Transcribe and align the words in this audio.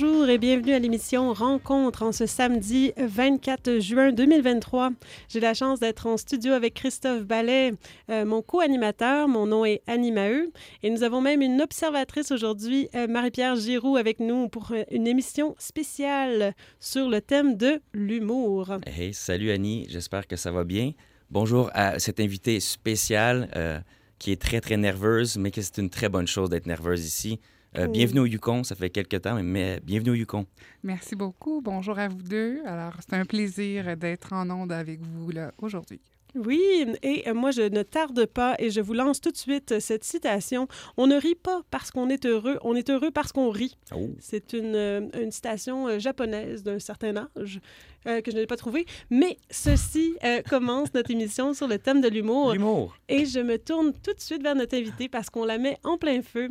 Bonjour 0.00 0.28
et 0.28 0.38
bienvenue 0.38 0.74
à 0.74 0.78
l'émission 0.78 1.32
Rencontre 1.32 2.04
en 2.04 2.12
ce 2.12 2.24
samedi 2.24 2.92
24 2.98 3.80
juin 3.80 4.12
2023. 4.12 4.90
J'ai 5.28 5.40
la 5.40 5.54
chance 5.54 5.80
d'être 5.80 6.06
en 6.06 6.16
studio 6.16 6.52
avec 6.52 6.74
Christophe 6.74 7.24
Ballet, 7.24 7.72
euh, 8.08 8.24
mon 8.24 8.40
co-animateur. 8.40 9.26
Mon 9.26 9.46
nom 9.46 9.64
est 9.64 9.82
Annie 9.88 10.12
Maheu 10.12 10.52
et 10.84 10.90
nous 10.90 11.02
avons 11.02 11.20
même 11.20 11.42
une 11.42 11.60
observatrice 11.60 12.30
aujourd'hui, 12.30 12.88
euh, 12.94 13.08
Marie-Pierre 13.08 13.56
Giroux, 13.56 13.96
avec 13.96 14.20
nous 14.20 14.48
pour 14.48 14.70
euh, 14.70 14.84
une 14.92 15.08
émission 15.08 15.56
spéciale 15.58 16.54
sur 16.78 17.08
le 17.08 17.20
thème 17.20 17.56
de 17.56 17.80
l'humour. 17.92 18.76
Hey, 18.86 19.12
salut 19.12 19.50
Annie, 19.50 19.88
j'espère 19.88 20.28
que 20.28 20.36
ça 20.36 20.52
va 20.52 20.62
bien. 20.62 20.92
Bonjour 21.32 21.70
à 21.74 21.98
cette 21.98 22.20
invitée 22.20 22.60
spéciale 22.60 23.82
qui 24.20 24.30
est 24.30 24.40
très, 24.40 24.60
très 24.60 24.76
nerveuse, 24.76 25.38
mais 25.38 25.50
que 25.50 25.60
c'est 25.60 25.78
une 25.78 25.90
très 25.90 26.08
bonne 26.08 26.28
chose 26.28 26.50
d'être 26.50 26.66
nerveuse 26.66 27.04
ici. 27.04 27.40
Euh, 27.78 27.86
bienvenue 27.86 28.20
au 28.20 28.26
Yukon, 28.26 28.64
ça 28.64 28.74
fait 28.74 28.90
quelques 28.90 29.22
temps, 29.22 29.40
mais 29.40 29.78
bienvenue 29.84 30.10
au 30.10 30.14
Yukon. 30.14 30.46
Merci 30.82 31.14
beaucoup. 31.14 31.60
Bonjour 31.62 31.96
à 31.96 32.08
vous 32.08 32.22
deux. 32.22 32.58
Alors, 32.66 32.94
c'est 32.98 33.14
un 33.14 33.24
plaisir 33.24 33.96
d'être 33.96 34.32
en 34.32 34.50
onde 34.50 34.72
avec 34.72 35.00
vous 35.00 35.30
là 35.30 35.52
aujourd'hui. 35.58 36.00
Oui, 36.34 36.60
et 37.02 37.28
euh, 37.28 37.34
moi, 37.34 37.52
je 37.52 37.62
ne 37.62 37.82
tarde 37.84 38.26
pas 38.26 38.56
et 38.58 38.70
je 38.70 38.80
vous 38.80 38.94
lance 38.94 39.20
tout 39.20 39.30
de 39.30 39.36
suite 39.36 39.78
cette 39.78 40.02
citation. 40.02 40.66
On 40.96 41.06
ne 41.06 41.16
rit 41.16 41.36
pas 41.36 41.62
parce 41.70 41.92
qu'on 41.92 42.08
est 42.08 42.26
heureux, 42.26 42.58
on 42.62 42.74
est 42.74 42.90
heureux 42.90 43.12
parce 43.12 43.30
qu'on 43.30 43.48
rit. 43.48 43.78
Oh. 43.94 44.10
C'est 44.18 44.52
une, 44.54 44.74
euh, 44.74 45.08
une, 45.14 45.30
citation 45.30 46.00
japonaise 46.00 46.64
d'un 46.64 46.80
certain 46.80 47.16
âge 47.16 47.60
que 48.04 48.30
je 48.30 48.36
n'ai 48.36 48.46
pas 48.46 48.56
trouvée. 48.56 48.86
Mais 49.10 49.36
ceci 49.50 50.14
commence 50.48 50.94
notre 50.94 51.10
émission 51.10 51.52
sur 51.52 51.68
le 51.68 51.78
thème 51.78 52.00
de 52.00 52.08
l'humour. 52.08 52.54
L'humour. 52.54 52.96
Et 53.08 53.26
je 53.26 53.40
me 53.40 53.58
tourne 53.58 53.92
tout 53.92 54.14
de 54.14 54.20
suite 54.20 54.42
vers 54.42 54.54
notre 54.54 54.76
invité 54.76 55.08
parce 55.08 55.28
qu'on 55.28 55.44
la 55.44 55.58
met 55.58 55.76
en 55.84 55.98
plein 55.98 56.22
feu. 56.22 56.50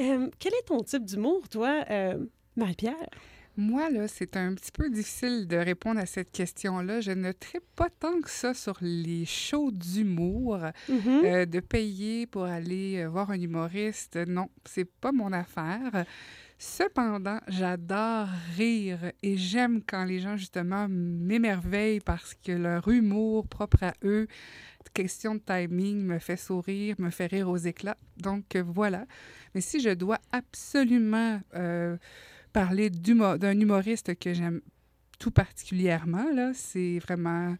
Euh, 0.00 0.28
quel 0.38 0.54
est 0.54 0.66
ton 0.66 0.80
type 0.80 1.04
d'humour, 1.04 1.48
toi, 1.48 1.84
euh, 1.90 2.24
Marie-Pierre? 2.56 3.10
Moi, 3.56 3.90
là, 3.90 4.08
c'est 4.08 4.36
un 4.36 4.54
petit 4.54 4.72
peu 4.72 4.88
difficile 4.88 5.46
de 5.46 5.56
répondre 5.56 6.00
à 6.00 6.06
cette 6.06 6.30
question-là. 6.30 7.00
Je 7.00 7.10
ne 7.10 7.32
traite 7.32 7.66
pas 7.76 7.88
tant 7.90 8.20
que 8.20 8.30
ça 8.30 8.54
sur 8.54 8.78
les 8.80 9.26
shows 9.26 9.70
d'humour, 9.70 10.58
mm-hmm. 10.88 11.24
euh, 11.24 11.46
de 11.46 11.60
payer 11.60 12.26
pour 12.26 12.44
aller 12.44 13.06
voir 13.06 13.30
un 13.30 13.40
humoriste. 13.40 14.16
Non, 14.16 14.48
c'est 14.64 14.86
pas 14.86 15.12
mon 15.12 15.32
affaire. 15.32 16.06
Cependant, 16.62 17.40
j'adore 17.48 18.28
rire 18.54 19.12
et 19.22 19.38
j'aime 19.38 19.80
quand 19.82 20.04
les 20.04 20.20
gens, 20.20 20.36
justement, 20.36 20.88
m'émerveillent 20.90 22.00
parce 22.00 22.34
que 22.34 22.52
leur 22.52 22.86
humour 22.86 23.48
propre 23.48 23.82
à 23.82 23.94
eux 24.04 24.28
question 24.92 25.36
de 25.36 25.40
timing 25.40 26.04
me 26.04 26.18
fait 26.18 26.36
sourire, 26.36 26.96
me 26.98 27.10
fait 27.10 27.26
rire 27.26 27.48
aux 27.48 27.56
éclats. 27.56 27.96
Donc 28.16 28.56
euh, 28.56 28.62
voilà. 28.62 29.06
Mais 29.54 29.60
si 29.60 29.80
je 29.80 29.90
dois 29.90 30.18
absolument 30.32 31.40
euh, 31.54 31.96
parler 32.52 32.90
d'un 32.90 33.58
humoriste 33.58 34.18
que 34.18 34.34
j'aime 34.34 34.60
tout 35.18 35.30
particulièrement, 35.30 36.30
là, 36.32 36.52
c'est 36.54 36.98
vraiment 36.98 37.56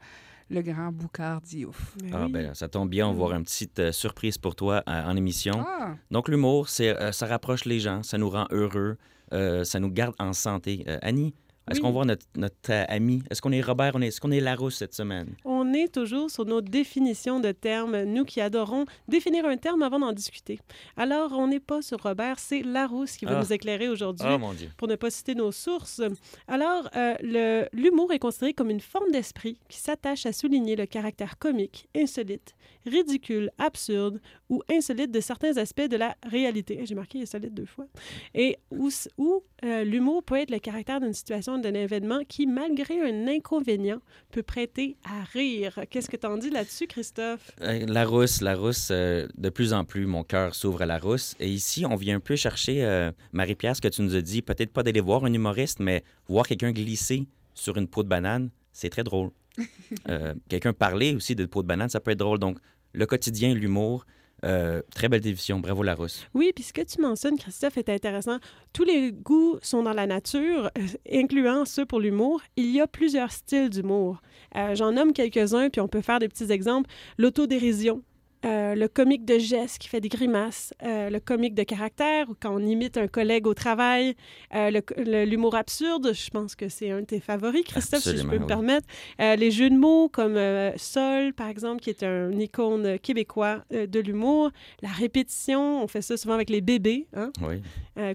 le 0.50 0.62
grand 0.62 0.92
Boucard 0.92 1.40
Diouf. 1.40 1.96
Ah, 2.12 2.26
ben, 2.28 2.54
ça 2.54 2.68
tombe 2.68 2.90
bien, 2.90 3.06
on 3.06 3.12
va 3.12 3.24
avoir 3.24 3.38
une 3.38 3.44
petite 3.44 3.78
euh, 3.78 3.92
surprise 3.92 4.36
pour 4.36 4.54
toi 4.56 4.82
en 4.86 5.16
émission. 5.16 5.64
Ah. 5.66 5.94
Donc, 6.10 6.28
l'humour, 6.28 6.68
c'est 6.68 6.94
ça 7.12 7.26
rapproche 7.26 7.64
les 7.64 7.80
gens, 7.80 8.02
ça 8.02 8.18
nous 8.18 8.28
rend 8.28 8.46
heureux, 8.50 8.96
ça 9.30 9.80
nous 9.80 9.90
garde 9.90 10.14
en 10.18 10.32
santé. 10.32 10.84
Annie, 11.02 11.34
est-ce 11.70 11.80
qu'on 11.80 11.92
voit 11.92 12.04
notre, 12.04 12.26
notre 12.36 12.72
ami? 12.88 13.22
Est-ce 13.30 13.40
qu'on 13.40 13.52
est 13.52 13.60
Robert? 13.60 13.94
Est-ce 14.02 14.20
qu'on 14.20 14.32
est 14.32 14.40
Larousse 14.40 14.76
cette 14.76 14.94
semaine? 14.94 15.34
On 15.44 15.59
est 15.72 15.92
toujours 15.92 16.30
sur 16.30 16.44
nos 16.44 16.60
définitions 16.60 17.40
de 17.40 17.52
termes, 17.52 18.02
nous 18.04 18.24
qui 18.24 18.40
adorons 18.40 18.84
définir 19.08 19.44
un 19.44 19.56
terme 19.56 19.82
avant 19.82 19.98
d'en 19.98 20.12
discuter. 20.12 20.58
Alors, 20.96 21.32
on 21.32 21.48
n'est 21.48 21.60
pas 21.60 21.82
sur 21.82 22.02
Robert, 22.02 22.38
c'est 22.38 22.62
Larousse 22.62 23.16
qui 23.16 23.24
va 23.24 23.38
ah. 23.38 23.42
nous 23.42 23.52
éclairer 23.52 23.88
aujourd'hui 23.88 24.26
oh, 24.30 24.52
pour 24.76 24.88
ne 24.88 24.96
pas 24.96 25.10
citer 25.10 25.34
nos 25.34 25.52
sources. 25.52 26.02
Alors, 26.48 26.88
euh, 26.96 27.64
l'humour 27.72 28.12
est 28.12 28.18
considéré 28.18 28.54
comme 28.54 28.70
une 28.70 28.80
forme 28.80 29.10
d'esprit 29.10 29.58
qui 29.68 29.78
s'attache 29.78 30.26
à 30.26 30.32
souligner 30.32 30.76
le 30.76 30.86
caractère 30.86 31.38
comique, 31.38 31.88
insolite, 31.96 32.54
ridicule, 32.86 33.50
absurde 33.58 34.20
ou 34.48 34.62
insolite 34.70 35.10
de 35.10 35.20
certains 35.20 35.56
aspects 35.56 35.88
de 35.88 35.96
la 35.96 36.16
réalité. 36.24 36.80
J'ai 36.84 36.94
marqué 36.94 37.22
insolite 37.22 37.54
deux 37.54 37.66
fois. 37.66 37.86
Et 38.34 38.58
où, 38.70 38.88
où 39.18 39.42
euh, 39.64 39.84
l'humour 39.84 40.22
peut 40.22 40.36
être 40.36 40.50
le 40.50 40.58
caractère 40.58 41.00
d'une 41.00 41.12
situation, 41.12 41.58
d'un 41.58 41.74
événement 41.74 42.20
qui, 42.28 42.46
malgré 42.46 43.00
un 43.00 43.28
inconvénient, 43.28 44.00
peut 44.30 44.42
prêter 44.42 44.96
à 45.04 45.24
rire. 45.24 45.59
Qu'est-ce 45.90 46.08
que 46.08 46.16
tu 46.16 46.26
en 46.26 46.36
dis 46.36 46.50
là-dessus, 46.50 46.86
Christophe? 46.86 47.50
Euh, 47.62 47.86
la 47.86 48.04
rousse, 48.04 48.40
la 48.40 48.54
rousse, 48.54 48.88
euh, 48.90 49.26
de 49.36 49.48
plus 49.48 49.72
en 49.72 49.84
plus, 49.84 50.06
mon 50.06 50.24
cœur 50.24 50.54
s'ouvre 50.54 50.82
à 50.82 50.86
la 50.86 50.98
rousse. 50.98 51.34
Et 51.40 51.48
ici, 51.48 51.84
on 51.86 51.96
vient 51.96 52.16
un 52.16 52.20
peu 52.20 52.36
chercher, 52.36 53.10
Marie-Pierre, 53.32 53.76
ce 53.76 53.80
que 53.80 53.88
tu 53.88 54.02
nous 54.02 54.14
as 54.14 54.22
dit, 54.22 54.42
peut-être 54.42 54.72
pas 54.72 54.82
d'aller 54.82 55.00
voir 55.00 55.24
un 55.24 55.32
humoriste, 55.32 55.80
mais 55.80 56.04
voir 56.28 56.46
quelqu'un 56.46 56.72
glisser 56.72 57.26
sur 57.54 57.76
une 57.76 57.88
peau 57.88 58.02
de 58.02 58.08
banane, 58.08 58.50
c'est 58.72 58.90
très 58.90 59.04
drôle. 59.04 59.30
quelqu'un 60.48 60.72
parler 60.72 61.14
aussi 61.14 61.34
de 61.34 61.44
peau 61.46 61.62
de 61.62 61.68
banane, 61.68 61.88
ça 61.88 62.00
peut 62.00 62.12
être 62.12 62.18
drôle. 62.18 62.38
Donc, 62.38 62.58
le 62.92 63.06
quotidien, 63.06 63.54
l'humour, 63.54 64.06
euh, 64.44 64.82
très 64.94 65.08
belle 65.08 65.20
division. 65.20 65.60
Bravo, 65.60 65.82
Larousse. 65.82 66.26
Oui, 66.34 66.52
puis 66.54 66.64
ce 66.64 66.72
que 66.72 66.82
tu 66.82 67.00
mentionnes, 67.00 67.38
Christophe, 67.38 67.76
est 67.76 67.88
intéressant. 67.88 68.38
Tous 68.72 68.84
les 68.84 69.12
goûts 69.12 69.58
sont 69.62 69.82
dans 69.82 69.92
la 69.92 70.06
nature, 70.06 70.70
euh, 70.78 70.86
incluant 71.12 71.64
ceux 71.64 71.84
pour 71.84 72.00
l'humour. 72.00 72.40
Il 72.56 72.70
y 72.70 72.80
a 72.80 72.86
plusieurs 72.86 73.32
styles 73.32 73.70
d'humour. 73.70 74.20
Euh, 74.56 74.74
j'en 74.74 74.92
nomme 74.92 75.12
quelques-uns, 75.12 75.70
puis 75.70 75.80
on 75.80 75.88
peut 75.88 76.00
faire 76.00 76.18
des 76.18 76.28
petits 76.28 76.50
exemples. 76.50 76.90
L'autodérision, 77.18 78.02
euh, 78.46 78.74
le 78.74 78.88
comique 78.88 79.26
de 79.26 79.38
geste 79.38 79.78
qui 79.78 79.88
fait 79.88 80.00
des 80.00 80.08
grimaces, 80.08 80.72
euh, 80.82 81.10
le 81.10 81.20
comique 81.20 81.54
de 81.54 81.62
caractère, 81.62 82.26
quand 82.40 82.54
on 82.54 82.64
imite 82.64 82.96
un 82.96 83.06
collègue 83.06 83.46
au 83.46 83.52
travail, 83.52 84.16
euh, 84.54 84.80
l'humour 85.26 85.54
absurde, 85.54 86.12
je 86.14 86.30
pense 86.30 86.54
que 86.54 86.70
c'est 86.70 86.90
un 86.90 87.00
de 87.00 87.06
tes 87.06 87.20
favoris, 87.20 87.64
Christophe, 87.64 88.00
si 88.02 88.16
je 88.16 88.26
peux 88.26 88.38
me 88.38 88.46
permettre. 88.46 88.86
les 89.18 89.50
jeux 89.50 89.68
de 89.68 89.76
mots 89.76 90.08
comme 90.08 90.38
Sol, 90.76 91.34
par 91.34 91.48
exemple, 91.48 91.82
qui 91.82 91.90
est 91.90 92.02
un 92.02 92.30
icône 92.32 92.98
québécois 92.98 93.64
de 93.70 94.00
l'humour. 94.00 94.50
La 94.80 94.88
répétition, 94.88 95.82
on 95.82 95.86
fait 95.86 96.02
ça 96.02 96.16
souvent 96.16 96.34
avec 96.34 96.48
les 96.48 96.62
bébés. 96.62 97.06
Hein? 97.14 97.32
Oui. 97.42 97.62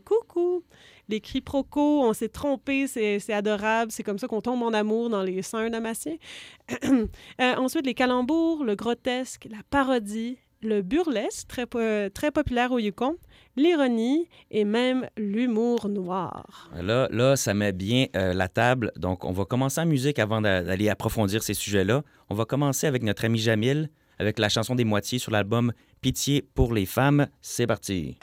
coucou 0.03 0.63
les 1.09 1.19
quiproquos, 1.19 2.03
on 2.03 2.13
s'est 2.13 2.29
trompé, 2.29 2.87
c'est 2.87 3.33
adorable, 3.33 3.91
c'est 3.91 4.03
comme 4.03 4.19
ça 4.19 4.27
qu'on 4.27 4.41
tombe 4.41 4.63
en 4.63 4.73
amour 4.73 5.09
dans 5.09 5.23
les 5.23 5.41
seins 5.41 5.69
damasiens. 5.69 6.17
euh, 6.83 7.55
ensuite, 7.55 7.85
les 7.85 7.93
calembours, 7.93 8.63
le 8.63 8.75
grotesque, 8.75 9.47
la 9.49 9.59
parodie, 9.69 10.37
le 10.61 10.81
burlesque, 10.81 11.47
très, 11.47 11.65
très 12.09 12.31
populaire 12.31 12.71
au 12.71 12.79
Yukon, 12.79 13.17
l'ironie 13.55 14.27
et 14.51 14.65
même 14.65 15.07
l'humour 15.17 15.87
noir. 15.87 16.69
Là, 16.75 17.07
là, 17.11 17.35
ça 17.35 17.53
met 17.53 17.71
bien 17.71 18.07
euh, 18.15 18.33
la 18.33 18.47
table. 18.47 18.91
Donc, 18.97 19.23
on 19.25 19.31
va 19.31 19.45
commencer 19.45 19.81
en 19.81 19.85
musique 19.85 20.19
avant 20.19 20.41
d'aller 20.41 20.89
approfondir 20.89 21.43
ces 21.43 21.53
sujets-là. 21.53 22.03
On 22.29 22.35
va 22.35 22.45
commencer 22.45 22.87
avec 22.87 23.03
notre 23.03 23.25
ami 23.25 23.39
Jamil, 23.39 23.89
avec 24.19 24.39
la 24.39 24.49
chanson 24.49 24.75
des 24.75 24.85
moitiés 24.85 25.19
sur 25.19 25.31
l'album 25.31 25.71
Pitié 26.01 26.45
pour 26.53 26.73
les 26.73 26.85
femmes. 26.85 27.27
C'est 27.41 27.67
parti. 27.67 28.17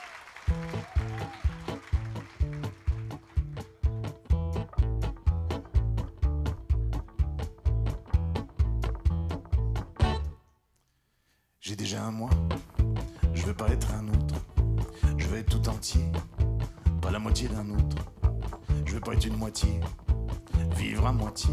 J'ai 11.73 11.77
déjà 11.77 12.03
un 12.03 12.11
moi, 12.11 12.29
je 13.33 13.41
veux 13.47 13.55
pas 13.55 13.67
être 13.69 13.91
un 13.95 14.07
autre. 14.07 14.35
Je 15.17 15.25
veux 15.25 15.39
être 15.39 15.59
tout 15.59 15.69
entier, 15.69 16.05
pas 17.01 17.09
la 17.09 17.17
moitié 17.17 17.49
d'un 17.49 17.67
autre. 17.71 17.97
Je 18.85 18.93
veux 18.93 18.99
pas 18.99 19.13
être 19.13 19.25
une 19.25 19.37
moitié, 19.37 19.79
vivre 20.77 21.07
à 21.07 21.11
moitié. 21.11 21.51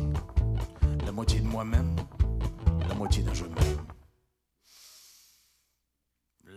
La 1.06 1.12
moitié 1.12 1.40
de 1.40 1.46
moi-même, 1.46 1.96
la 2.86 2.94
moitié 2.96 3.22
d'un 3.22 3.32
je 3.32 3.44
m'aime. 3.44 3.89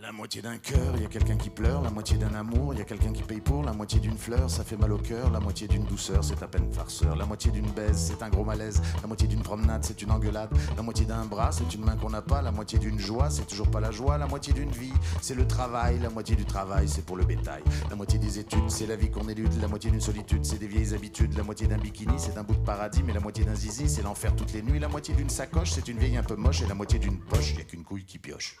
La 0.04 0.12
moitié 0.12 0.42
d'un 0.42 0.58
cœur, 0.58 0.92
il 0.96 1.02
y 1.02 1.06
a 1.06 1.08
quelqu'un 1.08 1.38
qui 1.38 1.48
pleure, 1.48 1.80
la 1.80 1.88
moitié 1.88 2.18
d'un 2.18 2.34
amour, 2.34 2.74
il 2.74 2.78
y 2.78 2.82
a 2.82 2.84
quelqu'un 2.84 3.10
qui 3.10 3.22
paye 3.22 3.40
pour, 3.40 3.62
la 3.62 3.72
moitié 3.72 4.00
d'une 4.00 4.18
fleur, 4.18 4.50
ça 4.50 4.62
fait 4.62 4.76
mal 4.76 4.92
au 4.92 4.98
cœur, 4.98 5.30
la 5.30 5.40
moitié 5.40 5.66
d'une 5.66 5.84
douceur, 5.84 6.22
c'est 6.22 6.42
à 6.42 6.46
peine 6.46 6.70
farceur, 6.70 7.16
la 7.16 7.24
moitié 7.24 7.50
d'une 7.50 7.70
baise, 7.70 8.12
c'est 8.12 8.22
un 8.22 8.28
gros 8.28 8.44
malaise, 8.44 8.82
la 9.00 9.08
moitié 9.08 9.26
d'une 9.26 9.40
promenade, 9.40 9.82
c'est 9.82 10.02
une 10.02 10.10
engueulade, 10.10 10.50
la 10.76 10.82
moitié 10.82 11.06
d'un 11.06 11.24
bras, 11.24 11.52
c'est 11.52 11.74
une 11.74 11.86
main 11.86 11.96
qu'on 11.96 12.10
n'a 12.10 12.20
pas, 12.20 12.42
la 12.42 12.52
moitié 12.52 12.78
d'une 12.78 12.98
joie, 12.98 13.30
c'est 13.30 13.46
toujours 13.46 13.70
pas 13.70 13.80
la 13.80 13.90
joie, 13.92 14.18
la 14.18 14.26
moitié 14.26 14.52
d'une 14.52 14.70
vie, 14.70 14.92
c'est 15.22 15.34
le 15.34 15.46
travail, 15.46 15.98
la 16.00 16.10
moitié 16.10 16.36
du 16.36 16.44
travail, 16.44 16.86
c'est 16.86 17.06
pour 17.06 17.16
le 17.16 17.24
bétail, 17.24 17.62
la 17.88 17.96
moitié 17.96 18.18
des 18.18 18.38
études, 18.38 18.68
c'est 18.68 18.86
la 18.86 18.96
vie 18.96 19.10
qu'on 19.10 19.26
élude, 19.30 19.58
la 19.58 19.68
moitié 19.68 19.90
d'une 19.90 20.02
solitude, 20.02 20.44
c'est 20.44 20.58
des 20.58 20.68
vieilles 20.68 20.92
habitudes, 20.92 21.34
la 21.34 21.44
moitié 21.44 21.66
d'un 21.66 21.78
bikini, 21.78 22.18
c'est 22.18 22.36
un 22.36 22.42
bout 22.42 22.56
de 22.56 22.64
paradis, 22.64 23.02
mais 23.02 23.14
la 23.14 23.20
moitié 23.20 23.46
d'un 23.46 23.54
zizi, 23.54 23.88
c'est 23.88 24.02
l'enfer 24.02 24.36
toutes 24.36 24.52
les 24.52 24.60
nuits, 24.60 24.80
la 24.80 24.88
moitié 24.88 25.14
d'une 25.14 25.30
sacoche, 25.30 25.70
c'est 25.70 25.88
une 25.88 25.96
vieille 25.96 26.18
un 26.18 26.22
peu 26.22 26.36
moche, 26.36 26.60
et 26.60 26.66
la 26.66 26.74
moitié 26.74 26.98
d'une 26.98 27.18
poche, 27.20 27.54
il 27.54 27.62
a 27.62 27.64
qu'une 27.64 27.84
couille 27.84 28.04
qui 28.04 28.18
pioche. 28.18 28.58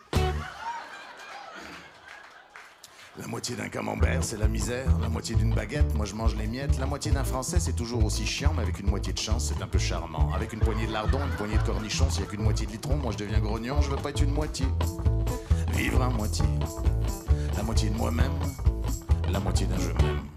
La 3.16 3.28
moitié 3.28 3.54
d'un 3.54 3.68
camembert, 3.68 4.24
c'est 4.24 4.38
la 4.38 4.48
misère. 4.48 4.86
La 5.00 5.08
moitié 5.08 5.36
d'une 5.36 5.54
baguette, 5.54 5.94
moi 5.94 6.04
je 6.04 6.16
mange 6.16 6.34
les 6.34 6.48
miettes. 6.48 6.78
La 6.80 6.86
moitié 6.86 7.12
d'un 7.12 7.22
français, 7.22 7.60
c'est 7.60 7.74
toujours 7.74 8.04
aussi 8.04 8.26
chiant, 8.26 8.52
mais 8.56 8.62
avec 8.62 8.80
une 8.80 8.88
moitié 8.90 9.12
de 9.12 9.18
chance, 9.18 9.52
c'est 9.54 9.62
un 9.62 9.68
peu 9.68 9.78
charmant. 9.78 10.32
Avec 10.34 10.52
une 10.52 10.58
poignée 10.58 10.88
de 10.88 10.92
lardon, 10.92 11.20
une 11.24 11.36
poignée 11.36 11.56
de 11.56 11.62
cornichons, 11.62 12.10
s'il 12.10 12.24
y 12.24 12.26
a 12.26 12.28
qu'une 12.28 12.42
moitié 12.42 12.66
de 12.66 12.72
litron, 12.72 12.96
moi 12.96 13.12
je 13.12 13.18
deviens 13.18 13.38
grognon, 13.38 13.80
je 13.82 13.90
veux 13.90 13.96
pas 13.96 14.10
être 14.10 14.22
une 14.22 14.32
moitié. 14.32 14.66
Vivre 15.72 16.02
à 16.02 16.08
moitié. 16.08 16.44
La 17.56 17.62
moitié 17.62 17.90
de 17.90 17.96
moi-même, 17.96 18.32
la 19.30 19.38
moitié 19.38 19.66
d'un 19.66 19.78
je 19.78 19.90
m'aime. 20.04 20.33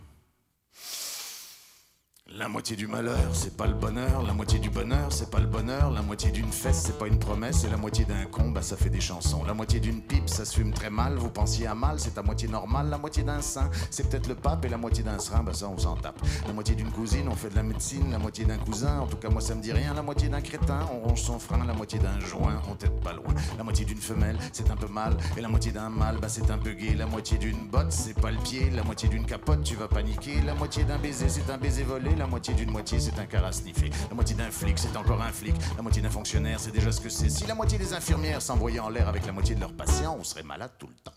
La 2.39 2.47
moitié 2.47 2.75
du 2.75 2.85
malheur, 2.85 3.17
c'est 3.33 3.57
pas 3.57 3.65
le 3.65 3.73
bonheur. 3.73 4.21
La 4.21 4.31
moitié 4.31 4.59
du 4.59 4.69
bonheur, 4.69 5.11
c'est 5.11 5.31
pas 5.31 5.39
le 5.39 5.47
bonheur. 5.47 5.89
La 5.89 6.03
moitié 6.03 6.29
d'une 6.29 6.51
fesse, 6.51 6.83
c'est 6.85 6.99
pas 6.99 7.07
une 7.07 7.17
promesse. 7.17 7.63
Et 7.63 7.69
la 7.69 7.77
moitié 7.77 8.05
d'un 8.05 8.25
con, 8.25 8.51
bah 8.51 8.61
ça 8.61 8.77
fait 8.77 8.91
des 8.91 9.01
chansons. 9.01 9.43
La 9.45 9.55
moitié 9.55 9.79
d'une 9.79 10.03
pipe, 10.03 10.29
ça 10.29 10.45
se 10.45 10.53
fume 10.53 10.71
très 10.71 10.91
mal. 10.91 11.15
Vous 11.15 11.31
pensiez 11.31 11.65
à 11.65 11.73
mal, 11.73 11.99
c'est 11.99 12.15
à 12.15 12.21
moitié 12.21 12.47
normal. 12.47 12.91
La 12.91 12.99
moitié 12.99 13.23
d'un 13.23 13.41
sein, 13.41 13.71
c'est 13.89 14.07
peut-être 14.07 14.27
le 14.27 14.35
pape. 14.35 14.63
Et 14.65 14.69
la 14.69 14.77
moitié 14.77 15.03
d'un 15.03 15.17
serin, 15.17 15.41
bah 15.41 15.53
ça 15.55 15.67
on 15.67 15.79
s'en 15.79 15.95
tape. 15.95 16.21
La 16.45 16.53
moitié 16.53 16.75
d'une 16.75 16.91
cousine, 16.91 17.27
on 17.27 17.35
fait 17.35 17.49
de 17.49 17.55
la 17.55 17.63
médecine. 17.63 18.11
La 18.11 18.19
moitié 18.19 18.45
d'un 18.45 18.59
cousin, 18.59 18.99
en 18.99 19.07
tout 19.07 19.17
cas 19.17 19.29
moi 19.29 19.41
ça 19.41 19.55
me 19.55 19.61
dit 19.63 19.73
rien. 19.73 19.95
La 19.95 20.03
moitié 20.03 20.29
d'un 20.29 20.41
crétin, 20.41 20.81
on 20.93 21.07
ronge 21.07 21.23
son 21.23 21.39
frein. 21.39 21.65
La 21.65 21.73
moitié 21.73 21.97
d'un 21.97 22.19
joint, 22.19 22.61
on 22.69 22.75
t'aide 22.75 23.01
pas 23.01 23.13
loin. 23.13 23.33
La 23.57 23.63
moitié 23.63 23.83
d'une 23.83 23.97
femelle, 23.97 24.37
c'est 24.51 24.69
un 24.69 24.75
peu 24.75 24.87
mal. 24.87 25.17
Et 25.37 25.41
la 25.41 25.47
moitié 25.47 25.71
d'un 25.71 25.89
mâle, 25.89 26.19
bah 26.21 26.29
c'est 26.29 26.51
un 26.51 26.59
peu 26.59 26.73
gay. 26.73 26.93
La 26.93 27.07
moitié 27.07 27.39
d'une 27.39 27.67
botte, 27.67 27.91
c'est 27.91 28.13
pas 28.21 28.29
le 28.29 28.37
pied. 28.37 28.69
La 28.69 28.83
moitié 28.83 29.09
d'une 29.09 29.25
capote, 29.25 29.63
tu 29.63 29.75
vas 29.75 29.87
paniquer. 29.87 30.39
La 30.45 30.53
moitié 30.53 30.83
d'un 30.83 30.99
baiser, 30.99 31.29
c'est 31.29 31.49
un 31.49 31.57
baiser 31.57 31.81
volé. 31.81 32.15
Moitié 32.27 32.53
d'une 32.53 32.71
moitié, 32.71 32.99
c'est 32.99 33.17
un 33.19 33.25
car 33.25 33.45
à 33.45 33.51
sniffer. 33.51 33.89
La 34.09 34.15
moitié 34.15 34.35
d'un 34.35 34.51
flic, 34.51 34.77
c'est 34.77 34.95
encore 34.95 35.21
un 35.21 35.31
flic. 35.31 35.55
La 35.75 35.81
moitié 35.81 36.01
d'un 36.01 36.09
fonctionnaire, 36.09 36.59
c'est 36.59 36.71
déjà 36.71 36.91
ce 36.91 37.01
que 37.01 37.09
c'est. 37.09 37.29
Si 37.29 37.45
la 37.45 37.55
moitié 37.55 37.77
des 37.77 37.93
infirmières 37.93 38.41
s'envoyait 38.41 38.79
en 38.79 38.89
l'air 38.89 39.07
avec 39.07 39.25
la 39.25 39.31
moitié 39.31 39.55
de 39.55 39.61
leurs 39.61 39.73
patients, 39.73 40.15
on 40.19 40.23
serait 40.23 40.43
malade 40.43 40.71
tout 40.77 40.87
le 40.87 40.95
temps. 41.03 41.13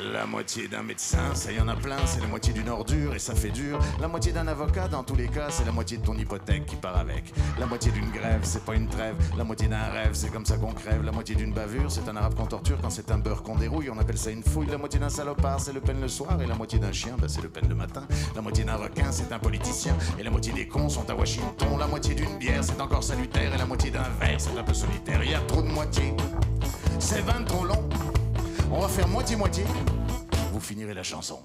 La 0.00 0.24
moitié 0.24 0.68
d'un 0.68 0.82
médecin, 0.82 1.34
ça 1.34 1.52
y 1.52 1.60
en 1.60 1.68
a 1.68 1.76
plein, 1.76 1.98
c'est 2.06 2.20
la 2.20 2.26
moitié 2.26 2.54
d'une 2.54 2.70
ordure 2.70 3.14
et 3.14 3.18
ça 3.18 3.34
fait 3.34 3.50
dur. 3.50 3.78
La 4.00 4.08
moitié 4.08 4.32
d'un 4.32 4.46
avocat, 4.46 4.88
dans 4.88 5.02
tous 5.02 5.14
les 5.14 5.28
cas, 5.28 5.50
c'est 5.50 5.66
la 5.66 5.72
moitié 5.72 5.98
de 5.98 6.02
ton 6.02 6.16
hypothèque 6.16 6.64
qui 6.64 6.76
part 6.76 6.96
avec. 6.96 7.34
La 7.60 7.66
moitié 7.66 7.92
d'une 7.92 8.10
grève, 8.10 8.40
c'est 8.42 8.64
pas 8.64 8.74
une 8.74 8.88
trêve. 8.88 9.16
La 9.36 9.44
moitié 9.44 9.68
d'un 9.68 9.84
rêve, 9.84 10.12
c'est 10.14 10.32
comme 10.32 10.46
ça 10.46 10.56
qu'on 10.56 10.72
crève. 10.72 11.02
La 11.04 11.12
moitié 11.12 11.34
d'une 11.34 11.52
bavure, 11.52 11.90
c'est 11.90 12.08
un 12.08 12.16
arabe 12.16 12.34
qu'on 12.34 12.46
torture 12.46 12.78
quand 12.80 12.88
c'est 12.88 13.10
un 13.10 13.18
beurre 13.18 13.42
qu'on 13.42 13.56
dérouille. 13.56 13.90
On 13.90 13.98
appelle 13.98 14.16
ça 14.16 14.30
une 14.30 14.42
fouille. 14.42 14.68
La 14.68 14.78
moitié 14.78 14.98
d'un 14.98 15.10
salopard, 15.10 15.60
c'est 15.60 15.74
le 15.74 15.82
peine 15.82 16.00
le 16.00 16.08
soir. 16.08 16.40
Et 16.40 16.46
la 16.46 16.54
moitié 16.54 16.78
d'un 16.78 16.92
chien, 16.92 17.16
bah, 17.18 17.26
c'est 17.28 17.42
le 17.42 17.50
peine 17.50 17.68
le 17.68 17.74
matin. 17.74 18.06
La 18.34 18.40
moitié 18.40 18.64
d'un 18.64 18.76
requin, 18.76 19.12
c'est 19.12 19.30
un 19.30 19.38
politicien. 19.38 19.94
Et 20.18 20.22
la 20.22 20.30
moitié 20.30 20.54
des 20.54 20.66
cons 20.66 20.88
sont 20.88 21.08
à 21.10 21.14
Washington. 21.14 21.78
La 21.78 21.86
moitié 21.86 22.14
d'une 22.14 22.38
bière, 22.38 22.64
c'est 22.64 22.80
encore 22.80 23.04
salutaire. 23.04 23.54
Et 23.54 23.58
la 23.58 23.66
moitié 23.66 23.90
d'un 23.90 24.08
verre, 24.18 24.40
c'est 24.40 24.58
un 24.58 24.64
peu 24.64 24.74
solitaire. 24.74 25.22
Il 25.22 25.32
y 25.32 25.34
a 25.34 25.40
trop 25.40 25.60
de 25.60 25.68
moitié. 25.68 26.14
C'est 26.98 27.20
20 27.20 27.44
trop 27.44 27.64
long. 27.64 27.91
On 28.74 28.80
va 28.80 28.88
faire 28.88 29.06
moitié-moitié 29.08 29.64
vous 30.52 30.60
finirez 30.60 30.92
la 30.92 31.02
chanson. 31.02 31.38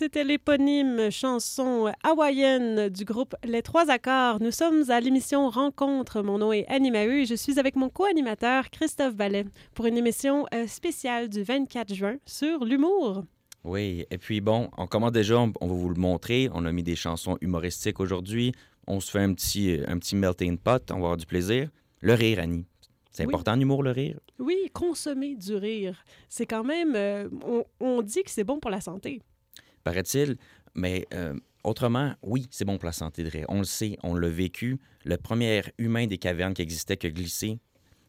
C'était 0.00 0.24
l'éponyme 0.24 1.10
chanson 1.10 1.92
hawaïenne 2.02 2.88
du 2.88 3.04
groupe 3.04 3.34
Les 3.44 3.60
Trois 3.60 3.90
Accords. 3.90 4.40
Nous 4.40 4.50
sommes 4.50 4.90
à 4.90 4.98
l'émission 4.98 5.50
Rencontre. 5.50 6.22
Mon 6.22 6.38
nom 6.38 6.54
est 6.54 6.64
Annie 6.68 6.90
Maheu 6.90 7.18
et 7.18 7.26
je 7.26 7.34
suis 7.34 7.58
avec 7.58 7.76
mon 7.76 7.90
co-animateur 7.90 8.70
Christophe 8.70 9.14
Ballet 9.14 9.44
pour 9.74 9.84
une 9.84 9.98
émission 9.98 10.46
euh, 10.54 10.66
spéciale 10.66 11.28
du 11.28 11.42
24 11.42 11.92
juin 11.92 12.16
sur 12.24 12.64
l'humour. 12.64 13.24
Oui, 13.62 14.06
et 14.10 14.16
puis 14.16 14.40
bon, 14.40 14.70
on 14.78 14.86
commence 14.86 15.12
déjà, 15.12 15.38
on, 15.38 15.52
va 15.66 15.74
vous 15.74 15.90
le 15.90 16.00
montrer. 16.00 16.48
On 16.54 16.64
a 16.64 16.72
mis 16.72 16.82
des 16.82 16.96
chansons 16.96 17.36
humoristiques 17.42 18.00
aujourd'hui. 18.00 18.52
On 18.86 19.00
se 19.00 19.10
fait 19.10 19.20
un 19.20 19.34
petit, 19.34 19.80
un 19.86 19.98
petit 19.98 20.16
melting 20.16 20.56
pot, 20.56 20.82
on 20.92 20.94
va 20.94 20.98
avoir 21.00 21.16
du 21.18 21.26
plaisir. 21.26 21.68
Le 22.00 22.14
rire, 22.14 22.38
Annie. 22.38 22.64
C'est 23.10 23.26
Oui. 23.26 23.28
important, 23.34 23.54
l'humour, 23.54 23.82
le 23.82 23.90
rire? 23.90 24.18
Oui, 24.38 24.56
consommer 24.72 25.36
du 25.36 25.56
rire. 25.56 26.02
C'est 26.30 26.46
quand 26.46 26.64
même... 26.64 26.94
euh, 26.94 27.28
on, 27.44 27.64
on 27.80 28.00
dit 28.00 28.22
que 28.22 28.30
c'est 28.30 28.44
bon 28.44 28.60
pour 28.60 28.70
la 28.70 28.80
santé. 28.80 29.20
Mais 30.74 31.06
euh, 31.14 31.34
autrement, 31.64 32.14
oui, 32.22 32.46
c'est 32.50 32.64
bon 32.64 32.78
pour 32.78 32.86
la 32.86 32.92
santé 32.92 33.24
de 33.24 33.30
rire. 33.30 33.46
On 33.48 33.58
le 33.58 33.64
sait, 33.64 33.98
on 34.02 34.14
l'a 34.14 34.28
vécu. 34.28 34.78
Le 35.04 35.16
premier 35.16 35.62
humain 35.78 36.06
des 36.06 36.18
cavernes 36.18 36.54
qui 36.54 36.62
existait, 36.62 36.96
qui 36.96 37.06
a 37.06 37.10
glissé, 37.10 37.58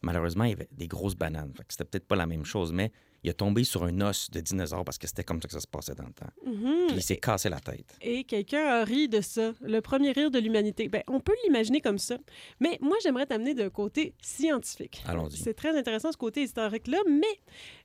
malheureusement, 0.02 0.44
il 0.44 0.52
y 0.52 0.54
avait 0.54 0.70
des 0.72 0.88
grosses 0.88 1.16
bananes. 1.16 1.54
C'était 1.70 1.86
peut-être 1.86 2.08
pas 2.08 2.16
la 2.16 2.28
même 2.28 2.46
chose, 2.46 2.72
mais 2.72 2.92
il 3.24 3.30
a 3.30 3.34
tombé 3.34 3.64
sur 3.64 3.84
un 3.84 4.02
os 4.02 4.32
de 4.32 4.40
dinosaure 4.40 4.84
parce 4.84 4.98
que 4.98 5.08
c'était 5.08 5.24
comme 5.24 5.42
ça 5.42 5.48
que 5.48 5.54
ça 5.54 5.60
se 5.60 5.68
passait 5.68 5.94
dans 5.94 6.06
le 6.06 6.14
temps. 6.14 6.30
Mhm. 6.46 6.88
Puis 6.88 6.98
il 6.98 7.02
s'est 7.04 7.18
cassé 7.18 7.50
la 7.50 7.60
tête. 7.60 7.98
Et 8.02 8.24
quelqu'un 8.24 8.66
a 8.66 8.84
ri 8.84 9.08
de 9.08 9.22
ça, 9.22 9.54
le 9.62 9.80
premier 9.82 10.12
rire 10.12 10.32
de 10.32 10.40
l'humanité. 10.40 10.88
Ben, 10.88 11.04
on 11.08 11.20
peut 11.20 11.36
l'imaginer 11.44 11.82
comme 11.82 12.00
ça. 12.00 12.18
Mais 12.60 12.78
moi, 12.82 12.98
j'aimerais 13.04 13.26
t'amener 13.26 13.54
d'un 13.54 13.70
côté 13.70 14.16
scientifique. 14.22 15.04
Allons-y. 15.08 15.38
C'est 15.38 15.54
très 15.54 15.78
intéressant 15.78 16.12
ce 16.12 16.18
côté 16.18 16.44
historique-là, 16.44 17.00
mais 17.08 17.40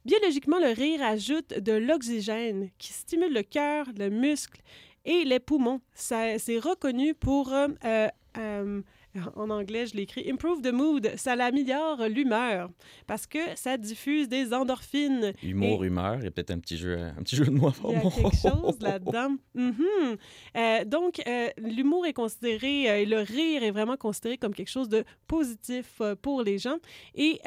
biologiquement, 0.05 0.59
le 0.59 0.73
rire 0.73 1.03
ajoute 1.03 1.59
de 1.59 1.73
l'oxygène 1.73 2.71
qui 2.79 2.93
stimule 2.93 3.33
le 3.33 3.43
cœur, 3.43 3.87
le 3.97 4.09
muscle 4.09 4.63
et 5.05 5.25
les 5.25 5.41
poumons. 5.41 5.81
C'est 5.95 6.59
reconnu 6.59 7.15
pour 7.15 7.53
euh, 7.53 7.69
euh, 7.85 8.09
euh, 8.39 8.83
En 9.37 9.51
anglais, 9.51 9.87
je 9.87 9.97
l'écris 9.97 10.31
Improve 10.31 10.63
the 10.63 10.73
mood. 10.73 11.13
Ça 11.17 11.37
l'améliore 11.37 12.09
l'humeur 12.09 12.71
parce 13.07 13.27
que 13.27 13.39
ça 13.55 13.77
diffuse 13.77 14.29
des 14.29 14.53
endorphines. 14.53 15.33
Humour, 15.43 15.85
humeur, 15.85 16.17
il 16.19 16.25
y 16.25 16.27
a 16.27 16.31
peut-être 16.31 16.51
un 16.51 16.59
petit 16.59 16.77
jeu, 16.77 16.99
un 16.99 17.23
petit 17.23 17.37
jeu 17.37 17.45
de 17.45 17.51
mots. 17.51 17.73
Il 17.89 17.93
y 17.93 17.97
a 17.97 18.01
quelque 18.11 18.37
chose 18.43 18.81
là-dedans. 18.81 19.37
Mhm. 19.55 20.17
Euh, 20.57 20.85
donc, 20.85 21.23
euh, 21.27 21.49
l'humour 21.59 22.07
est 22.07 22.13
considéré, 22.13 22.91
euh, 22.91 23.01
et 23.01 23.07
le 23.07 23.21
rire 23.21 23.63
est 23.63 23.71
vraiment 23.71 23.97
considéré 23.97 24.39
comme 24.39 24.55
quelque 24.55 24.71
chose 24.71 24.89
de 24.89 25.05
positif 25.27 26.01
pour 26.23 26.43
les 26.43 26.59
gens. 26.59 26.77
Et 27.15 27.41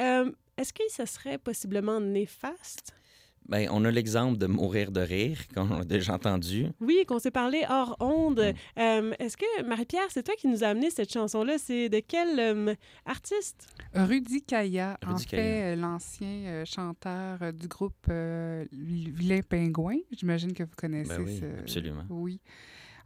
est-ce 0.58 0.74
que 0.74 0.84
ça 0.90 1.06
serait 1.06 1.38
possiblement 1.38 2.00
néfaste? 2.00 2.94
Ben, 3.50 3.68
on 3.72 3.84
a 3.84 3.91
l'exemple 3.91 4.38
de 4.38 4.46
Mourir 4.46 4.91
de 4.91 5.01
rire, 5.01 5.39
qu'on 5.53 5.72
a 5.72 5.84
déjà 5.84 6.13
entendu. 6.13 6.68
Oui, 6.79 7.03
qu'on 7.08 7.18
s'est 7.20 7.32
parlé 7.32 7.63
hors 7.70 7.98
onde. 8.00 8.39
Mm. 8.77 8.79
Euh, 8.79 9.13
Est-ce 9.20 9.36
que, 9.38 9.63
Marie-Pierre, 9.63 10.06
c'est 10.10 10.24
toi 10.24 10.36
qui 10.38 10.48
nous 10.48 10.63
a 10.63 10.68
amené 10.68 10.89
cette 10.91 11.12
chanson-là? 11.12 11.58
C'est 11.58 11.89
de 11.89 12.00
quel 12.00 12.39
euh, 12.39 12.75
artiste? 13.06 13.68
Rudy 13.96 14.44
Kaya, 14.44 14.98
en 15.03 15.10
Rudy 15.10 15.24
fait, 15.27 15.38
Kaya. 15.38 15.65
euh, 15.72 15.75
l'ancien 15.75 16.27
euh, 16.46 16.65
chanteur 16.65 17.51
du 17.51 17.68
groupe 17.68 17.96
euh, 18.10 18.65
Vilain 18.72 19.41
Pingouin. 19.41 19.98
J'imagine 20.12 20.53
que 20.53 20.63
vous 20.63 20.75
connaissez 20.77 21.18
Ben 21.18 21.24
oui, 21.25 21.39
ce- 21.39 21.60
absolument. 21.62 22.03
Oui. 22.10 22.39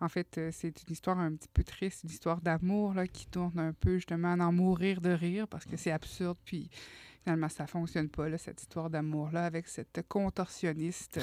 En 0.01 0.09
fait, 0.09 0.37
c'est 0.51 0.75
une 0.85 0.91
histoire 0.91 1.17
un 1.19 1.31
petit 1.33 1.47
peu 1.53 1.63
triste, 1.63 2.03
une 2.03 2.09
histoire 2.09 2.41
d'amour 2.41 2.93
là, 2.93 3.07
qui 3.07 3.25
tourne 3.27 3.57
un 3.57 3.71
peu 3.71 3.95
justement 3.95 4.33
à 4.33 4.45
en 4.45 4.51
mourir 4.51 4.99
de 4.99 5.11
rire 5.11 5.47
parce 5.47 5.63
que 5.63 5.77
c'est 5.77 5.91
absurde. 5.91 6.35
Puis 6.43 6.69
finalement, 7.23 7.49
ça 7.49 7.67
fonctionne 7.67 8.09
pas, 8.09 8.29
là, 8.29 8.37
cette 8.37 8.61
histoire 8.61 8.89
d'amour-là, 8.89 9.45
avec 9.45 9.67
cette 9.67 10.05
contorsionniste. 10.07 11.19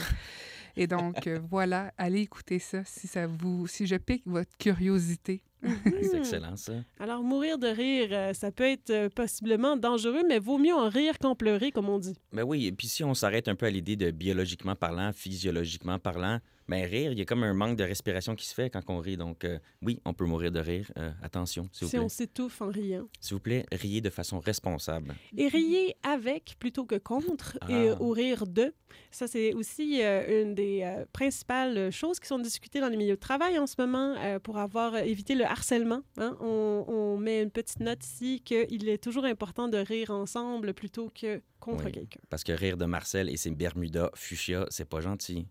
Et 0.76 0.86
donc, 0.86 1.26
euh, 1.26 1.38
voilà, 1.50 1.92
allez 1.98 2.20
écouter 2.20 2.58
ça 2.58 2.84
si, 2.84 3.06
ça 3.06 3.26
vous, 3.26 3.66
si 3.66 3.86
je 3.86 3.96
pique 3.96 4.26
votre 4.26 4.56
curiosité. 4.56 5.42
C'est 5.62 6.14
Hmm. 6.14 6.16
excellent, 6.16 6.56
ça. 6.56 6.72
Alors, 6.98 7.22
mourir 7.22 7.58
de 7.58 7.66
rire, 7.68 8.08
euh, 8.12 8.32
ça 8.32 8.50
peut 8.50 8.64
être 8.64 8.90
euh, 8.90 9.08
possiblement 9.08 9.76
dangereux, 9.76 10.22
mais 10.28 10.38
vaut 10.38 10.58
mieux 10.58 10.74
en 10.74 10.88
rire 10.88 11.18
qu'en 11.18 11.34
pleurer, 11.34 11.70
comme 11.70 11.88
on 11.88 11.98
dit. 11.98 12.16
Ben 12.32 12.42
oui, 12.44 12.66
et 12.66 12.72
puis 12.72 12.86
si 12.88 13.04
on 13.04 13.14
s'arrête 13.14 13.48
un 13.48 13.54
peu 13.54 13.66
à 13.66 13.70
l'idée 13.70 13.96
de 13.96 14.10
biologiquement 14.10 14.74
parlant, 14.76 15.12
physiologiquement 15.12 15.98
parlant, 15.98 16.38
ben 16.68 16.84
rire, 16.86 17.10
il 17.10 17.18
y 17.18 17.22
a 17.22 17.24
comme 17.24 17.42
un 17.42 17.52
manque 17.52 17.76
de 17.76 17.82
respiration 17.82 18.36
qui 18.36 18.46
se 18.46 18.54
fait 18.54 18.70
quand 18.70 18.82
on 18.88 18.98
rit. 18.98 19.16
Donc 19.16 19.44
euh, 19.44 19.58
oui, 19.82 19.98
on 20.04 20.14
peut 20.14 20.24
mourir 20.24 20.52
de 20.52 20.60
rire. 20.60 20.92
Euh, 20.98 21.10
attention, 21.20 21.68
s'il 21.72 21.86
vous 21.86 21.90
Si 21.90 21.96
plaît. 21.96 22.04
on 22.04 22.08
s'étouffe 22.08 22.62
en 22.62 22.68
riant. 22.68 23.08
S'il 23.20 23.34
vous 23.34 23.40
plaît, 23.40 23.66
riez 23.72 24.00
de 24.00 24.08
façon 24.10 24.38
responsable. 24.38 25.14
Et 25.36 25.48
rier 25.48 25.96
avec 26.04 26.54
plutôt 26.60 26.84
que 26.84 26.94
contre, 26.94 27.58
Ah. 27.62 27.72
et, 27.72 27.90
ou 27.98 28.10
rire 28.10 28.46
de. 28.46 28.72
Ça, 29.10 29.26
c'est 29.26 29.52
aussi 29.54 30.00
euh, 30.00 30.42
une 30.44 30.54
des 30.54 30.84
principales 31.12 31.90
choses 31.90 32.20
qui 32.20 32.28
sont 32.28 32.38
discutées 32.38 32.80
dans 32.80 32.88
les 32.88 32.96
milieux 32.96 33.14
de 33.16 33.20
travail 33.20 33.58
en 33.58 33.66
ce 33.66 33.74
moment 33.78 34.14
pour 34.44 34.58
avoir 34.58 34.96
évité 34.98 35.34
le 35.34 35.44
harcèlement. 35.50 36.02
hein. 36.18 36.36
On, 36.40 36.84
on 36.88 37.16
met 37.18 37.42
une 37.42 37.50
petite 37.50 37.80
note 37.80 38.04
ici 38.04 38.40
qu'il 38.44 38.88
est 38.88 39.02
toujours 39.02 39.24
important 39.24 39.68
de 39.68 39.78
rire 39.78 40.10
ensemble 40.10 40.72
plutôt 40.74 41.10
que 41.14 41.42
contre 41.58 41.84
Oui. 41.86 41.92
quelqu'un. 41.92 42.20
Parce 42.30 42.44
que 42.44 42.52
rire 42.52 42.76
de 42.76 42.84
Marcel 42.86 43.28
et 43.28 43.36
ses 43.36 43.50
Bermuda 43.50 44.10
fuchsia, 44.14 44.66
c'est 44.70 44.88
pas 44.88 45.00
gentil. 45.00 45.46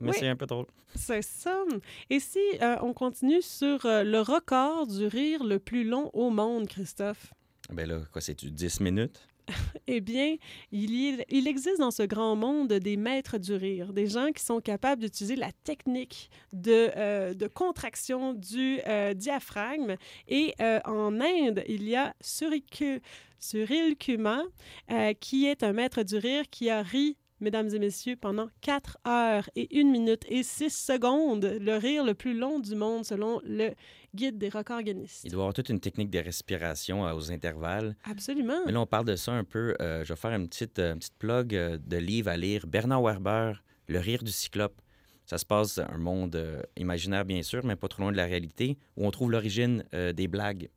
Mais 0.00 0.10
Oui. 0.10 0.16
c'est 0.18 0.28
un 0.28 0.36
peu 0.36 0.46
drôle. 0.46 0.66
C'est 0.94 1.22
ça. 1.22 1.62
Et 2.10 2.20
si 2.20 2.38
euh, 2.62 2.76
on 2.82 2.92
continue 2.92 3.42
sur 3.42 3.86
euh, 3.86 4.04
le 4.04 4.20
record 4.20 4.86
du 4.86 5.06
rire 5.06 5.42
le 5.44 5.58
plus 5.58 5.84
long 5.84 6.10
au 6.12 6.30
monde, 6.30 6.66
Christophe? 6.68 7.32
Ben 7.72 7.88
là, 7.88 8.00
quoi, 8.12 8.20
c'est-tu 8.20 8.50
10 8.50 8.80
minutes? 8.80 9.26
Eh 9.86 10.00
bien, 10.00 10.36
il, 10.72 11.46
existe 11.46 11.78
dans 11.78 11.90
ce 11.90 12.02
grand 12.02 12.36
monde 12.36 12.72
des 12.72 12.96
maîtres 12.96 13.38
du 13.38 13.54
rire, 13.54 13.92
des 13.92 14.06
gens 14.06 14.32
qui 14.32 14.42
sont 14.42 14.60
capables 14.60 15.02
d'utiliser 15.02 15.36
la 15.36 15.52
technique 15.64 16.30
de, 16.52 16.90
euh, 16.96 17.34
contraction 17.52 18.32
du 18.32 18.80
euh, 18.86 19.12
diaphragme. 19.12 19.96
Et 20.28 20.54
euh, 20.60 20.80
en 20.86 21.20
Inde, 21.20 21.62
il 21.68 21.86
y 21.88 21.96
a 21.96 22.14
Cyril 22.20 23.96
Kumar, 23.98 24.42
euh, 24.90 25.12
qui 25.20 25.46
est 25.46 25.62
un 25.62 25.72
maître 25.72 26.02
du 26.02 26.16
rire 26.16 26.44
qui 26.50 26.70
a 26.70 26.82
ri 26.82 27.16
mesdames 27.40 27.68
et 27.74 27.78
messieurs, 27.78 28.16
pendant 28.16 28.48
4 28.62 28.98
heures 29.06 29.50
et 29.54 29.68
1 29.74 29.84
minute 29.84 30.24
et 30.28 30.42
6 30.42 30.70
secondes, 30.70 31.44
le 31.60 31.76
rire 31.76 32.04
le 32.04 32.14
plus 32.14 32.34
long 32.34 32.58
du 32.58 32.74
monde 32.74 33.04
selon 33.04 33.40
le 33.44 33.74
guide 34.14 34.38
des 34.38 34.48
records 34.48 34.82
Guinness. 34.82 35.22
Il 35.24 35.30
doit 35.30 35.40
y 35.40 35.42
avoir 35.42 35.54
toute 35.54 35.68
une 35.68 35.80
technique 35.80 36.10
de 36.10 36.18
respiration 36.18 37.06
euh, 37.06 37.14
aux 37.14 37.30
intervalles. 37.32 37.96
Absolument. 38.04 38.64
Mais 38.66 38.72
là, 38.72 38.80
on 38.80 38.86
parle 38.86 39.04
de 39.06 39.16
ça 39.16 39.32
un 39.32 39.44
peu. 39.44 39.74
euh, 39.80 40.04
je 40.04 40.12
vais 40.12 40.18
faire 40.18 40.32
une 40.32 40.48
petite, 40.48 40.78
euh, 40.78 40.92
une 40.92 40.98
petite 40.98 41.18
plug 41.18 41.48
de 41.48 41.96
livre 41.96 42.30
à 42.30 42.36
lire. 42.36 42.66
Bernard 42.66 43.02
Werber, 43.02 43.52
Le 43.88 43.98
rire 43.98 44.22
du 44.22 44.32
cyclope. 44.32 44.80
Ça 45.26 45.38
se 45.38 45.46
passe 45.46 45.76
dans 45.76 45.90
un 45.90 45.98
monde 45.98 46.62
imaginaire, 46.76 47.24
bien 47.24 47.42
sûr, 47.42 47.64
mais 47.64 47.76
pas 47.76 47.88
trop 47.88 48.02
loin 48.02 48.12
de 48.12 48.16
la 48.16 48.26
réalité, 48.26 48.76
où 48.96 49.06
on 49.06 49.10
trouve 49.10 49.30
l'origine 49.30 49.82
des 49.92 50.28
blagues. 50.28 50.68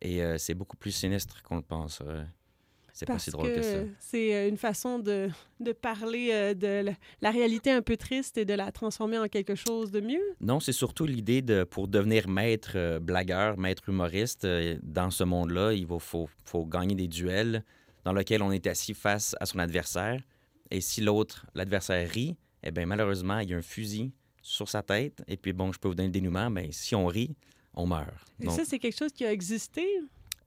Et 0.00 0.20
c'est 0.38 0.54
beaucoup 0.54 0.76
plus 0.76 0.92
sinistre 0.92 1.42
qu'on 1.42 1.56
le 1.56 1.62
pense. 1.62 2.00
C'est 2.98 3.06
pas 3.06 3.18
si 3.20 3.30
drôle 3.30 3.52
que, 3.52 3.62
ça. 3.62 3.78
c'est 4.00 4.34
euh, 4.34 4.48
une 4.48 4.56
façon 4.56 4.98
de, 4.98 5.28
de 5.60 5.72
parler 5.72 6.30
euh, 6.32 6.54
de 6.54 6.82
la, 6.84 6.92
la 7.20 7.30
réalité 7.30 7.70
un 7.70 7.80
peu 7.80 7.96
triste 7.96 8.38
et 8.38 8.44
de 8.44 8.54
la 8.54 8.72
transformer 8.72 9.18
en 9.18 9.28
quelque 9.28 9.54
chose 9.54 9.92
de 9.92 10.00
mieux? 10.00 10.22
Non, 10.40 10.58
c'est 10.58 10.72
surtout 10.72 11.06
l'idée 11.06 11.40
de, 11.40 11.62
pour 11.62 11.86
devenir 11.86 12.26
maître 12.28 12.72
euh, 12.74 12.98
blagueur, 12.98 13.56
maître 13.56 13.88
humoriste, 13.88 14.46
dans 14.82 15.10
ce 15.10 15.22
monde-là, 15.22 15.72
il 15.72 15.86
faut, 16.00 16.28
faut 16.44 16.64
gagner 16.64 16.96
des 16.96 17.06
duels 17.06 17.64
dans 18.04 18.12
lesquels 18.12 18.42
on 18.42 18.50
est 18.50 18.66
assis 18.66 18.94
face 18.94 19.36
à 19.38 19.46
son 19.46 19.60
adversaire. 19.60 20.20
Et 20.70 20.80
si 20.80 21.00
l'autre, 21.00 21.46
l'adversaire 21.54 22.08
rit, 22.10 22.36
eh 22.64 22.72
bien, 22.72 22.86
malheureusement, 22.86 23.38
il 23.38 23.50
y 23.50 23.54
a 23.54 23.56
un 23.56 23.62
fusil 23.62 24.12
sur 24.42 24.68
sa 24.68 24.82
tête. 24.82 25.22
Et 25.28 25.36
puis, 25.36 25.52
bon, 25.52 25.72
je 25.72 25.78
peux 25.78 25.88
vous 25.88 25.94
donner 25.94 26.08
le 26.08 26.12
dénouement, 26.12 26.50
mais 26.50 26.70
si 26.72 26.94
on 26.96 27.06
rit, 27.06 27.36
on 27.74 27.86
meurt. 27.86 28.08
Et 28.40 28.46
Donc, 28.46 28.56
ça, 28.56 28.64
c'est 28.64 28.78
quelque 28.78 28.98
chose 28.98 29.12
qui 29.12 29.24
a 29.24 29.32
existé? 29.32 29.86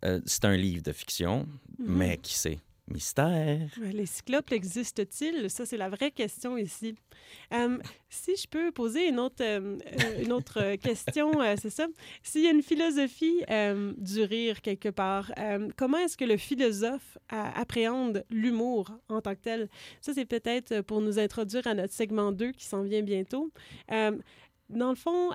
Euh, 0.06 0.20
c'est 0.26 0.46
un 0.46 0.56
livre 0.56 0.84
de 0.84 0.92
fiction, 0.92 1.48
Mhm. 1.80 1.86
mais 1.98 2.18
qui 2.18 2.34
sait? 2.34 2.60
Mystère. 2.88 3.70
Les 3.80 4.06
cyclopes 4.06 4.52
existent-ils? 4.52 5.50
Ça, 5.50 5.66
c'est 5.66 5.78
la 5.78 5.88
vraie 5.88 6.12
question 6.12 6.58
ici. 6.58 6.94
Euh, 7.54 7.78
si 8.10 8.36
je 8.36 8.46
peux 8.48 8.72
poser 8.74 9.08
une 9.08 9.18
autre, 9.20 9.42
euh, 9.42 9.78
une 10.22 10.34
autre 10.34 10.76
question, 10.82 11.40
euh, 11.42 11.56
c'est 11.62 11.70
ça. 11.70 11.88
S'il 12.22 12.42
y 12.44 12.48
a 12.48 12.52
une 12.52 12.62
philosophie 12.64 13.44
du 13.98 14.24
rire 14.24 14.62
quelque 14.62 14.90
part, 14.90 15.32
comment 15.78 16.00
est-ce 16.00 16.18
que 16.18 16.26
le 16.26 16.36
philosophe 16.38 17.18
appréhende 17.30 18.26
l'humour 18.30 18.92
en 19.08 19.22
tant 19.22 19.36
que 19.36 19.42
tel? 19.42 19.70
Ça, 20.02 20.14
c'est 20.14 20.26
peut-être 20.26 20.82
pour 20.82 21.00
nous 21.00 21.18
introduire 21.18 21.66
à 21.68 21.74
notre 21.74 21.94
segment 21.94 22.34
2 22.34 22.52
qui 22.52 22.66
s'en 22.66 22.82
vient 22.84 23.04
bientôt. 23.04 23.52
Dans 23.90 24.90
le 24.90 24.96
fond, 24.96 25.30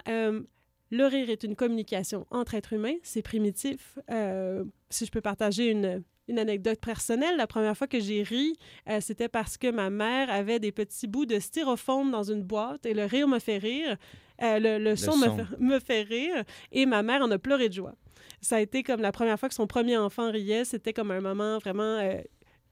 le 0.90 1.05
rire 1.07 1.31
est 1.31 1.43
une 1.43 1.57
communication 1.57 2.26
entre 2.31 2.55
êtres 2.55 2.73
humains. 2.73 2.95
C'est 3.02 3.23
primitif. 3.23 3.99
Euh, 4.11 4.64
si 4.90 5.05
je 5.07 5.11
peux 5.11 5.21
partager 5.21 5.71
une, 5.71 6.02
une 6.28 6.38
anecdote 6.38 6.81
personnelle, 6.81 7.37
la 7.37 7.47
première 7.47 7.76
fois 7.76 7.87
que 7.87 7.99
j'ai 8.00 8.23
ri, 8.23 8.55
euh, 8.88 9.00
c'était 9.00 9.28
parce 9.28 9.57
que 9.59 9.71
ma 9.71 9.90
mère 9.90 10.31
avait 10.31 10.59
des 10.61 10.73
petits 10.73 11.07
bouts 11.07 11.26
de 11.26 11.38
styrofoam 11.38 12.11
dans 12.11 12.23
une 12.23 12.43
boîte 12.43 12.87
et 12.87 12.95
le 12.95 13.05
rire 13.05 13.26
me 13.28 13.38
fait 13.38 13.59
rire. 13.59 13.97
Euh, 14.43 14.59
le, 14.59 14.78
le 14.78 14.97
son, 14.97 15.16
Me, 15.16 15.25
son. 15.26 15.37
fait, 15.38 15.59
me 15.59 15.78
fait 15.81 16.02
rire 16.02 16.45
et 16.71 16.85
ma 16.87 17.02
mère 17.02 17.23
en 17.23 17.31
a 17.31 17.38
pleuré 17.38 17.69
de 17.69 17.75
joie. 17.75 17.95
Ça 18.40 18.57
a 18.57 18.61
été 18.61 18.83
comme 18.83 19.00
la 19.00 19.12
première 19.12 19.40
fois 19.40 19.49
que 19.49 19.55
son 19.55 19.66
premier 19.66 19.97
enfant 19.97 20.31
riait. 20.31 20.64
C'était 20.64 20.93
comme 20.93 21.11
un 21.11 21.21
moment 21.21 21.59
vraiment 21.59 21.99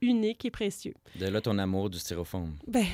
unique 0.02 0.44
et 0.44 0.50
précieux. 0.50 0.94
De 1.18 1.26
là, 1.26 1.40
ton 1.40 1.56
amour 1.59 1.88
du 1.90 1.99
styrofoam. 1.99 2.54
Ben, 2.66 2.85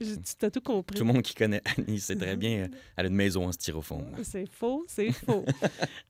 tu 0.00 0.34
t'as 0.38 0.50
tout 0.50 0.60
compris. 0.60 0.96
Tout 0.96 1.04
le 1.04 1.12
monde 1.12 1.22
qui 1.22 1.34
connaît 1.34 1.62
Annie 1.78 2.00
sait 2.00 2.16
très 2.16 2.36
bien, 2.36 2.64
euh, 2.64 2.68
elle 2.96 3.06
a 3.06 3.08
une 3.08 3.14
maison 3.14 3.46
en 3.46 3.52
styrofoam. 3.52 4.04
C'est 4.22 4.46
faux, 4.50 4.84
c'est 4.88 5.10
faux. 5.12 5.44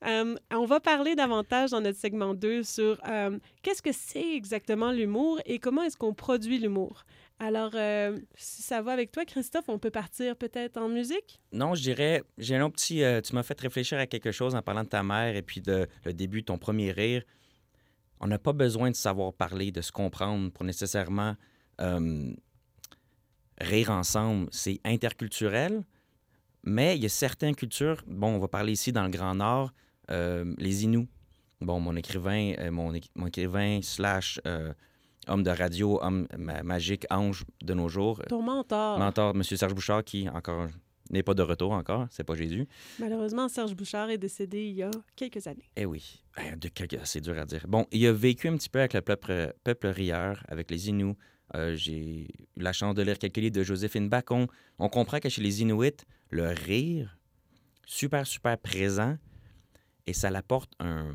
Euh, 0.06 0.36
on 0.52 0.64
va 0.66 0.80
parler 0.80 1.14
davantage 1.14 1.70
dans 1.70 1.80
notre 1.80 1.98
segment 1.98 2.34
2 2.34 2.62
sur 2.62 3.00
euh, 3.08 3.38
qu'est-ce 3.62 3.82
que 3.82 3.92
c'est 3.92 4.34
exactement 4.34 4.92
l'humour 4.92 5.40
et 5.46 5.58
comment 5.58 5.82
est-ce 5.82 5.96
qu'on 5.96 6.14
produit 6.14 6.58
l'humour? 6.58 7.04
Alors, 7.38 7.72
euh, 7.74 8.18
si 8.34 8.62
ça 8.62 8.80
va 8.80 8.92
avec 8.92 9.12
toi, 9.12 9.26
Christophe, 9.26 9.68
on 9.68 9.78
peut 9.78 9.90
partir 9.90 10.36
peut-être 10.36 10.78
en 10.78 10.88
musique? 10.88 11.42
Non, 11.52 11.74
je 11.74 11.82
dirais, 11.82 12.22
j'ai 12.38 12.56
un 12.56 12.70
petit. 12.70 13.02
euh, 13.02 13.20
tu 13.20 13.34
m'as 13.34 13.42
fait 13.42 13.60
réfléchir 13.60 13.98
à 13.98 14.06
quelque 14.06 14.32
chose 14.32 14.54
en 14.54 14.62
parlant 14.62 14.84
de 14.84 14.88
ta 14.88 15.02
mère 15.02 15.36
et 15.36 15.42
puis 15.42 15.60
de 15.60 15.86
le 16.04 16.14
début 16.14 16.40
de 16.40 16.46
ton 16.46 16.56
premier 16.56 16.92
rire. 16.92 17.22
On 18.20 18.26
n'a 18.26 18.38
pas 18.38 18.54
besoin 18.54 18.90
de 18.90 18.96
savoir 18.96 19.34
parler, 19.34 19.70
de 19.70 19.82
se 19.82 19.92
comprendre 19.92 20.50
pour 20.50 20.64
nécessairement 20.64 21.36
euh, 21.82 22.32
rire 23.60 23.90
ensemble. 23.90 24.48
C'est 24.52 24.80
interculturel, 24.84 25.82
mais 26.64 26.96
il 26.96 27.02
y 27.02 27.06
a 27.06 27.08
certaines 27.10 27.54
cultures. 27.54 28.02
Bon, 28.06 28.28
on 28.34 28.38
va 28.38 28.48
parler 28.48 28.72
ici 28.72 28.92
dans 28.92 29.04
le 29.04 29.10
Grand 29.10 29.34
Nord, 29.34 29.72
euh, 30.10 30.54
les 30.58 30.84
Inuits. 30.84 31.08
Bon, 31.60 31.80
mon 31.80 31.96
écrivain, 31.96 32.52
euh, 32.58 32.70
mon, 32.70 32.92
écrivain 33.26 33.80
slash 33.82 34.40
euh, 34.46 34.72
homme 35.26 35.42
de 35.42 35.50
radio, 35.50 35.98
homme 36.02 36.26
ma- 36.36 36.62
magique, 36.62 37.06
ange 37.10 37.44
de 37.62 37.72
nos 37.72 37.88
jours, 37.88 38.20
Ton 38.28 38.42
mentor. 38.42 38.98
mentor, 38.98 39.32
M. 39.34 39.42
Serge 39.42 39.74
Bouchard, 39.74 40.04
qui 40.04 40.28
encore 40.28 40.68
n'est 41.10 41.22
pas 41.22 41.34
de 41.34 41.42
retour 41.42 41.70
encore, 41.72 42.06
c'est 42.10 42.24
pas 42.24 42.34
Jésus. 42.34 42.66
Malheureusement, 42.98 43.48
Serge 43.48 43.74
Bouchard 43.76 44.10
est 44.10 44.18
décédé 44.18 44.64
il 44.66 44.74
y 44.74 44.82
a 44.82 44.90
quelques 45.14 45.46
années. 45.46 45.70
Eh 45.76 45.86
oui, 45.86 46.20
Eh, 46.38 46.56
de 46.56 46.68
quelque- 46.68 46.96
c'est 47.04 47.20
dur 47.20 47.38
à 47.38 47.46
dire. 47.46 47.64
Bon, 47.68 47.86
il 47.92 48.04
a 48.06 48.12
vécu 48.12 48.48
un 48.48 48.56
petit 48.56 48.68
peu 48.68 48.80
avec 48.80 48.92
le 48.92 49.00
peuple, 49.02 49.54
peuple 49.64 49.86
rieur, 49.86 50.42
avec 50.48 50.68
les 50.70 50.88
Inuits. 50.90 51.14
Euh, 51.54 51.74
J'ai 51.76 52.24
eu 52.24 52.28
la 52.56 52.72
chance 52.72 52.94
de 52.94 53.02
lire 53.02 53.18
quelques 53.18 53.36
livres 53.36 53.54
de 53.54 53.62
Joséphine 53.62 54.08
Bacon. 54.08 54.46
On 54.78 54.88
comprend 54.88 55.18
que 55.20 55.28
chez 55.28 55.42
les 55.42 55.62
Inuits, 55.62 55.92
le 56.30 56.48
rire, 56.48 57.16
super, 57.86 58.26
super 58.26 58.58
présent, 58.58 59.16
et 60.06 60.12
ça 60.12 60.30
l'apporte 60.30 60.72
un, 60.80 61.14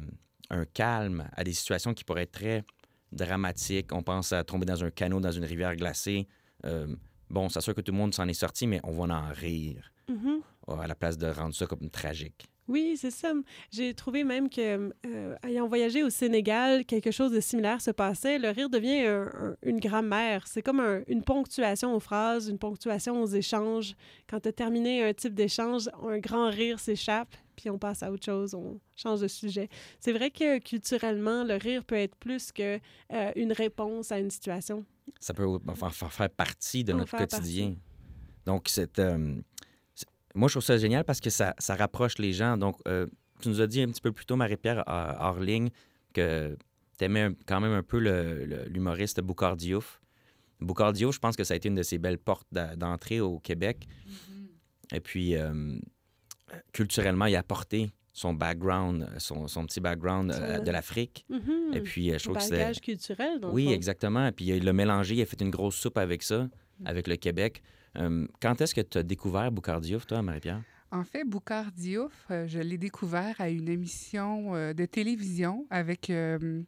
un 0.49 0.65
calme 0.65 1.29
à 1.33 1.43
des 1.43 1.53
situations 1.53 1.93
qui 1.93 2.03
pourraient 2.03 2.23
être 2.23 2.31
très 2.31 2.63
dramatiques. 3.11 3.91
On 3.93 4.03
pense 4.03 4.31
à 4.33 4.43
tomber 4.43 4.65
dans 4.65 4.83
un 4.83 4.89
canot 4.91 5.19
dans 5.19 5.31
une 5.31 5.43
rivière 5.45 5.75
glacée. 5.75 6.27
Euh, 6.65 6.95
bon, 7.29 7.49
c'est 7.49 7.61
sûr 7.61 7.75
que 7.75 7.81
tout 7.81 7.91
le 7.91 7.97
monde 7.97 8.13
s'en 8.13 8.27
est 8.27 8.33
sorti, 8.33 8.67
mais 8.67 8.79
on 8.83 8.91
va 8.91 9.13
en 9.15 9.31
rire 9.33 9.91
Mhm. 10.09 10.41
à 10.79 10.87
la 10.87 10.95
place 10.95 11.17
de 11.17 11.27
rendre 11.27 11.55
ça 11.55 11.65
comme 11.67 11.89
tragique. 11.89 12.45
Oui, 12.71 12.95
c'est 12.95 13.11
ça. 13.11 13.33
J'ai 13.69 13.93
trouvé 13.93 14.23
même 14.23 14.49
que, 14.49 14.91
euh, 15.05 15.35
ayant 15.43 15.67
voyagé 15.67 16.03
au 16.03 16.09
Sénégal, 16.09 16.85
quelque 16.85 17.11
chose 17.11 17.31
de 17.33 17.39
similaire 17.41 17.81
se 17.81 17.91
passait. 17.91 18.39
Le 18.39 18.49
rire 18.49 18.69
devient 18.69 19.01
un- 19.05 19.29
un- 19.33 19.55
une 19.61 19.79
grammaire. 19.79 20.47
C'est 20.47 20.61
comme 20.61 20.79
un- 20.79 21.01
une 21.07 21.21
ponctuation 21.23 21.93
aux 21.93 21.99
phrases, 21.99 22.47
une 22.47 22.57
ponctuation 22.57 23.21
aux 23.21 23.27
échanges. 23.27 23.95
Quand 24.29 24.39
tu 24.39 24.47
as 24.49 24.53
terminé 24.53 25.03
un 25.03 25.13
type 25.13 25.33
d'échange, 25.33 25.89
un 26.01 26.19
grand 26.19 26.49
rire 26.49 26.79
s'échappe, 26.79 27.35
puis 27.57 27.69
on 27.69 27.77
passe 27.77 28.03
à 28.03 28.11
autre 28.11 28.23
chose, 28.23 28.53
on 28.55 28.79
change 28.95 29.19
de 29.19 29.27
sujet. 29.27 29.67
C'est 29.99 30.13
vrai 30.13 30.31
que 30.31 30.59
culturellement, 30.59 31.43
le 31.43 31.55
rire 31.55 31.83
peut 31.83 31.95
être 31.95 32.15
plus 32.15 32.51
que 32.53 32.79
euh, 33.11 33.31
une 33.35 33.51
réponse 33.51 34.11
à 34.13 34.19
une 34.19 34.31
situation. 34.31 34.85
Ça 35.19 35.33
peut 35.33 35.43
faire, 35.75 35.93
faire- 36.11 36.29
partie 36.29 36.83
de 36.85 36.93
notre 36.99 37.11
quotidien. 37.37 37.75
Donc, 38.45 38.67
euh, 38.67 38.85
c'est- 38.85 39.70
moi, 40.35 40.47
je 40.47 40.53
trouve 40.53 40.63
ça 40.63 40.77
génial 40.77 41.03
parce 41.03 41.19
que 41.19 41.29
ça, 41.29 41.53
ça 41.59 41.75
rapproche 41.75 42.17
les 42.17 42.33
gens. 42.33 42.57
Donc, 42.57 42.77
euh, 42.87 43.07
tu 43.41 43.49
nous 43.49 43.61
as 43.61 43.67
dit 43.67 43.81
un 43.81 43.87
petit 43.87 44.01
peu 44.01 44.11
plus 44.11 44.25
tôt, 44.25 44.35
Marie-Pierre, 44.35 44.83
euh, 44.87 45.13
hors 45.19 45.39
ligne, 45.39 45.69
que 46.13 46.55
tu 46.97 47.05
aimais 47.05 47.29
quand 47.47 47.59
même 47.59 47.71
un 47.73 47.83
peu 47.83 47.99
le- 47.99 48.45
le- 48.45 48.65
l'humoriste 48.69 49.19
Boucard 49.21 49.55
Diouf. 49.57 49.99
Boucard 50.59 50.93
Diouf, 50.93 51.15
je 51.15 51.19
pense 51.19 51.35
que 51.35 51.43
ça 51.43 51.53
a 51.55 51.57
été 51.57 51.69
une 51.69 51.75
de 51.75 51.83
ses 51.83 51.97
belles 51.97 52.19
portes 52.19 52.47
d'entrée 52.75 53.19
au 53.19 53.39
Québec. 53.39 53.87
Et 54.93 54.99
puis, 54.99 55.35
euh, 55.35 55.77
culturellement, 56.73 57.25
il 57.25 57.35
a 57.35 57.39
apporté 57.39 57.89
son 58.13 58.33
background, 58.33 59.07
son, 59.17 59.47
son 59.47 59.65
petit 59.65 59.79
background 59.79 60.31
euh, 60.31 60.59
de 60.59 60.69
l'Afrique. 60.71 61.25
Mhm. 61.29 61.73
Et 61.73 61.79
puis, 61.81 62.11
euh, 62.11 62.17
je 62.17 62.23
trouve 62.25 62.35
que 62.37 62.43
c'est... 62.43 62.51
bagage 62.51 62.81
culturel, 62.81 63.39
dans 63.39 63.47
le 63.47 63.53
Oui, 63.53 63.65
fond. 63.65 63.71
exactement. 63.71 64.31
Puis 64.33 64.45
il 64.45 64.63
l'a 64.65 64.73
mélangé, 64.73 65.15
il 65.15 65.21
a 65.21 65.25
fait 65.25 65.39
une 65.41 65.49
grosse 65.49 65.75
soupe 65.75 65.97
avec 65.97 66.21
ça, 66.23 66.49
avec 66.85 67.07
le 67.07 67.15
Québec. 67.15 67.63
Euh, 67.97 68.27
quand 68.41 68.61
est-ce 68.61 68.73
que 68.73 68.81
tu 68.81 68.97
as 68.97 69.03
découvert 69.03 69.51
Boucardiouf, 69.51 70.05
toi, 70.05 70.21
Marie-Pierre? 70.21 70.61
En 70.91 71.03
fait, 71.03 71.23
Boucard 71.23 71.71
Diouf, 71.71 72.25
euh, 72.31 72.47
je 72.47 72.59
l'ai 72.59 72.77
découvert 72.77 73.39
à 73.39 73.49
une 73.49 73.69
émission 73.69 74.55
euh, 74.55 74.73
de 74.73 74.85
télévision 74.85 75.65
avec 75.69 76.09
euh, 76.09 76.63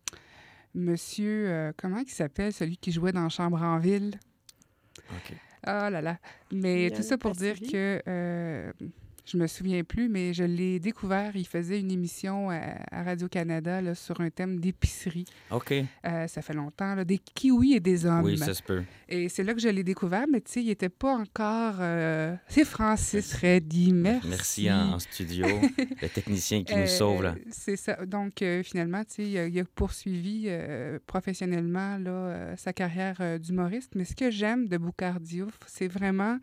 monsieur, 0.73 1.49
euh, 1.49 1.73
comment 1.75 1.97
il 1.97 2.09
s'appelle, 2.09 2.53
celui 2.53 2.77
qui 2.77 2.91
jouait 2.91 3.11
dans 3.11 3.27
Chambre 3.29 3.61
en 3.61 3.79
ville? 3.79 4.17
OK. 5.11 5.35
Ah 5.63 5.89
là 5.89 6.01
là. 6.01 6.19
Mais 6.51 6.91
tout 6.91 7.01
ça 7.01 7.17
pour 7.17 7.31
dire 7.31 7.59
que 7.59 8.01
euh, 8.07 8.71
je 9.25 9.37
me 9.37 9.47
souviens 9.47 9.83
plus, 9.83 10.09
mais 10.09 10.33
je 10.33 10.43
l'ai 10.43 10.79
découvert. 10.79 11.35
Il 11.35 11.47
faisait 11.47 11.79
une 11.79 11.91
émission 11.91 12.49
à, 12.49 12.59
à 12.91 13.03
Radio-Canada 13.03 13.95
sur 13.95 14.19
un 14.21 14.29
thème 14.29 14.59
d'épicerie. 14.59 15.25
OK. 15.51 15.73
Euh, 16.05 16.27
ça 16.27 16.41
fait 16.41 16.53
longtemps, 16.53 16.93
là, 16.95 17.05
des 17.05 17.17
kiwis 17.19 17.73
et 17.75 17.79
des 17.79 18.05
hommes. 18.05 18.23
Oui, 18.25 18.37
ça 18.37 18.53
se 18.53 18.61
peut. 18.61 18.83
Et 19.07 19.29
c'est 19.29 19.43
là 19.43 19.53
que 19.53 19.59
je 19.61 19.69
l'ai 19.69 19.83
découvert, 19.83 20.25
mais 20.29 20.41
tu 20.41 20.51
sais, 20.51 20.61
il 20.61 20.67
n'était 20.67 20.89
pas 20.89 21.13
encore. 21.15 21.75
euh, 21.79 22.35
C'est 22.47 22.65
Francis 22.65 23.33
Reddy, 23.35 23.93
merci. 23.93 24.27
Merci 24.27 24.71
en, 24.71 24.93
en 24.93 24.99
studio, 24.99 25.45
le 26.01 26.09
technicien 26.09 26.63
qui 26.63 26.73
nous 26.75 26.81
Euh, 26.81 26.87
sauve. 26.87 27.23
Là. 27.23 27.35
C'est 27.49 27.75
ça. 27.77 28.05
Donc, 28.05 28.41
euh, 28.41 28.61
finalement, 28.63 29.03
tu 29.05 29.13
sais, 29.13 29.23
il 29.29 29.37
a, 29.37 29.47
il 29.47 29.59
a 29.59 29.63
poursuivi 29.63 30.49
professionnellement 31.07 31.97
là, 31.97 32.55
sa 32.57 32.73
carrière 32.73 33.39
d'humoriste. 33.39 33.91
Mais 33.95 34.05
ce 34.05 34.15
que 34.15 34.31
j'aime 34.31 34.67
de 34.67 34.77
Boucard 34.77 35.19
Diouf, 35.19 35.57
c'est 35.67 35.87
vraiment 35.87 36.39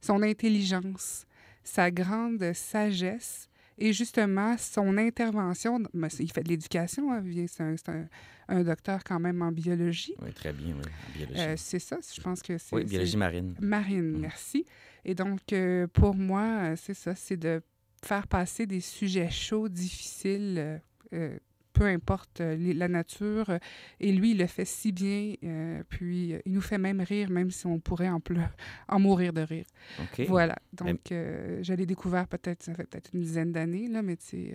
son 0.00 0.22
intelligence, 0.22 1.24
sa 1.64 1.90
grande 1.90 2.52
sagesse 2.54 3.48
et 3.76 3.92
justement 3.92 4.56
son 4.58 4.96
intervention. 4.98 5.78
Il 6.18 6.32
fait 6.32 6.42
de 6.42 6.48
l'éducation, 6.48 7.12
hein, 7.12 7.22
c'est 7.46 7.62
un, 7.62 7.74
un- 7.88 8.08
un 8.48 8.64
docteur 8.64 9.04
quand 9.04 9.20
même 9.20 9.42
en 9.42 9.52
biologie. 9.52 10.14
Oui, 10.22 10.32
très 10.32 10.52
bien, 10.52 10.74
oui. 10.74 11.26
Euh, 11.36 11.54
c'est 11.56 11.78
ça, 11.78 11.98
je 12.14 12.20
pense 12.20 12.40
que 12.42 12.56
c'est. 12.58 12.74
oui, 12.74 12.84
biologie 12.84 13.16
marine. 13.16 13.54
Marine, 13.60 14.12
Mm. 14.12 14.20
merci. 14.20 14.64
Et 15.04 15.14
donc, 15.14 15.40
euh, 15.52 15.86
pour 15.86 16.14
moi, 16.14 16.42
euh, 16.42 16.76
c'est 16.76 16.94
ça, 16.94 17.14
c'est 17.14 17.36
de 17.36 17.62
faire 18.02 18.26
passer 18.26 18.66
des 18.66 18.80
sujets 18.80 19.30
chauds, 19.30 19.68
difficiles, 19.68 20.80
euh, 21.12 21.38
peu 21.72 21.84
importe 21.84 22.40
euh, 22.40 22.56
la 22.74 22.88
nature. 22.88 23.50
euh, 23.50 23.58
et 24.00 24.12
lui, 24.12 24.32
il 24.32 24.38
le 24.38 24.46
fait 24.46 24.64
si 24.64 24.92
bien, 24.92 25.34
euh, 25.44 25.82
puis 25.88 26.34
il 26.44 26.52
nous 26.52 26.60
fait 26.60 26.78
même 26.78 27.00
rire, 27.00 27.30
même 27.30 27.50
si 27.50 27.66
on 27.66 27.78
pourrait 27.80 28.08
en, 28.08 28.20
pleu- 28.20 28.40
en 28.88 28.98
mourir 28.98 29.32
de 29.32 29.42
rire. 29.42 29.64
OK. 30.00 30.26
Voilà. 30.28 30.56
Donc, 30.72 31.12
euh, 31.12 31.60
je 31.62 31.72
l'ai 31.74 31.86
découvert 31.86 32.26
peut-être, 32.26 32.62
ça 32.62 32.74
fait 32.74 32.84
peut-être 32.84 33.10
une 33.14 33.20
dizaine 33.20 33.52
d'années, 33.52 33.86
là, 33.88 34.02
mais 34.02 34.16
euh, 34.34 34.54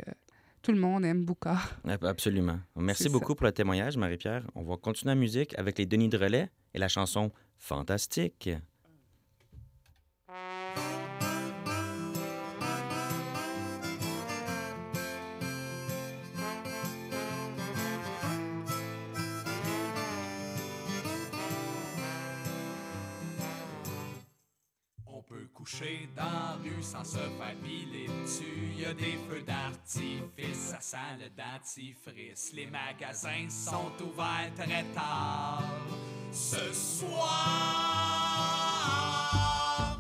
tout 0.61 0.71
le 0.71 0.79
monde 0.79 1.05
aime 1.05 1.23
Boucard. 1.25 1.79
Ab- 1.87 2.05
Absolument. 2.05 2.59
Merci 2.75 3.03
C'est 3.03 3.09
ça. 3.09 3.13
beaucoup 3.13 3.35
pour 3.35 3.45
le 3.45 3.51
témoignage, 3.51 3.97
Marie-Pierre. 3.97 4.45
On 4.55 4.63
va 4.63 4.77
continuer 4.77 5.11
la 5.13 5.19
musique 5.19 5.57
avec 5.57 5.77
les 5.77 5.85
Denis 5.85 6.09
de 6.09 6.17
Relais 6.17 6.49
et 6.73 6.79
la 6.79 6.87
chanson 6.87 7.31
Fantastique. 7.57 8.49
Coucher 25.63 26.09
dans 26.13 26.23
la 26.23 26.57
rue 26.61 26.81
sans 26.81 27.05
se 27.05 27.17
faire 27.17 27.55
piler 27.63 28.09
dessus. 28.21 28.73
Y 28.77 28.83
a 28.85 28.93
des 28.93 29.17
feux 29.29 29.43
d'artifice, 29.43 30.57
ça 30.57 30.81
sent 30.81 30.97
le 31.19 31.29
dentifrice. 31.29 32.51
Les 32.53 32.65
magasins 32.65 33.47
sont 33.49 33.93
ouverts 34.01 34.51
très 34.57 34.83
tard. 34.93 35.63
Ce 36.33 36.73
soir, 36.73 37.23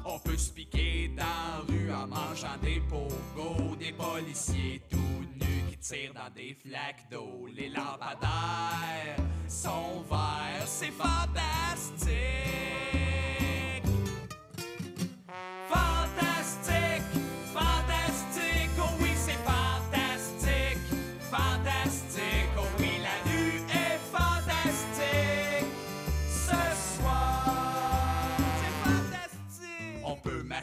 on 0.05 0.19
peut 0.19 0.37
se 0.37 0.51
piquer 0.51 1.07
dans 1.15 1.23
la 1.23 1.61
rue 1.65 1.93
en 1.93 2.07
mangeant 2.07 2.57
des 2.61 2.81
pogos. 2.81 3.77
Des 3.77 3.93
policiers 3.93 4.81
tout 4.89 4.97
nus 4.97 5.63
qui 5.69 5.77
tirent 5.77 6.13
dans 6.13 6.29
des 6.35 6.55
flaques 6.55 7.09
d'eau. 7.09 7.47
Les 7.55 7.69
lampadaires 7.69 9.15
sont 9.47 10.03
verts, 10.09 10.67
c'est 10.67 10.91
fantastique. 10.91 13.02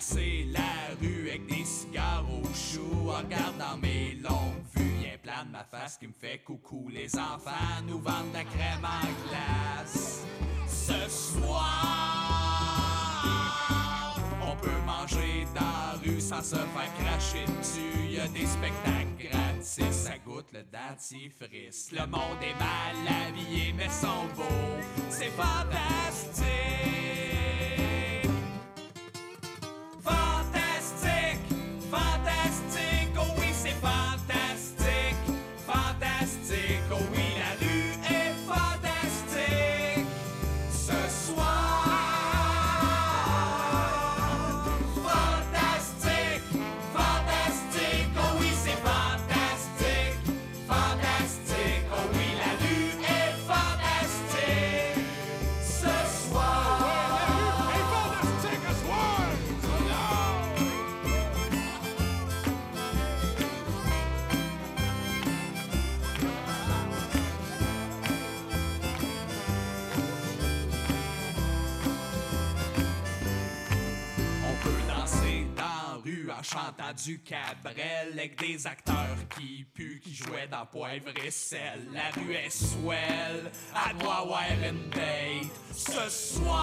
Masser 0.01 0.49
la 0.51 0.97
rue 0.99 1.29
avec 1.29 1.47
des 1.47 1.63
cigares 1.63 2.25
au 2.33 2.43
chou 2.55 3.11
en 3.11 3.19
regardant 3.19 3.77
mes 3.83 4.15
longues 4.15 4.65
vues. 4.75 5.05
Y'a 5.05 5.13
un 5.13 5.19
plan 5.19 5.45
de 5.45 5.51
ma 5.53 5.63
face 5.65 5.99
qui 5.99 6.07
me 6.07 6.15
fait 6.15 6.39
coucou. 6.39 6.89
Les 6.91 7.15
enfants 7.17 7.83
nous 7.87 7.99
vendent 7.99 8.31
de 8.31 8.39
la 8.39 8.45
crème 8.45 8.83
en 8.83 9.07
glace. 9.29 10.25
Ce 10.67 11.07
soir, 11.11 11.67
on 14.43 14.57
peut 14.57 14.81
manger 14.87 15.45
dans 15.55 15.61
la 15.61 15.99
rue 16.03 16.23
sans 16.23 16.43
se 16.43 16.57
faire 16.57 16.95
cracher 16.99 17.45
dessus. 17.59 18.09
Y 18.09 18.21
a 18.21 18.29
des 18.29 18.47
spectacles 18.47 19.19
gratis, 19.19 19.95
ça 19.95 20.17
goûte 20.25 20.51
le 20.55 20.63
dentifrice. 20.63 21.93
Le 21.93 22.07
monde 22.07 22.41
est 22.41 22.59
mal 22.59 22.97
habillé, 23.29 23.75
mais 23.77 23.91
sont 23.91 24.25
beaux. 24.35 24.81
C'est 25.11 25.29
fantastique. 25.29 27.40
Fantastique, 31.91 32.31
fantastique, 32.31 32.40
en 76.41 76.43
chantant 76.43 76.93
du 77.05 77.21
cabrel 77.21 78.13
avec 78.13 78.39
des 78.41 78.67
acteurs 78.67 79.17
qui 79.37 79.67
puent, 79.75 80.01
qui 80.03 80.15
jouaient 80.15 80.49
dans 80.51 80.65
poivre 80.67 81.11
et 81.25 81.31
sel. 81.31 81.87
La 81.93 82.11
rue 82.11 82.33
est 82.33 82.51
swell, 82.51 83.53
à 83.75 83.93
doit 83.95 84.21
avoir 84.21 84.45
une 84.63 84.91
ce 85.75 86.09
soir. 86.09 86.57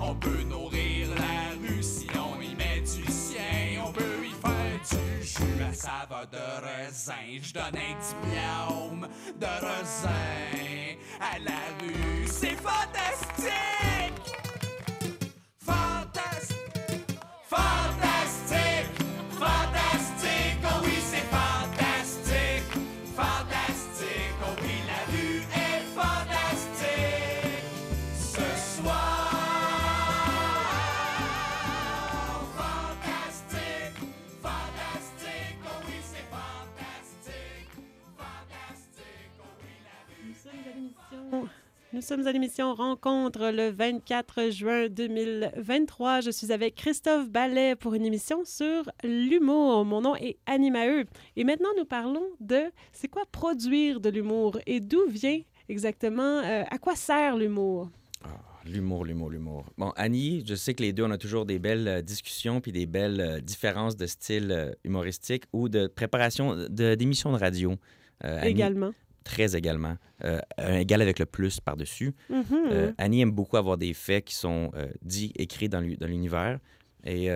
On 0.00 0.14
peut 0.14 0.42
nourrir 0.42 1.08
la 1.14 1.52
rue 1.60 1.82
si 1.82 2.06
on 2.14 2.40
y 2.40 2.54
met 2.54 2.80
du 2.80 3.10
sien. 3.10 3.82
On 3.86 3.92
peut 3.92 4.24
y 4.24 4.32
faire 4.40 4.80
du 4.90 5.26
jus 5.26 5.62
à 5.62 5.72
saveur 5.72 6.26
de 6.30 6.38
raisin. 6.66 7.40
Je 7.40 7.52
donne 7.52 7.76
un 7.76 7.96
diplôme 8.08 9.08
de 9.38 9.46
raisin 9.46 10.98
à 11.20 11.38
la 11.38 11.60
rue. 11.80 12.26
C'est 12.26 12.56
fantastique! 12.56 13.69
Nous 41.92 42.02
sommes 42.02 42.24
à 42.28 42.32
l'émission 42.32 42.72
Rencontre 42.74 43.50
le 43.52 43.70
24 43.70 44.50
juin 44.50 44.88
2023. 44.88 46.20
Je 46.20 46.30
suis 46.30 46.52
avec 46.52 46.76
Christophe 46.76 47.28
Ballet 47.28 47.74
pour 47.74 47.94
une 47.94 48.04
émission 48.06 48.44
sur 48.44 48.88
l'humour. 49.02 49.84
Mon 49.84 50.00
nom 50.00 50.14
est 50.14 50.38
Annie 50.46 50.70
Maheu. 50.70 51.04
Et 51.36 51.42
maintenant, 51.42 51.70
nous 51.76 51.84
parlons 51.84 52.22
de 52.38 52.60
c'est 52.92 53.08
quoi 53.08 53.24
produire 53.32 53.98
de 54.00 54.08
l'humour 54.08 54.58
et 54.66 54.78
d'où 54.78 55.00
vient 55.08 55.40
exactement, 55.68 56.38
euh, 56.44 56.62
à 56.70 56.78
quoi 56.78 56.94
sert 56.94 57.36
l'humour? 57.36 57.90
L'humour, 58.66 59.04
l'humour, 59.06 59.30
l'humour. 59.30 59.64
Bon, 59.78 59.90
Annie, 59.96 60.44
je 60.46 60.54
sais 60.54 60.74
que 60.74 60.82
les 60.82 60.92
deux, 60.92 61.02
on 61.02 61.10
a 61.10 61.16
toujours 61.18 61.46
des 61.46 61.58
belles 61.58 61.88
euh, 61.88 62.02
discussions 62.02 62.60
puis 62.60 62.72
des 62.72 62.84
belles 62.86 63.20
euh, 63.20 63.40
différences 63.40 63.96
de 63.96 64.06
style 64.06 64.76
humoristique 64.84 65.44
ou 65.54 65.68
de 65.70 65.86
préparation 65.86 66.54
de- 66.54 66.94
d'émissions 66.94 67.32
de 67.32 67.38
radio. 67.38 67.72
Euh, 68.24 68.38
Annie, 68.42 68.50
Également. 68.50 68.90
Très 69.30 69.56
également. 69.56 69.96
Euh, 70.24 70.40
un 70.58 70.74
égal 70.78 71.00
avec 71.02 71.18
le 71.20 71.26
plus 71.26 71.60
par-dessus. 71.60 72.12
Mhm. 72.28 72.44
Euh, 72.52 72.92
Annie 72.98 73.20
aime 73.20 73.30
beaucoup 73.30 73.56
avoir 73.56 73.78
des 73.78 73.94
faits 73.94 74.24
qui 74.24 74.34
sont 74.34 74.70
euh, 74.74 74.88
dits, 75.02 75.32
écrits 75.36 75.68
dans 75.68 75.80
l'u- 75.80 75.96
dans 75.96 76.08
l'univers. 76.08 76.58
Et 77.04 77.28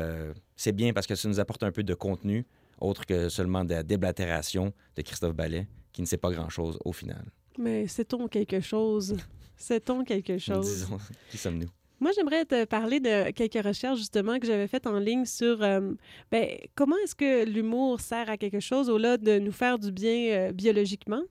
c'est 0.57 0.73
bien 0.73 0.93
parce 0.93 1.07
que 1.07 1.15
ça 1.15 1.27
nous 1.29 1.41
apporte 1.41 1.63
un 1.63 1.73
peu 1.73 1.83
de 1.83 1.95
contenu, 1.95 2.45
autre 2.81 3.07
que 3.07 3.29
seulement 3.31 3.65
de 3.65 3.73
la 3.75 3.83
déblatération 3.83 4.75
de 4.97 5.03
Christophe 5.03 5.35
Ballet, 5.35 5.67
qui 5.93 6.03
ne 6.03 6.07
sait 6.07 6.19
pas 6.19 6.31
grand-chose 6.33 6.79
au 6.85 6.93
final. 6.93 7.25
Mais 7.59 7.87
sait-on 7.87 8.29
quelque 8.29 8.61
chose? 8.61 9.17
Sait-on 9.57 10.05
quelque 10.05 10.37
chose? 10.37 10.67
Disons, 10.67 10.99
qui 11.31 11.39
sommes-nous? 11.39 11.69
Moi, 12.05 12.13
j'aimerais 12.15 12.45
te 12.45 12.67
parler 12.67 13.01
de 13.01 13.31
quelques 13.31 13.65
recherches 13.65 13.97
justement 13.97 14.39
que 14.39 14.47
j'avais 14.47 14.69
faites 14.69 14.87
en 14.87 14.99
ligne 14.99 15.25
sur 15.25 15.63
euh, 15.63 15.93
ben, 16.31 16.59
comment 16.75 16.97
est-ce 17.03 17.15
que 17.15 17.47
l'humour 17.47 17.99
sert 17.99 18.29
à 18.29 18.37
quelque 18.37 18.61
chose 18.61 18.91
au-delà 18.91 19.17
de 19.17 19.39
nous 19.39 19.53
faire 19.53 19.79
du 19.79 19.91
bien 19.91 20.13
euh, 20.13 20.53
biologiquement. 20.53 21.23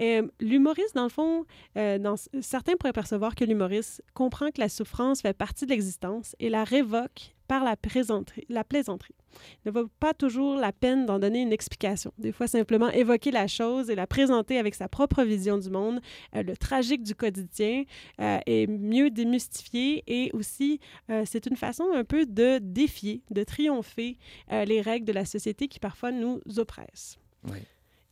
Euh, 0.00 0.26
l'humoriste, 0.40 0.94
dans 0.94 1.02
le 1.02 1.10
fond, 1.10 1.44
dans, 1.76 2.14
certains 2.40 2.76
pourraient 2.76 2.94
percevoir 2.94 3.34
que 3.34 3.44
l'humoriste 3.44 4.02
comprend 4.14 4.50
que 4.50 4.60
la 4.62 4.70
souffrance 4.70 5.20
fait 5.20 5.36
partie 5.36 5.66
de 5.66 5.70
l'existence 5.70 6.34
et 6.40 6.48
la 6.48 6.64
révoque 6.64 7.34
par 7.52 7.64
la, 7.64 7.76
plaisanterie, 7.76 8.46
la 8.48 8.64
plaisanterie. 8.64 9.14
Il 9.62 9.68
ne 9.68 9.72
vaut 9.72 9.88
pas 10.00 10.14
toujours 10.14 10.56
la 10.56 10.72
peine 10.72 11.04
d'en 11.04 11.18
donner 11.18 11.42
une 11.42 11.52
explication. 11.52 12.10
Des 12.16 12.32
fois, 12.32 12.46
simplement 12.46 12.88
évoquer 12.88 13.30
la 13.30 13.46
chose 13.46 13.90
et 13.90 13.94
la 13.94 14.06
présenter 14.06 14.56
avec 14.56 14.74
sa 14.74 14.88
propre 14.88 15.22
vision 15.22 15.58
du 15.58 15.68
monde, 15.68 16.00
euh, 16.34 16.42
le 16.42 16.56
tragique 16.56 17.02
du 17.02 17.14
quotidien, 17.14 17.84
euh, 18.22 18.38
est 18.46 18.66
mieux 18.66 19.10
démystifié 19.10 20.02
et 20.06 20.30
aussi, 20.32 20.80
euh, 21.10 21.24
c'est 21.26 21.44
une 21.44 21.56
façon 21.56 21.84
un 21.94 22.04
peu 22.04 22.24
de 22.24 22.58
défier, 22.58 23.20
de 23.30 23.44
triompher 23.44 24.16
les 24.50 24.80
règles 24.80 25.04
de 25.04 25.12
la 25.12 25.26
société 25.26 25.68
qui 25.68 25.78
parfois 25.78 26.10
nous 26.10 26.40
oppressent. 26.56 27.18
Oui. 27.50 27.58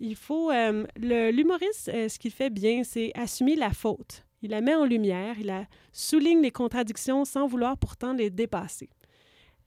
Il 0.01 0.17
faut... 0.17 0.51
L'humoriste, 0.97 1.87
ce 1.87 2.19
qu'il 2.19 2.31
fait 2.31 2.51
bien, 2.51 2.85
c'est 2.85 3.11
assumer 3.15 3.57
la 3.57 3.71
faute. 3.71 4.27
Il 4.43 4.51
la 4.51 4.61
met 4.61 4.75
en 4.75 4.85
lumière, 4.85 5.37
il 5.39 5.47
la 5.47 5.67
souligne 5.93 6.43
les 6.43 6.51
contradictions 6.51 7.25
sans 7.25 7.47
vouloir 7.47 7.79
pourtant 7.79 8.13
les 8.13 8.29
dépasser. 8.29 8.91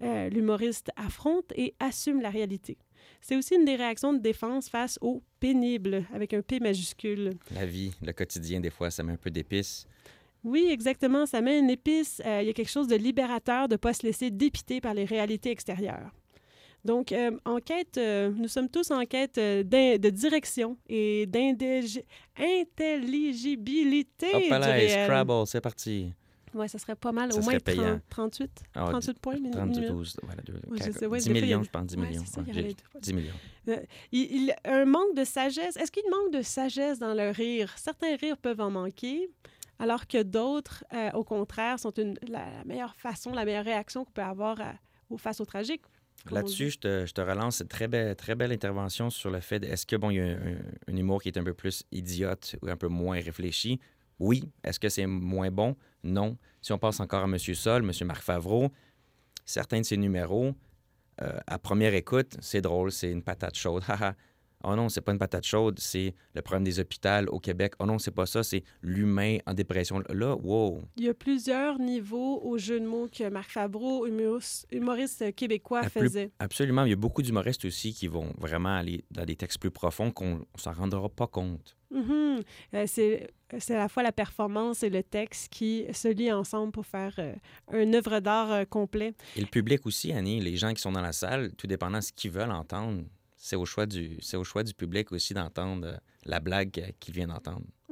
Euh, 0.01 0.29
L'humoriste 0.29 0.89
affronte 0.95 1.51
et 1.56 1.73
assume 1.79 2.21
la 2.21 2.29
réalité. 2.29 2.77
C'est 3.21 3.36
aussi 3.38 3.56
une 3.56 3.65
des 3.65 3.75
réactions 3.75 4.13
de 4.13 4.19
défense 4.19 4.69
face 4.69 4.97
au 5.01 5.21
pénible, 5.39 6.06
avec 6.13 6.34
un 6.34 6.41
P 6.41 6.60
majuscule. 6.60 7.32
La 7.53 7.65
vie, 7.65 7.93
le 8.01 8.12
quotidien, 8.12 8.60
des 8.60 8.69
fois, 8.69 8.91
ça 8.91 9.01
met 9.03 9.13
un 9.13 9.17
peu 9.17 9.29
d'épices. 9.32 9.86
Oui, 10.43 10.67
exactement. 10.69 11.25
Ça 11.25 11.39
met 11.41 11.58
une 11.60 11.69
épice. 11.69 12.21
euh, 12.25 12.41
Il 12.41 12.47
y 12.47 12.49
a 12.49 12.53
quelque 12.53 12.71
chose 12.71 12.88
de 12.88 12.95
libérateur 12.95 13.67
de 13.69 13.75
ne 13.75 13.77
pas 13.77 13.93
se 13.93 14.06
laisser 14.06 14.29
dépiter 14.29 14.82
par 14.82 14.93
les 14.93 15.06
réalités 15.06 15.51
extérieures. 15.51 16.12
Donc, 16.84 17.13
euh, 17.13 17.32
en 17.45 17.60
quête, 17.60 17.97
euh, 17.97 18.29
nous 18.36 18.49
sommes 18.49 18.67
tous 18.67 18.91
en 18.91 19.06
quête 19.06 19.36
de 19.38 20.10
direction 20.10 20.77
et 20.89 21.25
d'intelligibilité 21.27 24.27
Hop 24.34 24.43
là. 24.49 25.06
Scrabble, 25.06 25.47
c'est 25.47 25.62
parti. 25.62 26.12
Oui, 26.56 26.70
ça 26.70 26.78
serait 26.78 26.96
pas 26.96 27.12
mal. 27.12 27.32
Ça 27.32 27.38
Au 27.39 27.42
moins 27.42 27.52
serait 27.54 27.60
payant. 27.60 28.00
30, 28.10 28.32
38, 28.32 28.63
Ah, 28.76 28.86
38 28.89 29.20
points. 29.20 29.36
mais- 29.42 29.52
30, 29.52 29.76
mais- 29.78 29.88
12, 29.89 30.18
voilà, 30.24 30.42
deux, 30.44 30.54
Ouais, 30.54 30.60
je 30.74 30.84
quatre- 30.84 30.98
sais, 31.00 31.06
ouais, 31.08 31.18
10 31.20 31.26
des 31.26 31.32
fois, 31.32 31.39
il 31.39 31.42
y 31.42 31.44
a 31.44 31.46
millions, 31.46 31.60
des- 31.60 31.66
je 31.66 31.70
pense, 31.72 31.86
10 31.86 31.96
Ouais, 31.98 32.08
millions. 32.08 32.26
ça, 32.26 32.42
Ouais, 32.42 32.46
il 32.48 32.52
y 32.52 32.54
j'ai- 32.54 32.60
aurait 32.62 32.74
des 32.74 32.84
fois- 32.92 33.02
10 33.02 33.13
millions. 33.13 33.34
Il, 34.12 34.20
il- 34.36 34.56
un 34.66 34.86
manque 34.86 35.16
de 35.16 35.24
sagesse. 35.24 35.78
Est-ce 35.78 35.92
qu'il 35.92 36.04
manque 36.10 36.32
de 36.34 36.42
sagesse 36.42 37.00
dans 37.00 37.13
le 37.13 37.30
rire? 37.32 37.74
Certains 37.78 38.16
rires 38.18 38.38
peuvent 38.38 38.62
en 38.62 38.70
manquer, 38.72 39.30
alors 39.80 40.08
que 40.08 40.22
d'autres, 40.22 40.84
euh, 40.94 41.12
au 41.13 41.24
contraire, 41.24 41.80
sont 41.80 41.92
une, 41.92 42.18
la, 42.28 42.39
la 42.50 42.63
meilleure 42.66 42.96
façon, 42.96 43.32
la 43.32 43.46
meilleure 43.46 43.66
réaction 43.66 44.06
qu'on 44.06 44.12
peut 44.12 44.22
avoir 44.22 44.60
à- 44.62 44.74
au, 45.10 45.18
face 45.18 45.39
au 45.42 45.46
tragique. 45.46 45.82
Là-dessus, 46.32 46.70
je 46.70 46.78
te, 46.80 47.06
je 47.06 47.13
te 47.13 47.20
relance 47.20 47.58
cette 47.58 47.68
très 47.70 47.88
belle, 47.89 48.16
très 48.16 48.34
belle 48.36 48.52
intervention 48.54 49.10
sur 49.10 49.30
le 49.30 49.42
fait 49.42 49.62
est-ce 49.66 49.86
que 49.86 49.98
bon, 49.98 50.10
il 50.10 50.18
y 50.18 50.20
a 50.22 50.24
un, 50.24 50.32
un- 50.36 50.58
un 50.94 50.96
humour 50.96 51.22
qui 51.22 51.28
est 51.28 51.38
un 51.38 51.44
peu 51.44 51.54
plus 51.54 51.84
idiote 51.92 52.56
ou 52.62 52.70
un 52.70 52.78
peu 52.78 52.88
moins 52.88 53.20
réfléchi? 53.20 53.80
Oui. 54.19 54.43
Est-ce 54.63 54.80
que 54.80 54.89
c'est 54.89 55.06
moins 55.06 55.52
bon? 55.52 55.76
Non. 56.04 56.38
Si 56.62 56.71
on 56.71 56.78
passe 56.78 56.99
encore 56.99 57.23
à 57.23 57.26
M. 57.26 57.38
Sol, 57.38 57.84
M. 57.84 58.08
Marc 58.08 58.21
Favreau, 58.21 58.71
certains 59.45 59.80
de 59.80 59.86
ses 59.86 59.97
numéros, 59.97 60.54
euh, 61.21 61.39
à 61.47 61.60
première 61.60 61.93
écoute, 61.93 62.38
c'est 62.41 62.62
drôle, 62.62 62.91
c'est 62.91 63.12
une 63.12 63.23
patate 63.23 63.56
chaude. 63.56 63.84
Oh 64.63 64.76
non, 64.76 64.89
c'est 64.89 65.02
pas 65.02 65.12
une 65.12 65.19
patate 65.19 65.45
chaude, 65.45 65.80
c'est 65.80 66.15
le 66.34 66.41
problème 66.41 66.63
des 66.63 66.80
hôpitaux 66.80 67.28
au 67.32 67.39
Québec. 67.39 67.73
Oh 67.80 67.86
non, 67.86 67.99
c'est 67.99 68.12
pas 68.12 68.26
ça, 68.26 68.43
c'est 68.43 68.63
l'humain 68.82 69.38
en 69.45 69.54
dépression. 69.54 70.02
Là, 70.10 70.36
wow. 70.36 70.82
Il 70.97 71.04
y 71.06 71.10
a 71.10 71.13
plusieurs 71.13 71.80
niveaux 71.80 72.39
au 72.43 72.58
jeu 72.58 72.80
de 72.80 72.86
mots 72.86 73.08
que 73.12 73.28
Marc 73.30 73.52
Fabreau, 73.52 74.06
humoriste, 74.71 75.36
québécois, 75.36 75.82
La 75.82 75.89
plus- 75.89 76.02
faisait. 76.02 76.32
Absolument. 76.39 76.86
Il 76.86 76.89
y 76.91 76.93
a 76.93 76.97
beaucoup 76.97 77.21
d'humoristes 77.21 77.65
aussi 77.65 77.93
qui 77.93 78.08
vont 78.08 78.32
vraiment 78.39 78.76
aller 78.76 79.04
dans 79.12 79.26
des 79.26 79.36
textes 79.36 79.60
plus 79.60 79.71
profonds 79.71 80.12
qu'on 80.12 80.36
ne 80.38 80.43
s'en 80.58 80.73
rendra 80.73 81.10
pas 81.10 81.28
compte. 81.28 81.76
Mhm. 81.91 82.41
Euh, 82.73 82.86
c'est 82.88 83.30
à 83.69 83.73
la 83.78 83.88
fois 83.88 84.02
la 84.02 84.12
performance 84.12 84.82
et 84.82 84.89
le 84.89 85.04
texte 85.04 85.49
qui 85.54 85.86
se 85.93 86.08
lient 86.08 86.32
ensemble 86.32 86.71
pour 86.71 86.86
faire 86.88 87.13
euh, 87.19 87.34
une 87.71 87.93
œuvre 87.93 88.19
d'art 88.19 88.52
euh, 88.52 88.65
complet. 88.65 89.13
Et 89.36 89.41
le 89.41 89.45
public 89.47 89.86
aussi, 89.86 90.12
Annie, 90.12 90.39
les 90.39 90.56
gens 90.56 90.73
qui 90.73 90.82
sont 90.82 90.91
dans 90.91 91.02
la 91.02 91.12
salle, 91.12 91.52
tout 91.56 91.67
dépendant 91.67 91.99
de 91.99 92.04
ce 92.04 92.12
qu'ils 92.12 92.32
veulent 92.32 92.49
entendre, 92.52 93.04
c'est 93.43 93.58
au 93.58 93.65
choix 93.65 93.86
du, 93.86 94.17
c'est 94.21 94.38
au 94.38 94.45
choix 94.45 94.63
du 94.63 94.73
public 94.73 95.12
aussi 95.12 95.34
d'entendre 95.34 95.86
euh, 95.86 95.97
la 96.23 96.39
blague 96.39 96.79
euh, 96.79 96.91
qu'ils 97.01 97.13
viennent 97.13 97.34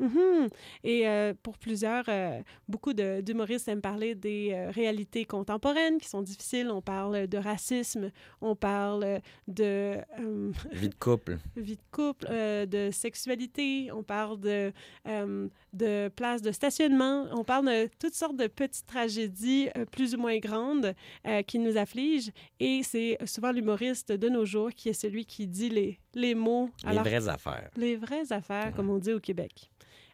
Mhm. 0.02 0.50
Et 0.84 1.08
euh, 1.08 1.34
pour 1.44 1.58
plusieurs, 1.60 2.06
euh, 2.08 2.42
beaucoup 2.68 2.94
d'humoristes 2.94 3.68
aiment 3.68 3.82
parler 3.82 4.16
des 4.16 4.50
euh, 4.52 4.72
réalités 4.72 5.26
contemporaines 5.26 6.00
qui 6.00 6.10
sont 6.10 6.24
difficiles. 6.24 6.70
On 6.72 6.82
parle 6.82 7.28
de 7.28 7.38
racisme, 7.38 8.12
on 8.42 8.56
parle 8.56 9.22
de 9.48 9.98
euh, 10.20 10.52
Vie 10.72 10.90
de 10.90 10.96
couple. 11.00 11.38
vie 11.56 11.76
de 11.76 11.82
couple, 11.92 12.26
de 12.28 12.90
sexualité, 12.92 13.90
on 13.94 14.02
parle 14.02 14.40
de, 14.40 14.74
de 15.74 16.10
places 16.16 16.42
de 16.42 16.52
stationnement, 16.52 17.28
on 17.32 17.44
parle 17.44 17.68
de 17.68 17.90
toutes 18.00 18.16
sortes 18.16 18.36
de 18.38 18.48
petites 18.48 18.88
tragédies 18.88 19.70
plus 19.92 20.16
ou 20.16 20.18
moins 20.18 20.38
grandes 20.40 20.96
qui 21.48 21.60
nous 21.60 21.78
affligent. 21.78 22.32
Et 22.60 22.82
c'est 22.84 23.18
souvent 23.26 23.52
l'humoriste 23.52 24.12
de 24.12 24.30
nos 24.30 24.46
jours 24.46 24.72
qui 24.72 24.90
est 24.90 24.94
celui 24.94 25.26
qui 25.26 25.46
dit 25.48 25.70
les, 25.70 26.00
les 26.16 26.34
mots. 26.34 26.70
Les 26.84 26.90
alors 26.90 27.04
vraies 27.04 27.28
affaires. 27.28 27.70
les 27.76 27.96
vraies 27.96 28.32
affaires, 28.32 28.74
comme 28.76 28.90
on 28.90 28.98
dit 28.98 29.14
au 29.14 29.20
Québec. 29.20 29.70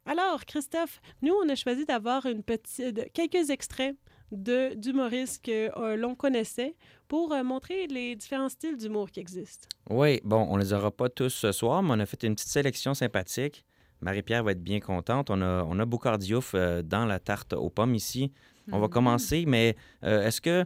Alors, 0.08 0.46
Christophe, 0.46 1.02
nous, 1.22 1.34
on 1.34 1.50
a 1.50 1.56
choisi 1.56 1.86
d'avoir 1.86 2.26
une 2.26 2.42
petite, 2.44 3.12
quelques 3.14 3.50
extraits 3.50 3.96
de- 4.32 4.74
d'humoristes 4.76 5.44
que 5.44 5.70
euh, 5.80 5.96
l'on 5.98 6.16
connaissait 6.16 6.76
pour 7.08 7.34
euh, 7.34 7.44
montrer 7.44 7.88
les 7.88 8.16
différents 8.16 8.50
styles 8.50 8.78
d'humour 8.78 9.12
qui 9.12 9.20
existent. 9.20 9.68
Oui, 9.90 10.20
bon, 10.24 10.48
on 10.50 10.58
les 10.58 10.72
aura 10.74 10.92
pas 10.92 11.10
tous 11.10 11.30
ce 11.30 11.52
soir, 11.52 11.84
mais 11.84 11.92
on 11.92 12.00
a 12.00 12.06
fait 12.06 12.24
une 12.24 12.36
petite 12.36 12.48
sélection 12.50 12.94
sympathique. 12.94 13.64
Marie-Pierre 14.02 14.44
va 14.44 14.52
être 14.52 14.64
bien 14.64 14.80
contente. 14.80 15.30
On 15.30 15.42
a, 15.42 15.64
on 15.64 15.78
a 15.80 15.86
Boucard 15.86 16.18
Diouf 16.20 16.54
euh, 16.56 16.82
dans 16.82 17.06
la 17.06 17.20
tarte 17.20 17.54
aux 17.54 17.70
pommes 17.70 17.96
ici. 17.96 18.32
On 18.72 18.80
va 18.80 18.88
Mhm. 18.88 18.92
commencer, 18.94 19.44
mais 19.48 19.78
est-ce 20.02 20.42
que 20.42 20.66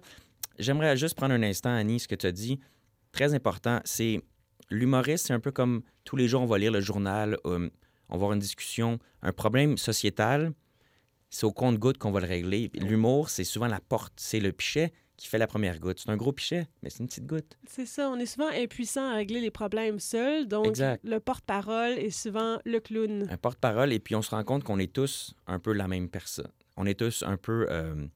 j'aimerais 0.58 0.98
juste 0.98 1.16
prendre 1.16 1.36
un 1.36 1.44
instant, 1.44 1.70
Annie, 1.70 2.00
ce 2.00 2.08
que 2.08 2.16
tu 2.16 2.26
as 2.26 2.32
dit. 2.32 2.60
Très 3.12 3.36
important, 3.36 3.80
c'est 3.86 4.22
l'humoriste, 4.72 5.28
c'est 5.28 5.34
un 5.34 5.40
peu 5.40 5.52
comme 5.52 5.84
tous 6.04 6.16
les 6.16 6.28
jours, 6.28 6.42
on 6.42 6.48
va 6.48 6.58
lire 6.58 6.72
le 6.72 6.82
journal, 6.82 7.38
euh, 7.46 7.70
on 8.12 8.16
va 8.18 8.24
avoir 8.26 8.34
une 8.34 8.40
discussion, 8.40 9.00
un 9.22 9.32
problème 9.32 9.78
sociétal, 9.78 10.54
c'est 11.30 11.46
au 11.46 11.52
compte-goutte 11.52 11.98
qu'on 11.98 12.12
va 12.12 12.20
le 12.20 12.28
régler. 12.28 12.70
L'humour, 12.76 13.30
c'est 13.30 13.46
souvent 13.46 13.68
la 13.68 13.80
porte, 13.80 14.14
c'est 14.18 14.40
le 14.40 14.52
pichet 14.52 14.92
qui 15.16 15.28
fait 15.28 15.38
la 15.38 15.48
première 15.48 15.80
goutte. 15.80 16.00
C'est 16.00 16.10
un 16.10 16.18
gros 16.18 16.32
pichet, 16.34 16.68
mais 16.82 16.90
c'est 16.90 17.00
une 17.00 17.08
petite 17.08 17.28
goutte. 17.28 17.58
C'est 17.68 17.86
ça, 17.86 18.10
on 18.10 18.18
est 18.18 18.26
souvent 18.26 18.50
impuissant 18.50 19.08
à 19.12 19.14
régler 19.16 19.40
les 19.40 19.52
problèmes 19.52 20.00
seuls, 20.00 20.48
donc 20.48 20.68
Exact. 20.68 21.04
le 21.04 21.20
porte-parole 21.20 21.92
est 21.92 22.10
souvent 22.10 22.60
le 22.66 22.80
clown. 22.80 23.28
Un 23.30 23.38
porte-parole, 23.38 23.94
et 23.94 24.00
puis 24.00 24.16
on 24.16 24.22
se 24.22 24.32
rend 24.32 24.44
compte 24.44 24.64
qu'on 24.64 24.80
est 24.80 24.92
tous 24.92 25.34
un 25.48 25.60
peu 25.60 25.74
la 25.74 25.88
même 25.88 26.10
personne. 26.10 26.52
On 26.76 26.86
est 26.86 27.00
tous 27.00 27.24
un 27.24 27.38
peu 27.38 27.68
euh, 27.70 28.08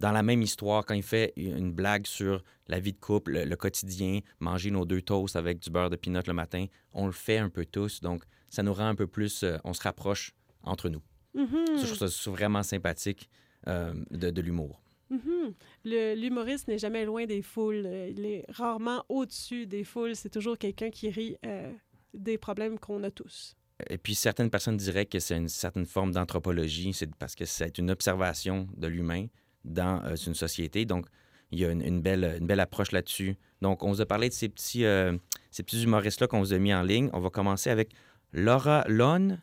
dans 0.00 0.10
la 0.12 0.22
même 0.24 0.42
histoire. 0.42 0.84
Quand 0.84 0.94
il 0.94 1.02
fait 1.04 1.32
une 1.36 1.70
blague 1.72 2.06
sur 2.06 2.42
la 2.66 2.80
vie 2.80 2.92
de 2.92 2.98
couple, 2.98 3.32
le, 3.32 3.44
le 3.44 3.56
quotidien, 3.56 4.20
manger 4.40 4.70
nos 4.72 4.84
deux 4.84 5.02
toasts 5.02 5.36
avec 5.36 5.60
du 5.60 5.70
beurre 5.70 5.90
de 5.90 5.96
pinot 5.96 6.22
le 6.26 6.32
matin, 6.32 6.66
on 6.92 7.06
le 7.06 7.12
fait 7.12 7.38
un 7.38 7.48
peu 7.50 7.64
tous. 7.64 8.00
Donc, 8.00 8.24
ça 8.48 8.62
nous 8.62 8.74
rend 8.74 8.88
un 8.88 8.94
peu 8.96 9.06
plus, 9.06 9.44
euh, 9.44 9.58
on 9.62 9.72
se 9.72 9.82
rapproche 9.82 10.32
entre 10.62 10.88
nous. 10.88 11.02
Mhm. 11.34 11.78
Ça, 11.78 11.86
je 11.86 11.94
trouve 11.94 12.08
ça 12.08 12.30
vraiment 12.30 12.62
sympathique 12.64 13.30
euh, 13.68 13.94
de, 14.10 14.30
de 14.30 14.40
l'humour. 14.40 14.82
Mhm. 15.10 15.54
Le- 15.84 16.14
L'humoriste 16.14 16.66
n'est 16.68 16.78
jamais 16.78 17.04
loin 17.04 17.26
des 17.26 17.42
foules. 17.42 17.84
Euh, 17.86 18.08
Il 18.10 18.24
est 18.24 18.44
rarement 18.48 19.04
au-dessus 19.08 19.66
des 19.66 19.84
foules. 19.84 20.16
C'est 20.16 20.30
toujours 20.30 20.56
quelqu'un 20.58 20.90
qui 20.90 21.10
rit 21.10 21.36
euh, 21.46 21.72
des 22.14 22.38
problèmes 22.38 22.78
qu'on 22.78 23.02
a 23.04 23.10
tous. 23.10 23.54
Et 23.88 23.96
puis, 23.98 24.14
certaines 24.14 24.50
personnes 24.50 24.76
diraient 24.76 25.06
que 25.06 25.18
c'est 25.18 25.36
une 25.36 25.48
certaine 25.48 25.86
forme 25.86 26.12
d'anthropologie, 26.12 26.92
c'est 26.92 27.14
parce 27.16 27.34
que 27.34 27.44
c'est 27.46 27.78
une 27.78 27.90
observation 27.90 28.68
de 28.76 28.86
l'humain 28.88 29.26
dans 29.64 30.02
euh, 30.04 30.14
une 30.14 30.34
société. 30.34 30.84
Donc, 30.84 31.06
il 31.52 31.58
y 31.58 31.64
a 31.64 31.70
une, 31.70 31.82
une 31.82 32.00
belle, 32.00 32.36
une 32.38 32.46
belle 32.46 32.60
approche 32.60 32.92
là-dessus. 32.92 33.36
Donc, 33.60 33.82
on 33.82 33.88
vous 33.88 34.00
a 34.00 34.06
parlé 34.06 34.28
de 34.28 34.34
ces 34.34 34.48
petits, 34.48 34.84
euh, 34.84 35.16
ces 35.50 35.62
petits 35.62 35.82
humoristes-là 35.82 36.26
qu'on 36.26 36.38
vous 36.38 36.52
a 36.52 36.58
mis 36.58 36.72
en 36.72 36.82
ligne. 36.82 37.10
On 37.12 37.20
va 37.20 37.30
commencer 37.30 37.70
avec 37.70 37.90
Laura 38.32 38.84
Lone, 38.86 39.40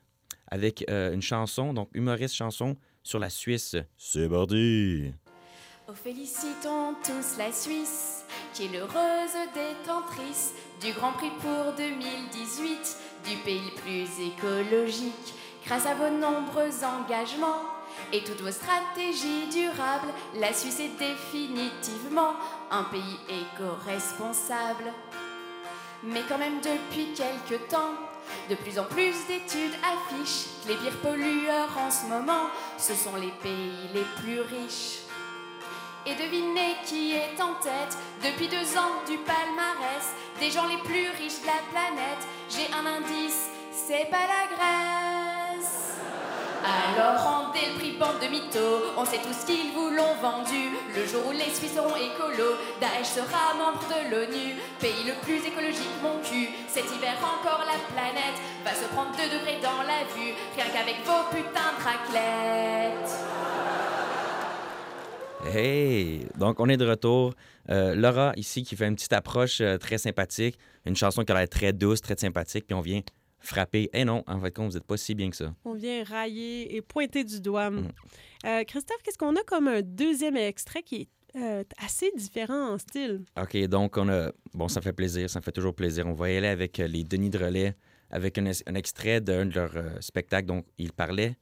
avec 0.47 0.85
euh, 0.89 1.13
une 1.13 1.21
chanson, 1.21 1.73
donc 1.73 1.89
humoriste 1.93 2.35
chanson 2.35 2.77
sur 3.03 3.19
la 3.19 3.29
Suisse. 3.29 3.75
C'est 3.97 4.29
parti! 4.29 5.13
Oh, 5.89 5.93
félicitons 5.93 6.95
tous 7.03 7.37
la 7.37 7.51
Suisse, 7.51 8.25
qui 8.53 8.65
est 8.65 8.73
l'heureuse 8.73 9.37
détentrice 9.53 10.53
du 10.81 10.91
Grand 10.93 11.13
Prix 11.13 11.31
pour 11.39 11.73
2018, 11.77 12.97
du 13.25 13.37
pays 13.43 13.61
le 13.63 13.81
plus 13.81 14.25
écologique. 14.25 15.33
Grâce 15.65 15.85
à 15.85 15.95
vos 15.95 16.09
nombreux 16.09 16.83
engagements 16.83 17.76
et 18.13 18.23
toutes 18.23 18.41
vos 18.41 18.51
stratégies 18.51 19.47
durables, 19.51 20.13
la 20.35 20.53
Suisse 20.53 20.79
est 20.79 20.97
définitivement 20.97 22.33
un 22.71 22.83
pays 22.83 23.19
éco-responsable. 23.29 24.93
Mais 26.03 26.21
quand 26.29 26.37
même 26.37 26.59
depuis 26.61 27.13
quelque 27.13 27.55
temps, 27.69 27.95
de 28.49 28.55
plus 28.55 28.77
en 28.79 28.83
plus 28.83 29.15
d'études 29.27 29.73
affichent 29.83 30.47
que 30.63 30.69
les 30.69 30.75
pires 30.75 31.01
pollueurs 31.01 31.77
en 31.77 31.91
ce 31.91 32.05
moment, 32.05 32.47
ce 32.77 32.93
sont 32.93 33.15
les 33.15 33.31
pays 33.41 33.89
les 33.93 34.05
plus 34.21 34.41
riches. 34.41 34.99
Et 36.05 36.15
devinez 36.15 36.75
qui 36.85 37.13
est 37.13 37.41
en 37.41 37.55
tête 37.55 37.97
depuis 38.23 38.47
deux 38.47 38.77
ans 38.77 39.03
du 39.07 39.17
palmarès 39.17 40.13
des 40.39 40.51
gens 40.51 40.67
les 40.67 40.77
plus 40.77 41.09
riches 41.17 41.41
de 41.41 41.47
la 41.47 41.61
planète. 41.71 42.27
J'ai 42.49 42.71
un 42.73 42.85
indice, 42.85 43.49
c'est 43.71 44.09
pas 44.09 44.27
la 44.27 44.55
Grèce. 44.55 45.16
Alors 46.67 47.23
rendez 47.23 47.63
le 47.71 47.79
prix 47.79 47.93
bande 47.97 48.19
de 48.21 48.27
mythos, 48.27 48.91
on 48.97 49.05
sait 49.05 49.23
tout 49.23 49.31
ce 49.31 49.45
qu'ils 49.45 49.71
vous 49.71 49.89
l'ont 49.89 50.15
vendu. 50.21 50.75
Le 50.93 51.05
jour 51.05 51.27
où 51.27 51.31
les 51.31 51.53
Suisses 51.55 51.75
seront 51.75 51.95
écolos, 51.95 52.59
Daesh 52.81 53.07
sera 53.07 53.55
membre 53.55 53.87
de 53.87 54.11
l'ONU. 54.11 54.59
Pays 54.81 55.07
le 55.07 55.13
plus 55.23 55.39
écologique, 55.47 55.95
mon 56.03 56.19
cul. 56.19 56.49
Cet 56.67 56.85
hiver 56.91 57.15
encore 57.23 57.63
la 57.63 57.79
planète 57.95 58.35
va 58.65 58.73
se 58.73 58.83
prendre 58.91 59.11
2 59.15 59.23
degrés 59.23 59.59
dans 59.63 59.81
la 59.87 60.03
vue, 60.11 60.33
rien 60.55 60.65
qu'avec 60.73 60.97
vos 61.05 61.23
putains 61.31 61.71
de 61.77 61.83
raclettes. 61.87 63.15
Hey! 65.45 66.27
Donc, 66.37 66.59
on 66.59 66.67
est 66.67 66.77
de 66.77 66.85
retour. 66.85 67.33
Euh, 67.69 67.95
Laura, 67.95 68.33
ici, 68.35 68.63
qui 68.63 68.75
fait 68.75 68.87
une 68.87 68.95
petite 68.95 69.13
approche 69.13 69.61
euh, 69.61 69.77
très 69.77 69.97
sympathique. 69.97 70.57
Une 70.85 70.95
chanson 70.95 71.23
qui 71.23 71.31
a 71.31 71.35
l'air 71.35 71.47
très 71.47 71.71
douce, 71.71 72.01
très 72.01 72.17
sympathique. 72.17 72.65
Puis 72.67 72.75
on 72.75 72.81
vient 72.81 73.01
frapper. 73.39 73.89
Eh 73.93 74.05
non, 74.05 74.23
en 74.27 74.39
fait, 74.39 74.57
vous 74.57 74.69
n'êtes 74.69 74.85
pas 74.85 74.97
si 74.97 75.15
bien 75.15 75.29
que 75.29 75.35
ça. 75.35 75.53
On 75.65 75.73
vient 75.73 76.03
railler 76.03 76.75
et 76.75 76.81
pointer 76.81 77.23
du 77.23 77.39
doigt. 77.41 77.69
Mm. 77.69 77.91
Euh, 78.45 78.63
Christophe, 78.63 79.01
qu'est-ce 79.03 79.17
qu'on 79.17 79.35
a 79.35 79.43
comme 79.43 79.67
un 79.67 79.81
deuxième 79.81 80.37
extrait 80.37 80.83
qui 80.83 80.95
est 80.95 81.09
euh, 81.35 81.63
assez 81.83 82.11
différent 82.15 82.73
en 82.73 82.77
style? 82.77 83.23
OK, 83.39 83.57
donc 83.67 83.97
on 83.97 84.09
a... 84.09 84.31
Bon, 84.53 84.67
ça 84.67 84.81
fait 84.81 84.93
plaisir, 84.93 85.29
ça 85.29 85.39
me 85.39 85.43
fait 85.43 85.51
toujours 85.51 85.75
plaisir. 85.75 86.07
On 86.07 86.13
va 86.13 86.31
y 86.31 86.37
aller 86.37 86.47
avec 86.47 86.79
euh, 86.79 86.87
les 86.87 87.03
Denis 87.03 87.29
de 87.29 87.37
Relais, 87.37 87.75
avec 88.09 88.37
un, 88.37 88.45
extrait 88.45 89.21
d'un 89.21 89.45
de 89.45 89.53
leurs 89.53 89.75
euh, 89.75 89.99
spectacles. 89.99 90.47
Donc, 90.47 90.65
ils 90.77 90.93
parlaient 90.93 91.35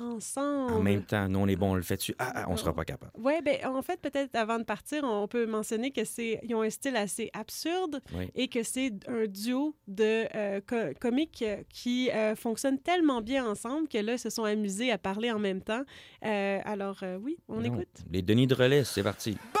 Ensemble. 0.00 0.72
en 0.72 0.82
même 0.82 1.02
temps. 1.04 1.28
Nous, 1.28 1.38
on 1.38 1.46
est 1.46 1.56
bon, 1.56 1.72
on 1.72 1.74
le 1.74 1.82
fait 1.82 1.96
dessus. 1.96 2.14
Ah, 2.18 2.32
ah, 2.34 2.44
on 2.48 2.56
sera 2.56 2.72
pas 2.72 2.84
capable. 2.84 3.12
Oui, 3.18 3.34
ben 3.44 3.58
en 3.66 3.82
fait, 3.82 4.00
peut-être 4.00 4.34
avant 4.34 4.58
de 4.58 4.64
partir, 4.64 5.04
on 5.04 5.28
peut 5.28 5.46
mentionner 5.46 5.90
que 5.90 6.04
c'est 6.04 6.40
ils 6.42 6.54
ont 6.54 6.62
un 6.62 6.70
style 6.70 6.96
assez 6.96 7.30
absurde 7.34 8.00
Oui. 8.14 8.30
et 8.34 8.48
que 8.48 8.62
c'est 8.62 8.92
un 9.08 9.26
duo 9.26 9.74
de 9.88 10.26
euh, 10.34 10.60
co- 10.66 10.94
comiques 11.00 11.44
qui 11.68 12.10
euh, 12.10 12.34
fonctionnent 12.34 12.78
tellement 12.80 13.20
bien 13.20 13.46
ensemble 13.46 13.88
que 13.88 13.98
là, 13.98 14.14
ils 14.14 14.18
se 14.18 14.30
sont 14.30 14.44
amusés 14.44 14.90
à 14.90 14.98
parler 14.98 15.30
en 15.30 15.38
même 15.38 15.60
temps. 15.62 15.82
Euh, 16.24 16.58
alors, 16.64 16.98
euh, 17.02 17.18
oui, 17.22 17.36
on 17.48 17.60
Non. 17.60 17.74
écoute. 17.74 18.04
Les 18.10 18.22
Denis 18.22 18.46
de 18.46 18.54
Relais, 18.54 18.84
c'est 18.84 19.02
parti. 19.02 19.36
Bon! 19.54 19.60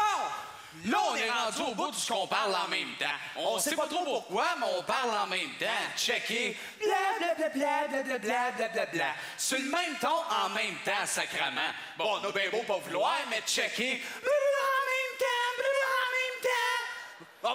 Là, 0.86 0.98
on 1.10 1.16
est 1.16 1.30
rendu 1.30 1.70
au 1.70 1.74
bout 1.74 1.90
de 1.90 1.96
ce 1.96 2.10
qu'on 2.10 2.26
parle 2.26 2.54
en 2.54 2.68
même 2.68 2.94
temps. 2.98 3.06
On 3.36 3.58
sait 3.58 3.76
pas 3.76 3.86
trop 3.86 4.04
pourquoi, 4.04 4.46
mais 4.58 4.66
on 4.78 4.82
parle 4.82 5.10
en 5.10 5.26
même 5.26 5.50
temps. 5.58 5.66
Checker. 5.96 6.56
Blablabla, 6.78 9.12
Sur 9.36 9.58
le 9.58 9.64
même 9.64 9.96
ton, 10.00 10.08
en 10.08 10.48
même 10.50 10.76
temps, 10.84 11.04
sacrament. 11.04 11.74
Bon, 11.98 12.18
on 12.22 12.28
a 12.28 12.32
bien 12.32 12.50
beau 12.50 12.62
pas 12.66 12.78
vouloir, 12.78 13.18
mais 13.28 13.42
checker. 13.46 14.00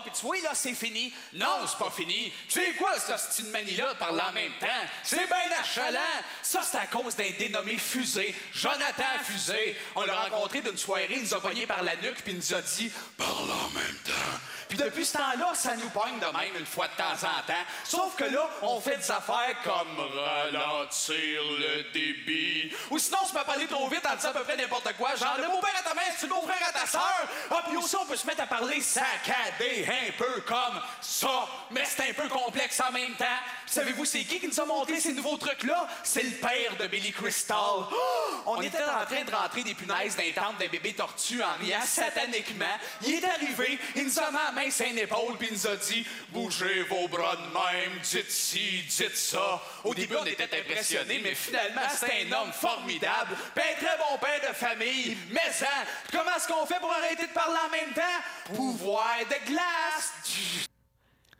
Puis 0.01 0.11
tu 0.11 0.25
vois, 0.25 0.37
là, 0.39 0.51
c'est 0.53 0.73
fini. 0.73 1.13
Non, 1.33 1.65
c'est 1.67 1.77
pas 1.77 1.91
fini. 1.91 2.31
Tu 2.47 2.59
sais 2.59 2.73
quoi, 2.73 2.99
cette 2.99 3.29
petite 3.29 3.51
manie-là 3.51 3.93
de 3.93 3.99
parler 3.99 4.21
en 4.29 4.31
même 4.31 4.53
temps? 4.59 4.67
C'est 5.03 5.27
bien 5.27 5.59
achalant. 5.59 5.99
Ça, 6.41 6.61
c'est 6.63 6.77
à 6.77 6.87
cause 6.87 7.15
d'un 7.15 7.29
dénommé 7.37 7.77
Fusé, 7.77 8.35
Jonathan 8.53 9.03
Fusé. 9.23 9.77
On 9.95 10.03
l'a 10.03 10.15
rencontré 10.15 10.61
d'une 10.61 10.77
soirée, 10.77 11.07
il 11.09 11.23
nous 11.23 11.33
a 11.33 11.41
pogné 11.41 11.65
par 11.65 11.83
la 11.83 11.95
nuque, 11.97 12.21
puis 12.23 12.33
il 12.33 12.37
nous 12.37 12.53
a 12.53 12.61
dit 12.61 12.91
«Parle 13.17 13.51
en 13.51 13.69
même 13.69 13.97
temps». 14.03 14.39
Puis 14.67 14.77
depuis 14.77 15.05
ce 15.05 15.13
temps-là, 15.13 15.51
ça 15.53 15.75
nous 15.75 15.89
pogne 15.89 16.19
de 16.19 16.25
même 16.25 16.55
une 16.57 16.65
fois 16.65 16.87
de 16.87 16.95
temps 16.95 17.13
en 17.13 17.41
temps. 17.45 17.53
Sauf 17.83 18.15
que 18.15 18.23
là, 18.23 18.49
on 18.63 18.81
fait 18.81 18.97
des 18.97 19.11
affaires 19.11 19.55
comme 19.63 19.99
ralentir 19.99 21.41
le 21.59 21.91
débit. 21.93 22.73
Ou 22.89 22.97
sinon, 22.97 23.19
on 23.23 23.27
se 23.27 23.33
met 23.33 23.41
à 23.41 23.43
parler 23.43 23.67
trop 23.67 23.87
vite 23.87 24.05
en 24.05 24.15
disant 24.15 24.29
à 24.29 24.33
peu 24.33 24.43
près 24.43 24.57
n'importe 24.57 24.91
quoi. 24.93 25.15
Genre, 25.15 25.37
le 25.37 25.47
beau-père 25.49 25.75
à 25.79 25.83
ta 25.83 25.93
mère, 25.93 26.11
c'est 26.17 26.25
le 26.25 26.33
beau-frère 26.33 26.67
à 26.67 26.71
ta 26.71 26.87
sœur. 26.87 27.27
Ah, 27.51 27.63
puis 27.67 27.77
aussi, 27.77 27.95
on 27.95 28.05
peut 28.05 28.15
se 28.15 28.25
mettre 28.25 28.41
à 28.41 28.47
parler 28.47 28.81
saccadé, 28.81 29.84
un 29.93 30.11
peu 30.17 30.41
comme 30.41 30.81
ça. 31.01 31.47
Mais 31.71 31.83
c'est 31.85 32.09
un 32.09 32.13
peu 32.13 32.27
complexe 32.27 32.81
en 32.87 32.91
même 32.91 33.15
temps. 33.15 33.25
Savez-vous, 33.65 34.05
c'est 34.05 34.23
qui 34.23 34.39
qui 34.39 34.47
nous 34.47 34.59
a 34.59 34.65
monté 34.65 34.99
ces 34.99 35.13
nouveaux 35.13 35.37
trucs-là? 35.37 35.87
C'est 36.03 36.23
le 36.23 36.31
père 36.31 36.75
de 36.79 36.87
Billy 36.87 37.11
Crystal. 37.11 37.57
Oh! 37.57 38.25
on 38.45 38.61
était 38.61 38.77
en 38.83 39.05
train 39.05 39.23
de 39.23 39.31
rentrer 39.31 39.63
des 39.63 39.73
punaises 39.73 40.15
d'un 40.15 40.31
temple 40.31 40.59
d'un 40.59 40.67
bébé 40.67 40.93
tortue 40.93 41.41
en 41.41 41.53
riant 41.59 41.81
sataniquement. 41.81 42.65
Il 43.01 43.15
est 43.15 43.25
arrivé, 43.25 43.79
il 43.95 44.05
nous 44.05 44.19
a 44.19 44.31
mis 44.31 44.37
la 44.45 44.51
main 44.51 44.71
sur 44.71 44.85
une 44.85 44.99
épaule, 44.99 45.37
puis 45.37 45.47
il 45.51 45.53
nous 45.53 45.67
a 45.67 45.75
dit 45.75 46.05
Bougez 46.29 46.83
vos 46.83 47.07
bras 47.07 47.35
de 47.35 47.41
même, 47.41 47.99
dites 48.01 48.31
ci, 48.31 48.83
dites 48.87 49.17
ça. 49.17 49.61
Au 49.83 49.93
début, 49.93 50.15
on 50.15 50.25
était 50.25 50.49
impressionnés, 50.59 51.21
mais 51.23 51.35
finalement, 51.35 51.81
c'est 51.89 52.27
un 52.27 52.31
homme 52.31 52.53
formidable, 52.53 53.35
un 53.55 53.85
très 53.85 53.97
bon 53.97 54.17
père 54.19 54.49
de 54.49 54.55
famille. 54.55 55.17
Mais 55.31 55.51
ça, 55.51 55.67
comment 56.11 56.35
est-ce 56.37 56.47
qu'on 56.47 56.65
fait 56.65 56.79
pour 56.79 56.91
arrêter 56.93 57.27
de 57.27 57.33
parler 57.33 57.57
en 57.65 57.69
même 57.69 57.93
temps? 57.93 58.53
Pouvoir 58.53 59.17
de 59.21 59.51
glace! 59.51 59.64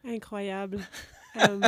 Incroyable. 0.08 0.80
Euh, 1.38 1.60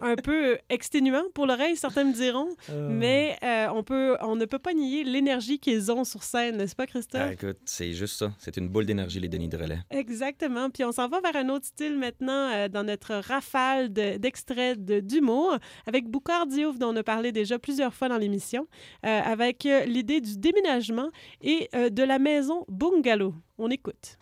un 0.00 0.14
peu 0.14 0.58
exténuant 0.68 1.24
pour 1.34 1.44
l'oreille, 1.48 1.76
certains 1.76 2.04
me 2.04 2.12
diront, 2.12 2.50
mais 2.88 3.36
euh, 3.42 3.66
on, 3.74 3.82
peut, 3.82 4.16
on 4.20 4.36
ne 4.36 4.44
peut 4.44 4.60
pas 4.60 4.74
nier 4.74 5.02
l'énergie 5.02 5.58
qu'ils 5.58 5.90
ont 5.90 6.04
sur 6.04 6.22
scène, 6.22 6.56
n'est-ce 6.58 6.76
pas, 6.76 6.86
Christophe? 6.86 7.22
Ah, 7.24 7.32
écoute, 7.32 7.56
c'est 7.64 7.94
juste 7.94 8.16
ça. 8.16 8.30
C'est 8.38 8.56
une 8.58 8.68
boule 8.68 8.86
d'énergie, 8.86 9.18
les 9.18 9.26
Denis 9.26 9.48
de 9.48 9.56
Relais. 9.56 9.80
Exactement. 9.90 10.70
Puis 10.70 10.84
on 10.84 10.92
s'en 10.92 11.08
va 11.08 11.20
vers 11.20 11.34
un 11.34 11.48
autre 11.48 11.66
style 11.66 11.98
maintenant 11.98 12.48
euh, 12.52 12.68
dans 12.68 12.84
notre 12.84 13.16
rafale 13.16 13.92
de- 13.92 14.18
d'extraits 14.18 14.84
de- 14.84 15.00
d'humour 15.00 15.58
avec 15.86 16.06
Boucard 16.06 16.46
Diouf, 16.46 16.78
dont 16.78 16.90
on 16.94 16.96
a 16.96 17.02
parlé 17.02 17.32
déjà 17.32 17.58
plusieurs 17.58 17.94
fois 17.94 18.08
dans 18.08 18.18
l'émission, 18.18 18.68
euh, 19.04 19.20
avec 19.20 19.66
euh, 19.66 19.84
l'idée 19.84 20.20
du 20.20 20.38
déménagement 20.38 21.10
et 21.42 21.68
euh, 21.74 21.90
de 21.90 22.04
la 22.04 22.20
maison 22.20 22.64
bungalow. 22.68 23.34
On 23.58 23.68
écoute. 23.68 24.16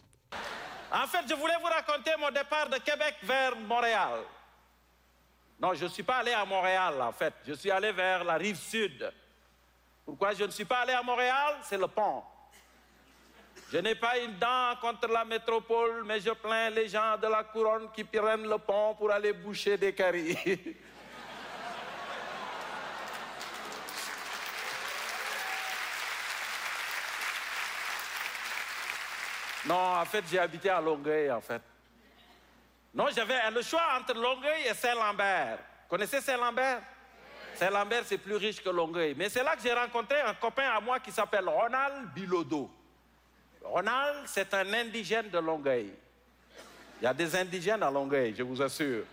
En 0.97 1.07
fait, 1.07 1.29
je 1.29 1.35
voulais 1.35 1.57
vous 1.61 1.67
raconter 1.67 2.13
mon 2.19 2.31
départ 2.31 2.71
de 2.71 2.79
Québec 2.79 3.17
vers 3.23 3.55
Montréal. 3.55 4.21
Non, 5.61 5.75
je 5.75 5.85
ne 5.85 5.91
suis 5.91 6.03
pas 6.03 6.17
allé 6.17 6.33
à 6.33 6.45
Montréal, 6.47 6.95
en 7.03 7.13
fait. 7.13 7.35
Je 7.47 7.53
suis 7.53 7.71
allé 7.71 7.93
vers 7.93 8.25
la 8.25 8.35
rive 8.35 8.57
sud. 8.57 9.13
Pourquoi 10.07 10.33
je 10.33 10.45
ne 10.45 10.51
suis 10.51 10.65
pas 10.65 10.81
allé 10.81 10.95
à 10.95 11.03
Montréal? 11.03 11.57
C'est 11.65 11.77
le 11.77 11.87
pont. 11.87 12.23
Je 13.71 13.77
n'ai 13.79 13.95
pas 13.95 14.19
une 14.19 14.39
dent 14.39 14.75
contre 14.81 15.09
la 15.09 15.25
métropole, 15.27 16.03
mais 16.05 16.21
je 16.21 16.31
plains 16.31 16.71
les 16.71 16.89
gens 16.89 17.19
de 17.19 17.27
la 17.27 17.45
couronne 17.45 17.91
qui 17.93 18.05
prennent 18.05 18.49
le 18.49 18.59
pont 18.59 18.95
pour 18.95 19.11
aller 19.11 19.35
boucher 19.35 19.77
des 19.77 19.95
caries. 19.95 20.39
non, 29.67 29.75
en 30.01 30.05
fait, 30.05 30.25
j'ai 30.31 30.39
habité 30.39 30.71
à 30.71 30.81
Longueuil, 30.81 31.31
en 31.31 31.41
fait. 31.41 31.63
Non, 32.95 33.07
j'avais 33.15 33.51
le 33.51 33.63
choix 33.63 33.83
entre 33.99 34.15
Longueuil 34.15 34.67
et 34.71 34.75
Saint-Lambert. 34.75 35.59
Connaissez 35.89 36.21
Saint-Lambert? 36.21 36.81
Saint-Lambert, 37.55 38.03
c'est 38.07 38.19
plus 38.19 38.37
riche 38.37 38.63
que 38.63 38.71
Longueuil. 38.71 39.15
Mais 39.17 39.29
c'est 39.29 39.43
là 39.43 39.57
que 39.57 39.63
j'ai 39.63 39.73
rencontré 39.73 40.21
un 40.21 40.35
copain 40.35 40.71
à 40.71 40.81
moi 40.81 41.01
qui 41.01 41.11
s'appelle 41.11 41.49
Ronald 41.49 42.09
Bilodeau. 42.15 42.71
Ronald, 43.63 44.27
c'est 44.27 44.53
un 44.55 44.73
indigène 44.73 45.29
de 45.31 45.39
Longueuil. 45.39 45.93
Il 47.01 47.05
y 47.05 47.07
a 47.07 47.13
des 47.13 47.37
indigènes 47.37 47.83
à 47.83 47.91
Longueuil, 47.91 48.35
je 48.37 48.43
vous 48.43 48.63
assure. 48.63 49.05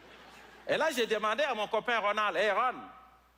Et 0.68 0.78
là, 0.78 0.90
j'ai 0.96 1.06
demandé 1.06 1.44
à 1.44 1.54
mon 1.54 1.68
copain 1.68 2.00
Ronald, 2.00 2.38
Hé 2.38 2.52
Ron, 2.52 2.76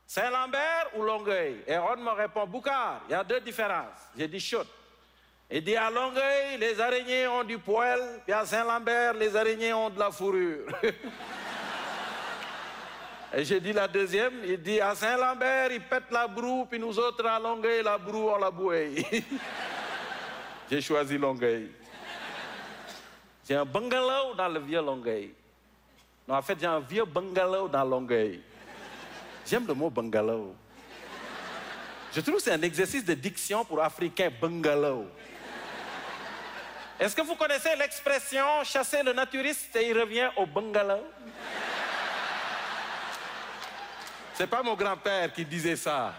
Saint-Lambert 0.05 0.89
ou 0.95 1.01
Longueuil? 1.01 1.63
Et 1.65 1.77
Ron 1.77 1.97
me 1.97 2.11
répond, 2.11 2.45
Boucard, 2.45 3.01
il 3.07 3.13
y 3.13 3.15
a 3.15 3.23
deux 3.23 3.39
différences. 3.39 4.09
J'ai 4.15 4.27
dit, 4.27 4.39
chut. 4.39 4.67
Il 5.49 5.63
dit, 5.63 5.75
à 5.75 5.91
Longueuil, 5.91 6.57
les 6.59 6.79
araignées 6.79 7.27
ont 7.27 7.43
du 7.43 7.59
poil, 7.59 7.99
puis 8.23 8.33
à 8.33 8.45
Saint-Lambert, 8.45 9.13
les 9.13 9.35
araignées 9.35 9.73
ont 9.73 9.89
de 9.89 9.99
la 9.99 10.11
fourrure. 10.11 10.65
Et 13.37 13.43
j'ai 13.43 13.59
dit 13.59 13.73
la 13.73 13.87
deuxième, 13.87 14.33
il 14.45 14.61
dit, 14.61 14.79
à 14.79 14.95
Saint-Lambert, 14.95 15.71
ils 15.71 15.81
pètent 15.81 16.09
la 16.09 16.27
broue, 16.27 16.65
puis 16.65 16.79
nous 16.79 16.97
autres, 16.97 17.25
à 17.25 17.37
Longueuil, 17.37 17.83
la 17.83 17.97
broue, 17.97 18.29
on 18.29 18.37
la 18.37 18.49
bouée. 18.49 19.05
j'ai 20.71 20.81
choisi 20.81 21.17
Longueuil. 21.17 21.69
J'ai 23.47 23.55
un 23.55 23.65
bungalow 23.65 24.33
dans 24.35 24.47
le 24.47 24.59
vieux 24.59 24.81
Longueuil. 24.81 25.33
Non, 26.27 26.35
en 26.35 26.41
fait, 26.41 26.57
j'ai 26.59 26.65
un 26.65 26.79
vieux 26.79 27.05
bungalow 27.05 27.67
dans 27.67 27.83
Longueuil. 27.83 28.41
J'aime 29.45 29.67
le 29.67 29.75
mot 29.75 29.91
bungalow. 29.91 30.55
Je 32.11 32.21
trouve 32.21 32.35
que 32.35 32.41
c'est 32.41 32.53
un 32.53 32.61
exercice 32.61 33.05
de 33.05 33.13
diction 33.13 33.63
pour 33.63 33.83
Africain, 33.83 34.31
bungalow. 34.41 35.05
Est-ce 36.99 37.15
que 37.15 37.21
vous 37.21 37.35
connaissez 37.35 37.75
l'expression 37.75 38.63
chasser 38.63 39.03
le 39.03 39.11
naturiste 39.11 39.75
et 39.75 39.89
il 39.89 39.99
revient 39.99 40.29
au 40.37 40.45
bungalow 40.45 41.03
C'est 44.33 44.47
pas 44.47 44.63
mon 44.63 44.75
grand-père 44.75 45.31
qui 45.33 45.43
disait 45.45 45.75
ça. 45.75 46.13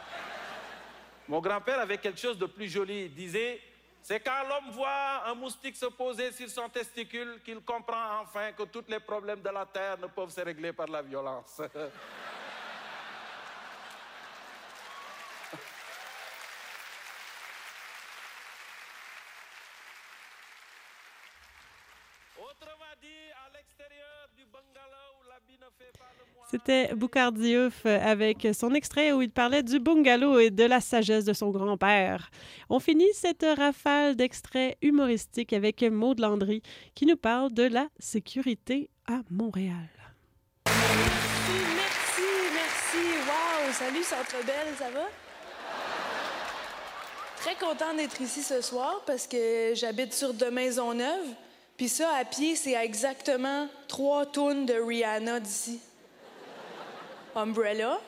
Mon 1.29 1.41
grand-père 1.41 1.81
avait 1.81 1.99
quelque 1.99 2.21
chose 2.21 2.39
de 2.39 2.47
plus 2.47 2.69
joli. 2.69 3.05
Il 3.07 3.15
disait 3.15 3.61
C'est 4.03 4.21
quand 4.21 4.47
l'homme 4.49 4.71
voit 4.73 5.27
un 5.27 5.35
moustique 5.35 5.77
se 5.77 5.87
poser 5.87 6.31
sur 6.33 6.49
son 6.51 6.69
testicule 6.69 7.41
qu'il 7.43 7.61
comprend 7.63 8.21
enfin 8.21 8.53
que 8.53 8.65
tous 8.65 8.85
les 8.89 9.01
problèmes 9.01 9.41
de 9.41 9.51
la 9.51 9.65
terre 9.65 9.99
ne 9.99 10.07
peuvent 10.07 10.31
se 10.31 10.43
régler 10.43 10.73
par 10.75 10.89
la 10.89 11.01
violence. 11.01 11.61
Autrement 22.39 22.95
dit, 23.01 23.33
à 23.45 23.51
l'extérieur 23.53 24.29
du 24.37 24.45
bungalow, 24.47 25.23
l'habit 25.29 25.59
ne 25.59 25.67
fait 25.79 25.93
pas 25.99 26.13
le 26.19 26.25
moine. 26.33 26.49
C'était 26.67 26.97
Boucard 26.97 27.31
Diouf 27.31 27.87
avec 27.87 28.49
son 28.53 28.75
extrait 28.75 29.13
où 29.13 29.23
il 29.23 29.31
parlait 29.31 29.63
du 29.63 29.79
bungalow 29.79 30.41
et 30.41 30.51
de 30.51 30.65
la 30.65 30.81
sagesse 30.81 31.25
de 31.25 31.33
son 31.33 31.51
grand-père. 31.51 32.29
On 32.69 32.81
finit 32.81 33.07
cette 33.15 33.47
rafale 33.57 34.17
d'extraits 34.17 34.77
humoristiques 34.83 35.53
avec 35.53 35.83
Maud 35.83 36.19
Landry 36.19 36.63
qui 36.97 37.07
nous 37.07 37.17
parle 37.17 37.53
de 37.53 37.63
la 37.63 37.87
sécurité 38.01 38.91
à 39.07 39.21
Montréal. 39.31 39.89
Merci, 40.67 41.53
merci, 41.77 42.27
merci. 42.53 43.07
Wow, 43.29 43.73
salut 43.73 44.03
Centre 44.03 44.45
Belle, 44.45 44.75
ça 44.77 44.91
va? 44.91 45.07
Très 47.37 47.55
content 47.55 47.95
d'être 47.97 48.21
ici 48.21 48.43
ce 48.43 48.61
soir 48.61 49.05
parce 49.07 49.29
que 49.29 49.73
j'habite 49.75 50.13
sur 50.13 50.35
de 50.35 50.47
Maisonneuve. 50.47 51.29
Puis 51.77 51.89
ça, 51.89 52.11
à 52.19 52.25
pied, 52.25 52.57
c'est 52.57 52.73
exactement 52.73 53.69
trois 53.87 54.27
tonnes 54.27 54.67
de 54.67 54.75
Rihanna 54.75 55.39
d'ici. 55.39 55.79
Umbrella, 57.37 58.01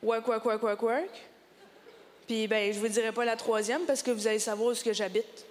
Work, 0.00 0.28
Work, 0.28 0.44
Work, 0.44 0.62
Work, 0.62 0.82
Work. 0.82 1.10
Puis, 2.26 2.46
ben, 2.46 2.72
je 2.72 2.78
vous 2.78 2.86
dirai 2.86 3.10
pas 3.10 3.24
la 3.24 3.36
troisième 3.36 3.82
parce 3.82 4.02
que 4.02 4.12
vous 4.12 4.26
allez 4.28 4.38
savoir 4.38 4.68
où 4.68 4.72
est-ce 4.72 4.84
que 4.84 4.92
j'habite. 4.92 5.44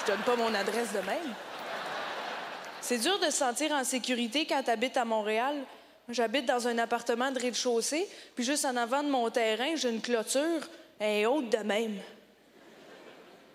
Je 0.00 0.12
donne 0.12 0.20
pas 0.20 0.36
mon 0.36 0.54
adresse 0.54 0.92
de 0.92 0.98
même. 0.98 1.34
C'est 2.82 2.98
dur 2.98 3.18
de 3.18 3.26
se 3.26 3.38
sentir 3.38 3.72
en 3.72 3.82
sécurité 3.82 4.44
quand 4.44 4.62
tu 4.62 4.70
habites 4.70 4.96
à 4.98 5.06
Montréal. 5.06 5.56
J'habite 6.08 6.44
dans 6.44 6.68
un 6.68 6.76
appartement 6.78 7.30
de 7.30 7.38
rez-de-chaussée, 7.38 8.06
puis 8.34 8.44
juste 8.44 8.64
en 8.64 8.76
avant 8.76 9.02
de 9.02 9.08
mon 9.08 9.30
terrain, 9.30 9.74
j'ai 9.76 9.88
une 9.88 10.02
clôture, 10.02 10.60
est 11.00 11.24
haute 11.24 11.48
de 11.48 11.58
même. 11.58 11.96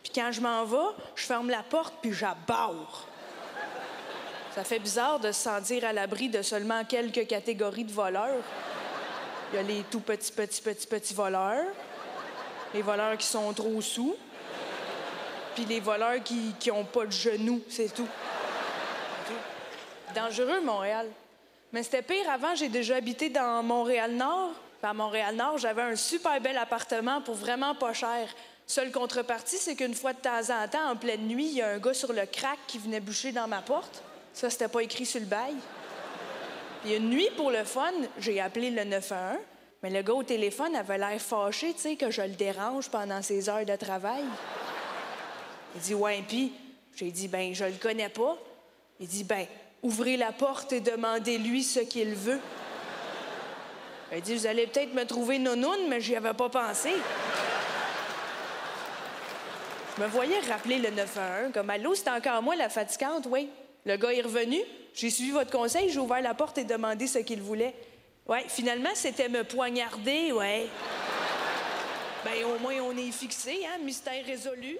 Puis 0.02 0.12
quand 0.16 0.32
je 0.32 0.42
m'en 0.42 0.64
vais, 0.66 0.96
je 1.16 1.26
ferme 1.26 1.50
la 1.50 1.62
porte, 1.62 1.96
puis 2.02 2.14
j'abarre. 2.14 3.08
Ça 4.58 4.64
fait 4.64 4.80
bizarre 4.80 5.20
de 5.20 5.32
se 5.32 5.40
sentir 5.40 5.86
à 5.86 5.94
l'abri 5.94 6.30
de 6.30 6.42
seulement 6.42 6.84
quelques 6.84 7.28
catégories 7.28 7.84
de 7.84 7.92
voleurs. 7.92 8.42
Il 9.54 9.58
y 9.58 9.60
a 9.60 9.62
les 9.62 9.84
tout 9.84 10.00
petits, 10.00 10.32
petits, 10.32 10.64
petits, 10.64 10.88
petits 10.88 11.14
voleurs, 11.14 11.68
les 12.74 12.82
voleurs 12.82 13.16
qui 13.18 13.28
sont 13.28 13.54
trop 13.54 13.80
sous, 13.82 14.16
puis 15.54 15.66
les 15.66 15.80
voleurs 15.80 16.24
qui 16.24 16.56
n'ont 16.70 16.86
pas 16.86 17.06
de 17.06 17.12
genoux, 17.12 17.62
c'est 17.70 17.94
tout. 17.94 18.08
Dangereux, 20.16 20.62
Montréal. 20.62 21.06
Mais 21.72 21.84
c'était 21.84 22.02
pire 22.02 22.28
avant, 22.28 22.56
j'ai 22.56 22.70
déjà 22.70 22.96
habité 22.96 23.30
dans 23.30 23.62
Montréal-Nord. 23.62 24.54
À 24.82 24.92
Montréal-Nord, 24.92 25.60
j'avais 25.60 25.84
un 25.84 25.96
super 25.96 26.42
bel 26.42 26.58
appartement 26.58 27.22
pour 27.22 27.36
vraiment 27.36 27.76
pas 27.76 27.94
cher. 27.94 28.28
Seule 28.66 28.92
contrepartie, 28.92 29.58
c'est 29.58 29.76
qu'une 29.76 29.94
fois 29.94 30.14
de 30.14 30.20
temps 30.20 30.50
en 30.50 30.68
temps, 30.68 30.90
en 30.90 30.96
pleine 30.96 31.28
nuit, 31.28 31.46
il 31.46 31.58
y 31.58 31.62
a 31.62 31.70
un 31.70 31.78
gars 31.78 31.94
sur 31.94 32.12
le 32.12 32.26
crack 32.26 32.58
qui 32.66 32.80
venait 32.80 33.02
boucher 33.02 33.32
dans 33.32 33.48
ma 33.48 33.62
porte. 33.62 34.02
Ça, 34.38 34.52
c'était 34.52 34.68
pas 34.68 34.84
écrit 34.84 35.08
sur 35.08 35.20
le 35.20 35.26
bail. 35.26 35.56
Puis 36.84 36.96
une 36.96 37.10
nuit, 37.10 37.28
pour 37.36 37.50
le 37.50 37.64
fun, 37.64 37.92
j'ai 38.20 38.40
appelé 38.40 38.70
le 38.70 38.84
911, 38.84 39.40
mais 39.82 39.90
le 39.90 40.04
gars 40.04 40.14
au 40.14 40.22
téléphone 40.22 40.76
avait 40.76 41.00
l'air 41.00 41.20
fâché, 41.20 41.74
tu 41.74 41.80
sais, 41.80 41.96
que 41.96 42.12
je 42.12 42.22
le 42.22 42.36
dérange 42.36 42.88
pendant 42.90 43.24
ses 43.24 43.50
heures 43.50 43.66
de 43.66 43.76
travail. 43.76 44.24
Il 45.74 45.82
dit, 45.82 45.96
ouais, 45.96 46.24
puis, 46.28 46.54
j'ai 46.96 47.10
dit, 47.10 47.28
ben, 47.28 47.56
je 47.56 47.66
le 47.66 47.80
connais 47.82 48.10
pas. 48.10 48.38
Il 49.00 49.08
dit, 49.08 49.24
ben, 49.24 49.48
ouvrez 49.82 50.18
la 50.18 50.32
porte 50.32 50.72
et 50.72 50.82
demandez-lui 50.82 51.64
ce 51.64 51.80
qu'il 51.80 52.14
veut. 52.14 52.40
Il 54.14 54.22
dit, 54.22 54.36
vous 54.36 54.46
allez 54.46 54.68
peut-être 54.68 54.94
me 54.94 55.06
trouver 55.06 55.40
nounoun, 55.40 55.88
mais 55.90 56.00
j'y 56.00 56.16
avais 56.16 56.36
pas 56.36 56.50
pensé. 56.50 56.92
Je 59.98 60.04
me 60.04 60.08
voyais 60.08 60.40
rappeler 60.42 60.78
le 60.78 60.92
911, 60.92 61.54
comme 61.56 61.72
allô, 61.72 61.96
c'est 61.96 62.12
encore 62.12 62.44
moi 62.44 62.56
la 62.56 62.70
fatigante, 62.70 63.26
oui. 63.32 63.50
Le 63.88 63.96
gars 63.96 64.12
est 64.12 64.22
revenu, 64.22 64.58
j'ai 64.94 65.10
suivi 65.10 65.32
votre 65.32 65.50
conseil, 65.50 65.90
j'ai 65.90 66.00
ouvert 66.00 66.22
la 66.22 66.34
porte 66.34 66.58
et 66.58 66.66
demandé 66.66 67.08
ce 67.08 67.20
qu'il 67.20 67.42
voulait. 67.42 67.74
Ouais, 68.28 68.44
finalement, 68.50 68.90
c'était 68.94 69.30
me 69.30 69.46
poignarder, 69.46 70.34
ouais. 70.34 70.68
Ben, 72.26 72.44
au 72.44 72.60
moins, 72.60 72.74
on 72.82 72.98
est 72.98 73.12
fixé, 73.12 73.66
hein, 73.66 73.82
mystère 73.82 74.26
résolu. 74.26 74.78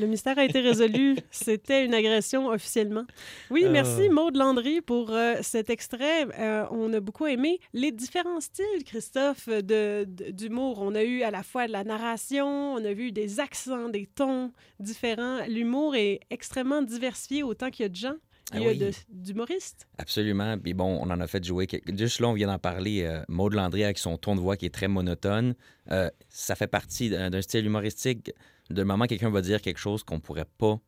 Le 0.00 0.06
mystère 0.06 0.38
a 0.38 0.44
été 0.44 0.60
résolu. 0.60 1.16
C'était 1.30 1.84
une 1.84 1.92
agression 1.92 2.46
officiellement. 2.48 3.04
Oui, 3.50 3.64
merci 3.68 4.08
Maude 4.08 4.36
Landry 4.36 4.80
pour 4.80 5.10
euh, 5.10 5.34
cet 5.42 5.68
extrait. 5.68 6.26
Euh, 6.38 6.64
on 6.70 6.90
a 6.94 7.00
beaucoup 7.00 7.26
aimé 7.26 7.60
les 7.74 7.92
différents 7.92 8.40
styles, 8.40 8.84
Christophe, 8.86 9.48
de- 9.48 10.04
de- 10.08 10.30
d'humour. 10.30 10.78
On 10.80 10.94
a 10.94 11.02
eu 11.02 11.22
à 11.22 11.30
la 11.30 11.42
fois 11.42 11.66
de 11.66 11.72
la 11.72 11.84
narration, 11.84 12.74
on 12.74 12.84
a 12.84 12.92
vu 12.94 13.12
des 13.12 13.40
accents, 13.40 13.88
des 13.90 14.06
tons 14.06 14.52
différents. 14.78 15.40
L'humour 15.48 15.94
est 15.96 16.20
extrêmement 16.30 16.80
diversifié 16.82 17.42
autant 17.42 17.70
qu'il 17.70 17.82
y 17.82 17.86
a 17.86 17.90
de 17.90 17.96
gens. 17.96 18.16
Il 18.52 18.60
y 18.62 18.64
Ah 18.64 18.68
a 18.68 18.72
oui. 18.72 18.78
de- 18.78 18.90
d'humoristes. 19.10 19.86
Absolument. 19.98 20.58
Puis 20.58 20.74
bon, 20.74 20.98
on 21.00 21.10
en 21.10 21.20
a 21.20 21.26
fait 21.26 21.44
jouer. 21.44 21.66
quelques- 21.66 21.96
Juste 21.96 22.18
là, 22.20 22.28
on 22.28 22.32
vient 22.32 22.48
d'en 22.48 22.58
parler. 22.58 23.02
Euh, 23.04 23.22
Maud 23.28 23.54
Landry 23.54 23.84
avec 23.84 23.98
son 23.98 24.16
ton 24.18 24.34
de 24.34 24.40
voix 24.40 24.56
qui 24.56 24.66
est 24.66 24.74
très 24.74 24.88
monotone. 24.88 25.54
Euh, 25.92 26.10
ça 26.28 26.56
fait 26.56 26.66
partie 26.66 27.10
d'un 27.10 27.42
style 27.42 27.64
humoristique. 27.66 28.32
De 28.70 28.82
moment, 28.82 29.06
quelqu'un 29.06 29.30
va 29.30 29.40
dire 29.40 29.60
quelque 29.62 29.78
chose 29.78 30.02
qu'on 30.02 30.18
pourrait 30.20 30.48
pas. 30.58 30.78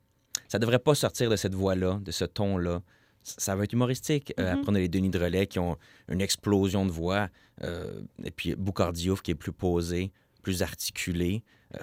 Ça 0.48 0.58
devrait 0.58 0.78
pas 0.80 0.94
sortir 0.94 1.30
de 1.30 1.36
cette 1.36 1.54
voix-là, 1.54 2.00
de 2.02 2.10
ce 2.10 2.24
ton-là. 2.24 2.82
Ça 3.22 3.54
va 3.54 3.62
être 3.64 3.72
humoristique. 3.72 4.34
Euh, 4.40 4.42
Mhm. 4.52 4.58
après, 4.58 4.72
on 4.72 4.74
a 4.74 4.78
les 4.80 4.88
Denis 4.88 5.10
Drolet 5.10 5.46
qui 5.46 5.60
ont 5.60 5.76
une 6.08 6.20
explosion 6.20 6.84
de 6.84 6.90
voix. 6.90 7.28
Euh, 7.62 8.02
et 8.24 8.30
puis 8.32 8.56
Boucard 8.56 8.92
Diouf 8.92 9.22
qui 9.22 9.30
est 9.30 9.36
plus 9.36 9.52
posé, 9.52 10.10
plus 10.42 10.62
articulé. 10.62 11.44
Euh, 11.76 11.78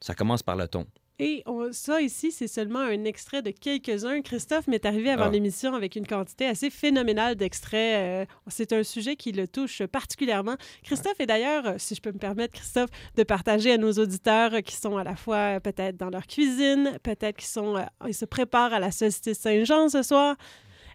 ça 0.00 0.14
commence 0.14 0.42
par 0.42 0.56
le 0.56 0.66
ton. 0.68 0.86
Et 1.20 1.42
on- 1.46 1.72
ça, 1.72 2.00
ici, 2.00 2.30
c'est 2.30 2.46
seulement 2.46 2.78
un 2.78 3.02
extrait 3.04 3.42
de 3.42 3.50
quelques-uns. 3.50 4.20
Christophe 4.22 4.68
m'est 4.68 4.86
arrivé 4.86 5.10
avant 5.10 5.24
Ah. 5.24 5.30
l'émission 5.30 5.74
avec 5.74 5.96
une 5.96 6.06
quantité 6.06 6.46
assez 6.46 6.70
phénoménale 6.70 7.34
d'extraits. 7.34 7.98
Euh, 7.98 8.24
c'est 8.46 8.72
un 8.72 8.84
sujet 8.84 9.16
qui 9.16 9.32
le 9.32 9.48
touche 9.48 9.82
particulièrement. 9.86 10.54
Christophe 10.84 11.18
est 11.18 11.26
d'ailleurs, 11.26 11.66
euh, 11.66 11.74
si 11.78 11.96
je 11.96 12.00
peux 12.00 12.12
me 12.12 12.18
permettre, 12.18 12.54
Christophe, 12.54 12.90
de 13.16 13.22
partager 13.24 13.72
à 13.72 13.78
nos 13.78 13.92
auditeurs 13.94 14.54
euh, 14.54 14.60
qui 14.60 14.76
sont 14.76 14.96
à 14.96 15.02
la 15.02 15.16
fois 15.16 15.58
peut-être 15.60 15.96
dans 15.96 16.10
leur 16.10 16.26
cuisine, 16.26 16.98
peut-être 17.02 17.36
qui 17.38 17.46
sont, 17.46 17.76
euh, 17.76 17.82
ils 18.06 18.14
se 18.14 18.24
préparent 18.24 18.72
à 18.72 18.78
la 18.78 18.92
solstice 18.92 19.38
Saint-Jean 19.40 19.88
ce 19.88 20.02
soir. 20.04 20.36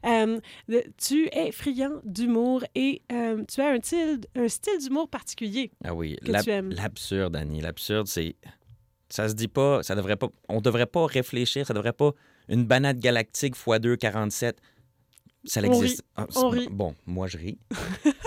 Euh, 0.05 0.39
tu 0.97 1.29
es 1.31 1.51
friand 1.51 2.01
d'humour 2.03 2.63
et 2.75 3.01
euh, 3.11 3.41
tu 3.53 3.61
as 3.61 3.69
un 3.69 3.79
style, 3.81 4.19
un 4.35 4.47
style 4.49 4.77
d'humour 4.79 5.07
particulier. 5.09 5.71
Ah 5.83 5.93
oui, 5.93 6.17
que 6.17 6.43
tu 6.43 6.49
aimes. 6.49 6.71
l'absurde, 6.71 7.35
Annie. 7.35 7.61
L'absurde, 7.61 8.07
c'est. 8.07 8.35
Ça 9.13 9.29
se 9.29 9.35
dit 9.35 9.47
pas, 9.47 9.83
ça 9.83 9.93
devrait 9.93 10.15
pas. 10.15 10.27
On 10.49 10.59
devrait 10.59 10.87
pas 10.87 11.05
réfléchir, 11.05 11.67
ça 11.67 11.73
devrait 11.75 11.93
pas. 11.93 12.13
Une 12.49 12.65
banane 12.65 12.97
galactique 12.97 13.55
x2 13.55 13.95
47. 13.95 14.57
Ça 15.45 15.59
On 15.61 15.65
existe. 15.65 16.03
Ah, 16.15 16.25
On 16.35 16.51
c'est- 16.51 16.57
rit. 16.61 16.67
Bon, 16.71 16.95
moi 17.05 17.27
je 17.27 17.37
ris. 17.37 17.59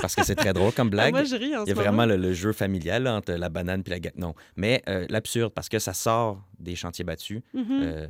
parce 0.01 0.14
que 0.14 0.22
c'est 0.24 0.37
très 0.37 0.53
drôle 0.53 0.72
comme 0.72 0.91
blague. 0.97 1.12
moi, 1.12 1.24
je 1.24 1.34
ris 1.34 1.57
en 1.57 1.64
Il 1.64 1.70
y 1.70 1.72
a 1.72 1.74
vraiment 1.74 2.07
le, 2.07 2.16
le 2.16 2.32
jeu 2.34 2.53
familial 2.53 3.03
là, 3.03 3.14
entre 3.16 3.32
la 3.32 3.49
banane 3.49 3.82
et 3.84 3.91
la 3.91 3.99
ga- 3.99 4.12
Non. 4.16 4.34
Mais 4.55 4.80
euh, 4.89 5.07
l'absurde, 5.09 5.53
parce 5.53 5.68
que 5.68 5.80
ça 5.80 5.93
sort 5.93 6.41
des 6.61 6.76
chantiers 6.76 7.05
battus. 7.05 7.41
Mhm. 7.53 7.66
euh, 7.82 8.07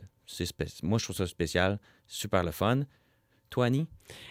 Moi, 0.82 0.98
je 0.98 1.04
trouve 1.04 1.16
ça 1.16 1.26
spécial. 1.26 1.78
Super 2.06 2.42
le 2.44 2.50
fun. 2.50 2.80
Toi, 3.50 3.66
Annie? 3.66 3.86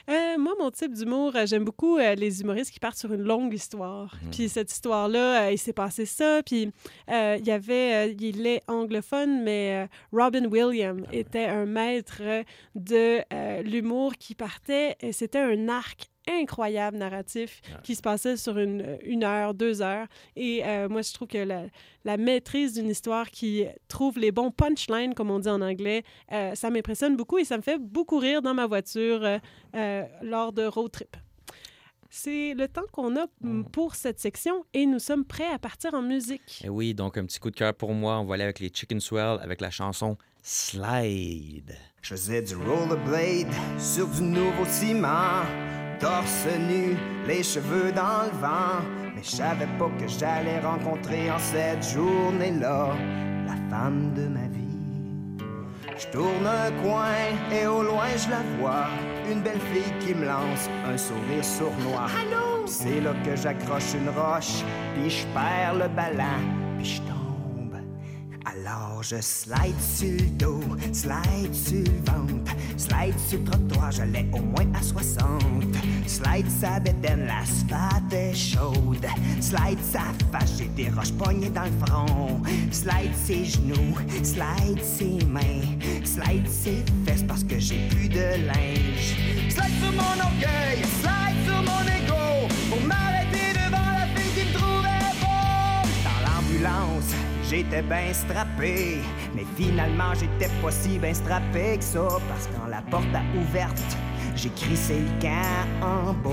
Euh, 0.09 0.38
moi, 0.38 0.53
mon 0.59 0.72
type 0.72 0.93
d'humour, 0.93 1.36
euh, 1.36 1.45
j'aime 1.45 1.63
beaucoup 1.63 1.97
euh, 1.97 2.16
les 2.16 2.41
humoristes 2.41 2.72
qui 2.72 2.80
partent 2.80 2.97
sur 2.97 3.11
une 3.13 3.24
longue 3.24 3.53
histoire. 3.53 4.13
Mhm. 4.24 4.32
Puis 4.32 4.49
cette 4.49 4.72
histoire-là, 4.72 5.47
euh, 5.47 5.51
il 5.51 5.57
s'est 5.57 5.74
passé 5.74 6.05
ça. 6.05 6.41
Puis 6.45 6.72
il 7.09 7.45
y 7.45 7.51
avait, 7.51 8.11
il 8.11 8.45
est 8.45 8.61
anglophone, 8.68 9.43
mais 9.43 9.89
Robin 10.11 10.45
Williams 10.45 11.03
Ah 11.07 11.16
était 11.16 11.45
un 11.45 11.66
maître 11.66 12.22
de 12.76 13.22
l'humour 13.63 14.13
qui 14.18 14.36
partait. 14.36 14.95
et 15.01 15.11
C'était 15.11 15.39
un 15.39 15.70
arc 15.70 16.09
incroyable 16.30 16.97
narratif 16.97 17.61
qui 17.84 17.95
se 17.95 18.01
passait 18.01 18.38
sur 18.38 18.57
une, 18.57 18.97
une 19.03 19.23
heure, 19.23 19.53
deux 19.53 19.82
heures. 19.82 20.07
Et 20.36 20.65
euh, 20.65 20.89
moi, 20.89 21.01
je 21.01 21.13
trouve 21.13 21.28
que 21.28 21.38
la, 21.38 21.63
la 22.05 22.17
maîtrise 22.17 22.73
d'une 22.73 22.89
histoire 22.89 23.30
qui 23.30 23.65
trouve 23.88 24.19
les 24.19 24.32
bons 24.32 24.51
punchlines, 24.51 25.13
comme 25.13 25.32
on 25.32 25.39
dit 25.39 25.49
en 25.49 25.61
anglais, 25.61 26.03
euh, 26.32 26.55
ça 26.55 26.69
m'impressionne 26.69 27.15
beaucoup 27.17 27.38
et 27.38 27.45
ça 27.45 27.57
me 27.57 27.61
fait 27.61 27.80
beaucoup 27.80 28.19
rire 28.19 28.41
dans 28.41 28.53
ma 28.53 28.67
voiture 28.67 29.23
euh, 29.23 29.39
euh, 29.76 30.03
lors 30.21 30.53
de 30.53 30.65
road 30.65 30.91
trip. 30.91 31.17
C'est 32.09 32.53
le 32.53 32.67
temps 32.67 32.86
qu'on 32.91 33.17
a 33.17 33.26
mm, 33.41 33.65
pour 33.65 33.95
cette 33.95 34.19
section 34.19 34.63
et 34.73 34.86
nous 34.86 34.99
sommes 34.99 35.26
prêts 35.26 35.51
à 35.51 35.59
partir 35.59 35.93
en 35.95 36.01
musique. 36.01 36.61
Eh 36.63 36.69
oui, 36.69 36.93
donc 36.93 37.17
un 37.17 37.26
petit 37.26 37.39
coup 37.39 37.51
de 37.51 37.55
cœur 37.55 37.73
pour 37.73 37.93
moi. 37.93 38.19
On 38.19 38.26
va 38.26 38.36
aller 38.36 38.43
avec 38.43 38.59
les 38.59 38.71
Chicken 38.73 38.99
Swell 38.99 39.39
avec 39.41 39.59
la 39.59 39.71
chanson 39.71 40.17
Slide. 40.43 41.76
Je 42.01 42.09
faisais 42.09 42.41
du 42.43 42.55
rollerblade 42.55 43.51
sur 43.80 44.07
du 44.07 44.21
nouveau 44.21 44.65
ciment. 44.65 45.41
Torse 46.00 46.48
nu, 46.60 46.98
les 47.28 47.43
cheveux 47.43 47.91
dans 47.91 48.24
le 48.26 48.38
vent. 48.39 48.84
Mais 49.16 49.24
je 49.24 49.30
savais 49.30 49.68
pas 49.80 49.89
que 50.00 50.08
j'allais 50.08 50.60
rencontrer 50.60 51.32
en 51.32 51.39
cette 51.39 51.84
journée-là 51.93 52.89
la 53.48 53.56
femme 53.70 54.14
de 54.14 54.28
ma 54.28 54.48
vie. 54.48 54.66
Je 55.98 56.08
tourne 56.08 56.46
un 56.46 56.72
coin 56.84 57.14
et 57.52 57.66
au 57.68 57.82
loin 57.82 58.08
je 58.18 58.30
la 58.30 58.41
vois. 58.60 58.88
Une 59.32 59.41
belle 59.41 59.62
fille 59.72 59.93
qui 60.00 60.14
me 60.14 60.26
lance 60.26 60.70
un 60.86 60.98
sourire 60.98 61.43
sournois. 61.43 62.08
Allô? 62.22 62.68
C'est 62.68 63.00
là 63.00 63.14
que 63.24 63.36
j'accroche 63.36 63.93
une 63.93 64.10
roche, 64.10 64.64
puis 64.93 65.10
je 65.10 65.26
perds 65.28 65.76
le 65.76 65.88
ballon, 65.88 66.41
puis 66.78 66.86
je. 66.86 67.14
Alors 68.46 69.02
je 69.02 69.20
slide 69.22 69.82
sur 69.82 70.12
le 70.12 70.30
dos, 70.38 70.62
slide 70.93 71.54
sur 71.54 71.80
le 71.80 72.12
ventre, 72.12 72.52
slide 72.78 73.16
sur 73.28 73.39
le 73.39 73.46
trottoir, 73.46 73.91
j'allais 73.91 74.28
au 74.32 74.39
moins 74.39 74.66
à 74.76 74.82
60. 74.82 75.43
Slide 76.06 76.46
sa 76.50 76.80
bédaine, 76.80 77.26
l'asphalte 77.26 78.14
est 78.14 78.34
chaude. 78.36 79.06
Slide 79.41 79.80
sa 79.82 80.04
face, 80.32 80.58
j'ai 80.60 80.68
des 80.68 80.89
roches 80.89 81.14
poignées 81.14 81.50
dans 81.50 81.64
le 81.64 81.86
front. 81.86 82.41
Slide 82.72 83.16
ses 83.26 83.46
genoux, 83.46 83.96
slide 84.24 84.84
ses 84.84 85.26
mains, 85.26 85.80
slide 86.04 86.48
ses 86.48 86.84
fesses 87.06 87.24
parce 87.28 87.43
que 87.43 87.60
j'ai 87.60 87.88
plus 87.89 88.10
de 88.10 88.46
linge. 88.46 89.18
Slide 89.50 89.74
sur 89.82 89.91
mon 89.91 90.24
orgueil, 90.24 90.84
j'étais 97.50 97.82
bien 97.82 98.14
strappé, 98.14 99.00
mais 99.36 99.46
finalement 99.56 100.14
j'étais 100.14 100.52
pas 100.62 100.72
si 100.72 100.98
bien 100.98 101.14
strappé 101.14 101.78
que 101.78 101.84
ça, 101.84 102.08
parce 102.28 102.48
que 102.48 102.54
quand 102.54 102.68
la 102.68 102.82
porte 102.82 103.14
a 103.14 103.22
ouverte, 103.38 103.82
j'ai 104.36 104.50
crissé 104.50 105.00
le 105.00 105.22
camp 105.22 105.86
en 105.86 106.14
bas 106.14 106.30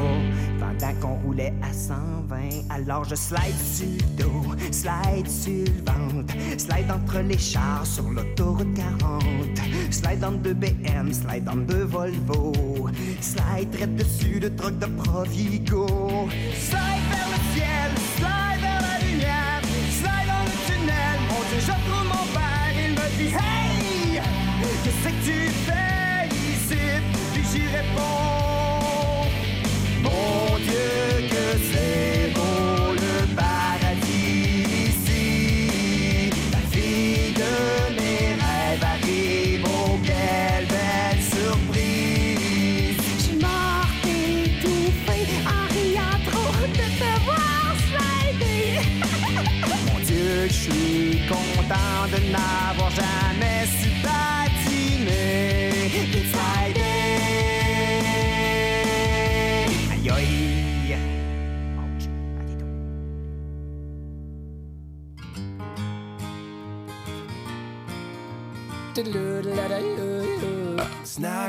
pendant 0.58 0.94
qu'on 1.00 1.14
roulait 1.22 1.54
à 1.62 1.72
120. 1.72 2.70
Alors 2.70 3.04
je 3.04 3.14
slide 3.14 3.58
sur 3.58 3.86
le 3.86 4.22
dos, 4.22 4.54
slide 4.72 5.28
sur 5.28 5.64
le 5.64 5.92
ventre, 5.92 6.34
slide 6.58 6.90
entre 6.90 7.20
les 7.20 7.38
chars 7.38 7.86
sur 7.86 8.08
l'autoroute 8.10 8.74
40, 8.74 9.22
slide 9.90 10.24
entre 10.24 10.38
deux 10.38 10.54
BM, 10.54 11.12
slide 11.12 11.48
entre 11.48 11.66
deux 11.66 11.84
Volvo, 11.84 12.88
slide 13.20 13.70
direct 13.70 13.96
dessus 13.96 14.40
le 14.40 14.54
truck 14.54 14.78
de 14.78 14.86
Provigo, 14.86 15.86
slide 16.54 16.80
vers 17.10 17.28
le 17.28 17.54
ciel, 17.54 17.90
slide 18.16 18.41
Puis 27.94 28.31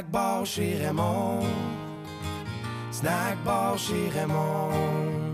Snack 0.04 0.12
bar 0.12 0.46
chez 0.46 0.76
Raymond. 0.76 1.46
Snack 2.92 3.38
bar 3.46 3.78
chez 3.78 4.10
Raymond. 4.10 5.33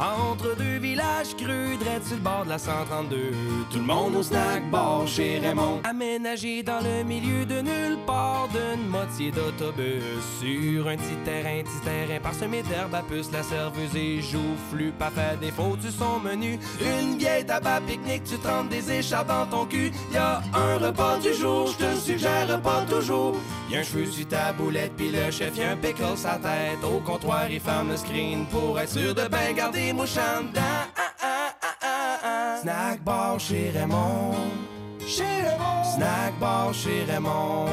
Entre 0.00 0.56
deux 0.56 0.78
villages 0.78 1.34
crus, 1.36 1.76
drette 1.80 2.06
sur 2.06 2.16
le 2.16 2.22
bord 2.22 2.44
de 2.44 2.50
la 2.50 2.58
132. 2.58 3.16
Tout 3.68 3.78
le 3.78 3.84
monde 3.84 4.14
au 4.14 4.22
snack 4.22 4.70
bar 4.70 5.08
chez 5.08 5.40
Raymond. 5.40 5.80
Aménagé 5.82 6.62
dans 6.62 6.78
le 6.80 7.02
milieu 7.02 7.44
de 7.44 7.60
nulle 7.60 7.98
part 8.06 8.48
d'une 8.48 8.86
moitié 8.86 9.32
d'autobus. 9.32 10.04
Sur 10.38 10.86
un 10.86 10.96
petit 10.96 11.16
terrain, 11.24 11.62
petit 11.64 11.84
terrain 11.84 12.20
parsemé 12.20 12.62
d'herbe 12.62 12.94
à 12.94 13.02
puce. 13.02 13.32
La 13.32 13.42
serveuse 13.42 13.96
est 13.96 14.20
joufflue, 14.22 14.92
pas 14.92 15.10
fait 15.10 15.36
défaut 15.40 15.76
du 15.76 15.90
son 15.90 16.20
menu. 16.20 16.60
Une 16.80 17.18
vieille 17.18 17.44
tabac 17.44 17.80
pique-nique, 17.80 18.22
tu 18.22 18.38
trempes 18.38 18.68
des 18.68 18.92
écharpes 18.92 19.28
dans 19.28 19.46
ton 19.46 19.66
cul. 19.66 19.90
Y 20.12 20.16
a 20.16 20.40
un 20.54 20.78
repas 20.78 21.18
du 21.18 21.34
jour, 21.34 21.72
je 21.72 21.84
te 21.84 21.96
suggère 21.96 22.60
pas 22.62 22.84
toujours. 22.88 23.34
Y 23.68 23.76
a 23.76 23.80
un 23.80 23.82
cheveu 23.82 24.06
sur 24.06 24.28
ta 24.28 24.52
boulette, 24.52 24.92
puis 24.96 25.10
le 25.10 25.28
chef 25.32 25.56
y 25.56 25.62
a 25.62 25.72
un 25.72 25.76
pickle 25.76 26.16
sa 26.16 26.36
tête. 26.36 26.84
Au 26.84 27.00
comptoir, 27.00 27.50
il 27.50 27.58
ferme 27.58 27.90
le 27.90 27.96
screen 27.96 28.46
pour 28.46 28.78
être 28.78 28.90
sûr 28.90 29.12
de 29.12 29.26
bien 29.26 29.52
garder 29.54 29.87
dedans. 29.92 30.52
Ah, 30.56 30.88
ah, 30.96 31.12
ah, 31.22 31.54
ah, 31.82 32.18
ah. 32.22 32.58
Snack 32.62 33.02
bar 33.04 33.38
chez 33.40 33.70
Raymond. 33.74 34.34
chez 35.06 35.42
Raymond. 35.42 35.77
Snack 35.98 36.38
bar 36.38 36.72
chez 36.72 37.04
Raymond. 37.08 37.66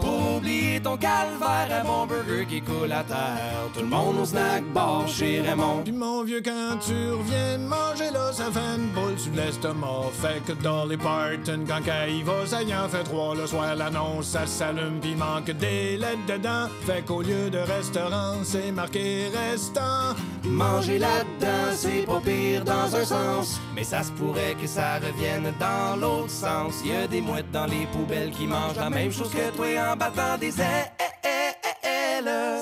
Pour 0.00 0.36
oublier 0.36 0.80
ton 0.80 0.96
calvaire, 0.96 1.68
un 1.70 1.84
bon 1.84 2.06
burger 2.06 2.46
qui 2.46 2.62
coule 2.62 2.90
à 2.90 3.04
terre. 3.04 3.68
Tout 3.74 3.80
le 3.80 3.86
monde 3.86 4.16
au 4.22 4.24
snack 4.24 4.64
bar 4.72 5.06
chez 5.06 5.42
Raymond. 5.42 5.82
Puis 5.84 5.92
mon 5.92 6.24
vieux, 6.24 6.40
quand 6.42 6.78
tu 6.80 6.94
reviens 7.12 7.58
manger 7.58 8.10
là, 8.14 8.32
ça 8.32 8.44
fait 8.50 8.76
une 8.78 8.88
boule 8.94 9.18
sur 9.18 9.34
l'estomac. 9.34 10.10
Fait 10.14 10.42
que 10.46 10.52
Dolly 10.52 10.96
Parton, 10.96 11.64
quand 11.68 12.06
y 12.08 12.22
va, 12.22 12.46
ça 12.46 12.62
y 12.62 12.74
en 12.74 12.88
fait 12.88 13.04
trois. 13.04 13.34
Le 13.34 13.46
soir, 13.46 13.76
l'annonce, 13.76 14.28
ça 14.28 14.46
s'allume, 14.46 15.00
puis 15.02 15.14
manque 15.14 15.50
des 15.50 15.98
lettres 15.98 16.26
dedans. 16.26 16.68
Fait 16.86 17.04
qu'au 17.04 17.20
lieu 17.20 17.50
de 17.50 17.58
restaurant, 17.58 18.36
c'est 18.42 18.72
marqué 18.72 19.26
restant. 19.34 20.16
Manger 20.44 20.98
là-dedans, 20.98 21.74
c'est 21.74 22.06
pas 22.06 22.20
pire 22.24 22.64
dans 22.64 22.96
un 22.96 23.04
sens. 23.04 23.60
Mais 23.76 23.84
ça 23.84 24.02
se 24.02 24.10
pourrait 24.12 24.56
que 24.58 24.66
ça 24.66 24.94
revienne 24.94 25.52
dans 25.60 25.89
l'autre 25.96 26.30
sens. 26.30 26.82
Y 26.84 26.92
a 26.92 27.06
des 27.06 27.20
mouettes 27.20 27.50
dans 27.50 27.66
les 27.66 27.86
poubelles 27.92 28.30
qui 28.30 28.46
mangent 28.46 28.76
la 28.76 28.90
même 28.90 29.12
chose 29.12 29.30
que 29.30 29.50
toi 29.56 29.66
en 29.92 29.96
battant 29.96 30.38
des 30.38 30.60
ailes. 30.60 30.90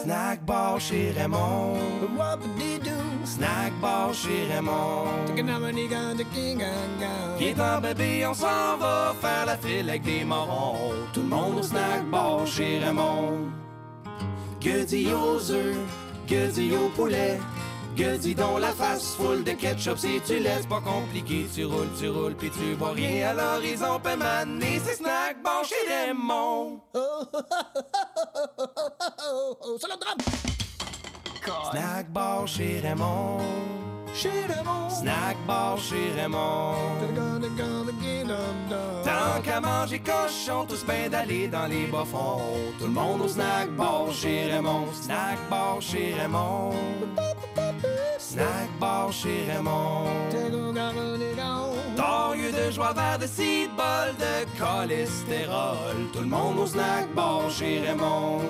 Snack 0.04 0.44
bar 0.44 0.80
chez 0.80 1.10
Raymond. 1.10 1.76
Snack 3.24 3.72
bar 3.80 4.14
chez 4.14 4.46
Raymond. 4.52 5.04
Qui 7.38 7.44
est 7.44 7.60
en 7.60 7.80
bébé, 7.80 8.26
on 8.26 8.34
s'en 8.34 8.76
va 8.78 9.14
faire 9.20 9.46
la 9.46 9.56
file 9.56 9.88
avec 9.88 10.02
des 10.02 10.24
morons. 10.24 10.92
Tout 11.12 11.22
le 11.22 11.28
monde 11.28 11.58
au 11.58 11.62
snack 11.62 12.08
bar 12.10 12.46
chez 12.46 12.78
Raymond. 12.78 13.48
Que 14.60 14.84
dit 14.84 15.08
aux 15.12 15.50
œufs, 15.50 15.76
que 16.26 16.50
dit 16.50 16.72
au 16.74 16.88
poulet, 16.90 17.38
que 17.98 18.16
dit 18.16 18.34
donc 18.34 18.60
la 18.60 18.72
face 18.72 19.16
full 19.16 19.42
de 19.42 19.52
ketchup 19.52 19.98
si 19.98 20.20
tu 20.24 20.38
laisses 20.38 20.66
pas 20.66 20.80
compliqué. 20.80 21.46
Tu 21.52 21.64
roules, 21.64 21.90
tu 21.98 22.08
roules, 22.08 22.36
puis 22.36 22.50
tu 22.50 22.74
vois 22.74 22.92
rien 22.92 23.30
à 23.30 23.34
l'horizon. 23.34 23.98
Peut 24.00 24.16
m'amener 24.16 24.80
c'est 24.84 24.94
snack 24.94 25.42
bar 25.42 25.64
chez 25.64 25.74
Raymond. 25.88 26.80
C'est 29.80 29.88
le 29.88 29.98
drame! 29.98 30.18
Snack 31.70 32.12
bar 32.12 32.46
chez 32.46 32.80
Raymond. 32.80 33.38
Chez 34.14 34.46
Raymond! 34.48 34.90
Snack 34.90 35.36
bar 35.46 35.76
chez 35.78 36.12
Raymond. 36.16 36.74
Tant 39.04 39.42
qu'à 39.42 39.60
manger 39.60 40.00
cochon, 40.00 40.66
tous 40.68 40.84
ben 40.84 41.10
d'aller 41.10 41.48
dans 41.48 41.66
les 41.66 41.86
bas-fonds. 41.86 42.40
Tout 42.78 42.86
le 42.86 42.92
monde 42.92 43.22
au 43.22 43.28
snack 43.28 43.70
bar 43.76 44.12
chez 44.12 44.52
Raymond. 44.52 44.86
Snack 44.92 45.38
bar 45.50 45.80
chez 45.80 46.14
Raymond. 46.14 46.74
Snack 48.30 48.78
bar 48.78 49.10
chez 49.10 49.46
Raymond. 49.48 50.04
Torieux 51.96 52.52
de 52.52 52.70
joie 52.70 52.92
vers 52.92 53.18
de 53.18 53.26
six 53.26 53.68
bols 53.74 54.14
de 54.18 54.44
cholestérol. 54.58 55.96
Tout 56.12 56.20
le 56.20 56.26
monde 56.26 56.58
au 56.58 56.66
snack 56.66 57.14
bar 57.14 57.50
chez 57.50 57.80
Raymond. 57.80 58.42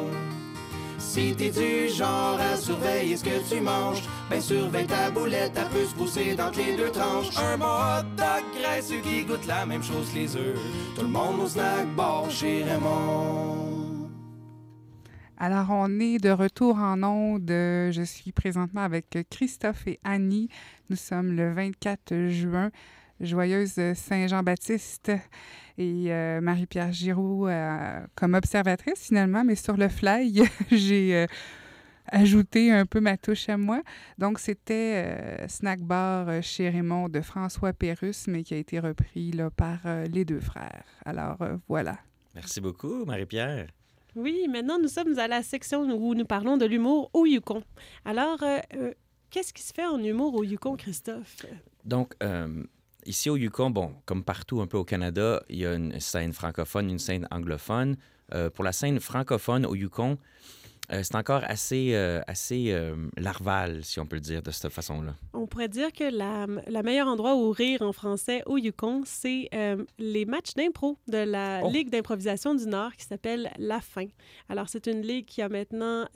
Si 0.98 1.32
t'es 1.36 1.50
du 1.50 1.88
genre 1.90 2.40
à 2.40 2.56
surveiller 2.56 3.16
ce 3.16 3.22
que 3.22 3.48
tu 3.48 3.60
manges, 3.60 4.02
ben 4.28 4.40
surveille 4.40 4.88
ta 4.88 5.12
boulette, 5.12 5.54
peut 5.72 5.86
se 5.86 5.94
pousser 5.94 6.34
dans 6.34 6.50
les 6.50 6.76
deux 6.76 6.90
tranches. 6.90 7.36
Un 7.36 7.56
bon 7.56 7.66
hot 7.66 8.02
dog 8.16 8.44
graisseux 8.60 9.00
qui 9.00 9.22
goûte 9.22 9.46
la 9.46 9.64
même 9.64 9.84
chose 9.84 10.10
que 10.12 10.18
les 10.18 10.36
œufs. 10.36 10.58
Tout 10.96 11.02
le 11.02 11.08
monde 11.08 11.38
au 11.44 11.46
snack 11.46 11.86
bar 11.94 12.28
chez 12.28 12.64
Raymond. 12.64 13.88
Alors, 15.41 15.68
on 15.70 16.01
est 16.01 16.18
de 16.18 16.30
retour 16.30 16.78
en 16.78 17.01
onde. 17.05 17.49
Je 17.49 18.03
suis 18.05 18.32
présentement 18.32 18.80
avec 18.80 19.16
Christophe 19.30 19.86
et 19.86 20.01
Annie. 20.03 20.49
Nous 20.91 20.97
sommes 20.97 21.36
le 21.36 21.53
24 21.53 22.28
juin. 22.28 22.72
Joyeuse 23.20 23.95
Saint-Jean-Baptiste 23.95 25.12
et 25.76 26.07
euh, 26.12 26.41
Marie-Pierre 26.41 26.93
Giroux 26.93 27.47
euh, 27.47 28.01
comme 28.16 28.34
observatrice 28.34 29.07
finalement, 29.07 29.45
mais 29.45 29.55
sur 29.55 29.76
le 29.76 29.89
fly, 29.89 30.43
j'ai 30.72 31.14
euh, 31.14 31.26
ajouté 32.07 32.72
un 32.72 32.84
peu 32.84 33.01
ma 33.01 33.16
touche 33.16 33.49
à 33.49 33.57
moi. 33.57 33.82
Donc, 34.18 34.41
c'était 34.41 35.05
euh, 35.07 35.49
Snack 35.49 35.80
Bar 35.80 36.43
chez 36.43 36.68
Raymond 36.68 37.09
de 37.09 37.20
François 37.20 37.72
Pérusse, 37.72 38.26
mais 38.26 38.43
qui 38.43 38.55
a 38.55 38.57
été 38.57 38.80
repris 38.80 39.32
par 39.57 39.78
les 40.11 40.24
deux 40.24 40.41
frères. 40.41 40.84
Alors, 41.05 41.39
voilà. 41.68 41.97
Merci 42.34 42.61
beaucoup, 42.61 43.05
Marie-Pierre. 43.05 43.68
Oui, 44.18 44.48
maintenant 44.48 44.80
nous 44.80 44.88
sommes 44.88 45.16
à 45.20 45.28
la 45.28 45.44
section 45.44 45.82
où 45.82 46.12
nous 46.16 46.24
parlons 46.24 46.56
de 46.56 46.66
l'humour 46.66 47.08
au 47.12 47.24
Yukon. 47.24 47.62
Alors, 48.04 48.42
euh, 48.42 48.58
euh, 48.74 48.92
qu'est-ce 49.30 49.52
qui 49.52 49.62
se 49.62 49.72
fait 49.72 49.86
en 49.86 50.02
humour 50.02 50.34
au 50.34 50.42
Yukon, 50.42 50.76
Christophe? 50.76 51.46
Donc, 51.84 52.14
euh, 52.24 52.64
ici 53.06 53.30
au 53.30 53.36
Yukon, 53.36 53.70
bon, 53.70 53.94
comme 54.06 54.24
partout 54.24 54.60
un 54.60 54.66
peu 54.66 54.76
au 54.76 54.82
Canada, 54.84 55.44
il 55.48 55.58
y 55.58 55.66
a 55.66 55.74
une 55.74 56.00
scène 56.00 56.32
francophone, 56.32 56.90
une 56.90 56.98
scène 56.98 57.28
anglophone. 57.30 57.96
Pour 58.54 58.62
la 58.62 58.72
scène 58.72 59.00
francophone 59.00 59.64
au 59.64 59.74
Yukon, 59.74 60.18
euh, 60.93 61.03
c'est 61.03 61.14
encore 61.14 61.43
assez, 61.45 61.91
euh, 61.95 62.20
assez 62.26 62.70
euh, 62.70 62.95
larval, 63.16 63.84
si 63.84 64.01
on 64.01 64.07
peut 64.07 64.16
le 64.16 64.20
dire 64.20 64.43
de 64.43 64.51
cette 64.51 64.72
façon-là. 64.72 65.14
On 65.32 65.47
pourrait 65.47 65.68
dire 65.68 65.93
que 65.93 66.05
la, 66.05 66.47
la 66.66 66.82
meilleur 66.82 67.09
endroit 67.09 67.34
où 67.36 67.51
rire 67.51 67.82
en 67.82 67.93
français 67.93 68.43
au 68.47 68.57
Yukon, 68.57 69.03
c'est 69.05 69.49
les 69.99 70.24
matchs 70.24 70.55
d'impro 70.55 70.99
de 71.09 71.18
la 71.18 71.61
Oh. 71.64 71.70
Ligue 71.70 71.91
d'improvisation 71.91 72.55
du 72.55 72.66
Nord 72.66 72.95
qui 72.97 73.05
s'appelle 73.05 73.51
La 73.59 73.80
Fin. 73.80 74.07
Alors, 74.49 74.68
c'est 74.68 74.86
une 74.86 75.03
ligue 75.03 75.26
qui 75.26 75.43
a 75.43 75.49
maintenant 75.49 76.07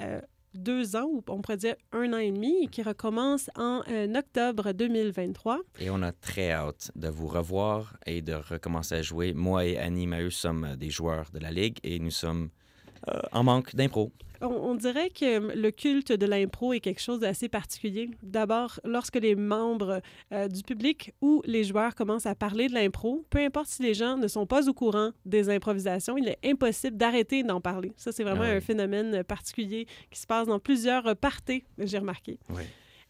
deux 0.55 0.97
ans, 0.97 1.09
ou 1.11 1.23
on 1.29 1.41
pourrait 1.41 1.57
dire 1.57 1.77
un 1.93 2.13
an 2.13 2.19
et 2.19 2.31
demi, 2.31 2.65
et 2.65 2.67
qui 2.67 2.83
recommence 2.83 3.51
en 3.57 3.83
euh, 3.89 4.15
octobre 4.15 4.73
2023. 4.73 5.61
Et 5.81 5.91
on 5.91 6.03
a 6.03 6.13
très 6.13 6.53
hâte 6.53 6.91
de 6.95 7.09
vous 7.09 7.27
revoir 7.27 7.97
et 8.07 8.23
de 8.23 8.35
recommencer 8.35 8.97
à 8.97 9.03
jouer. 9.03 9.33
Moi 9.33 9.67
et 9.67 9.79
Annie 9.79 10.07
Maheu 10.07 10.31
sommes 10.31 10.77
des 10.77 10.91
joueurs 10.91 11.31
de 11.33 11.39
la 11.39 11.51
Ligue 11.51 11.79
et 11.83 11.99
nous 11.99 12.11
sommes 12.11 12.51
euh, 13.09 13.21
en 13.33 13.43
manque 13.45 13.75
d'impro. 13.75 14.11
On, 14.41 14.47
on 14.47 14.75
dirait 14.75 15.11
que 15.11 15.55
le 15.57 15.71
culte 15.71 16.11
de 16.13 16.27
l'impro 16.27 16.73
est 16.73 16.81
quelque 16.81 17.01
chose 17.01 17.21
d'assez 17.21 17.49
particulier. 17.49 18.11
D'abord, 18.23 18.81
lorsque 18.85 19.17
les 19.17 19.37
membres 19.37 20.01
euh, 20.33 20.49
du 20.49 20.63
public 20.63 21.13
ou 21.21 21.43
les 21.45 21.63
joueurs 21.63 21.95
commencent 21.95 22.27
à 22.27 22.35
parler 22.35 22.69
de 22.69 22.75
l'impro, 22.75 23.25
peu 23.31 23.39
importe 23.39 23.69
si 23.69 23.83
les 23.83 23.95
gens 23.95 24.17
ne 24.17 24.27
sont 24.27 24.47
pas 24.47 24.69
au 24.69 24.73
courant 24.73 25.11
des 25.25 25.49
improvisations, 25.49 26.19
il 26.19 26.29
est 26.29 26.39
impossible 26.45 26.97
d'arrêter 26.97 27.45
d'en 27.45 27.61
parler. 27.61 27.93
Ça, 27.97 28.11
c'est 28.11 28.25
vraiment 28.25 28.43
Ah 28.45 28.57
un 28.57 28.61
phénomène 28.61 29.23
particulier 29.23 29.87
qui 30.11 30.19
se 30.19 30.27
passe 30.27 30.49
dans 30.49 30.59
plusieurs 30.59 31.15
parties, 31.17 31.65
j'ai 31.79 31.99
remarqué. 31.99 32.39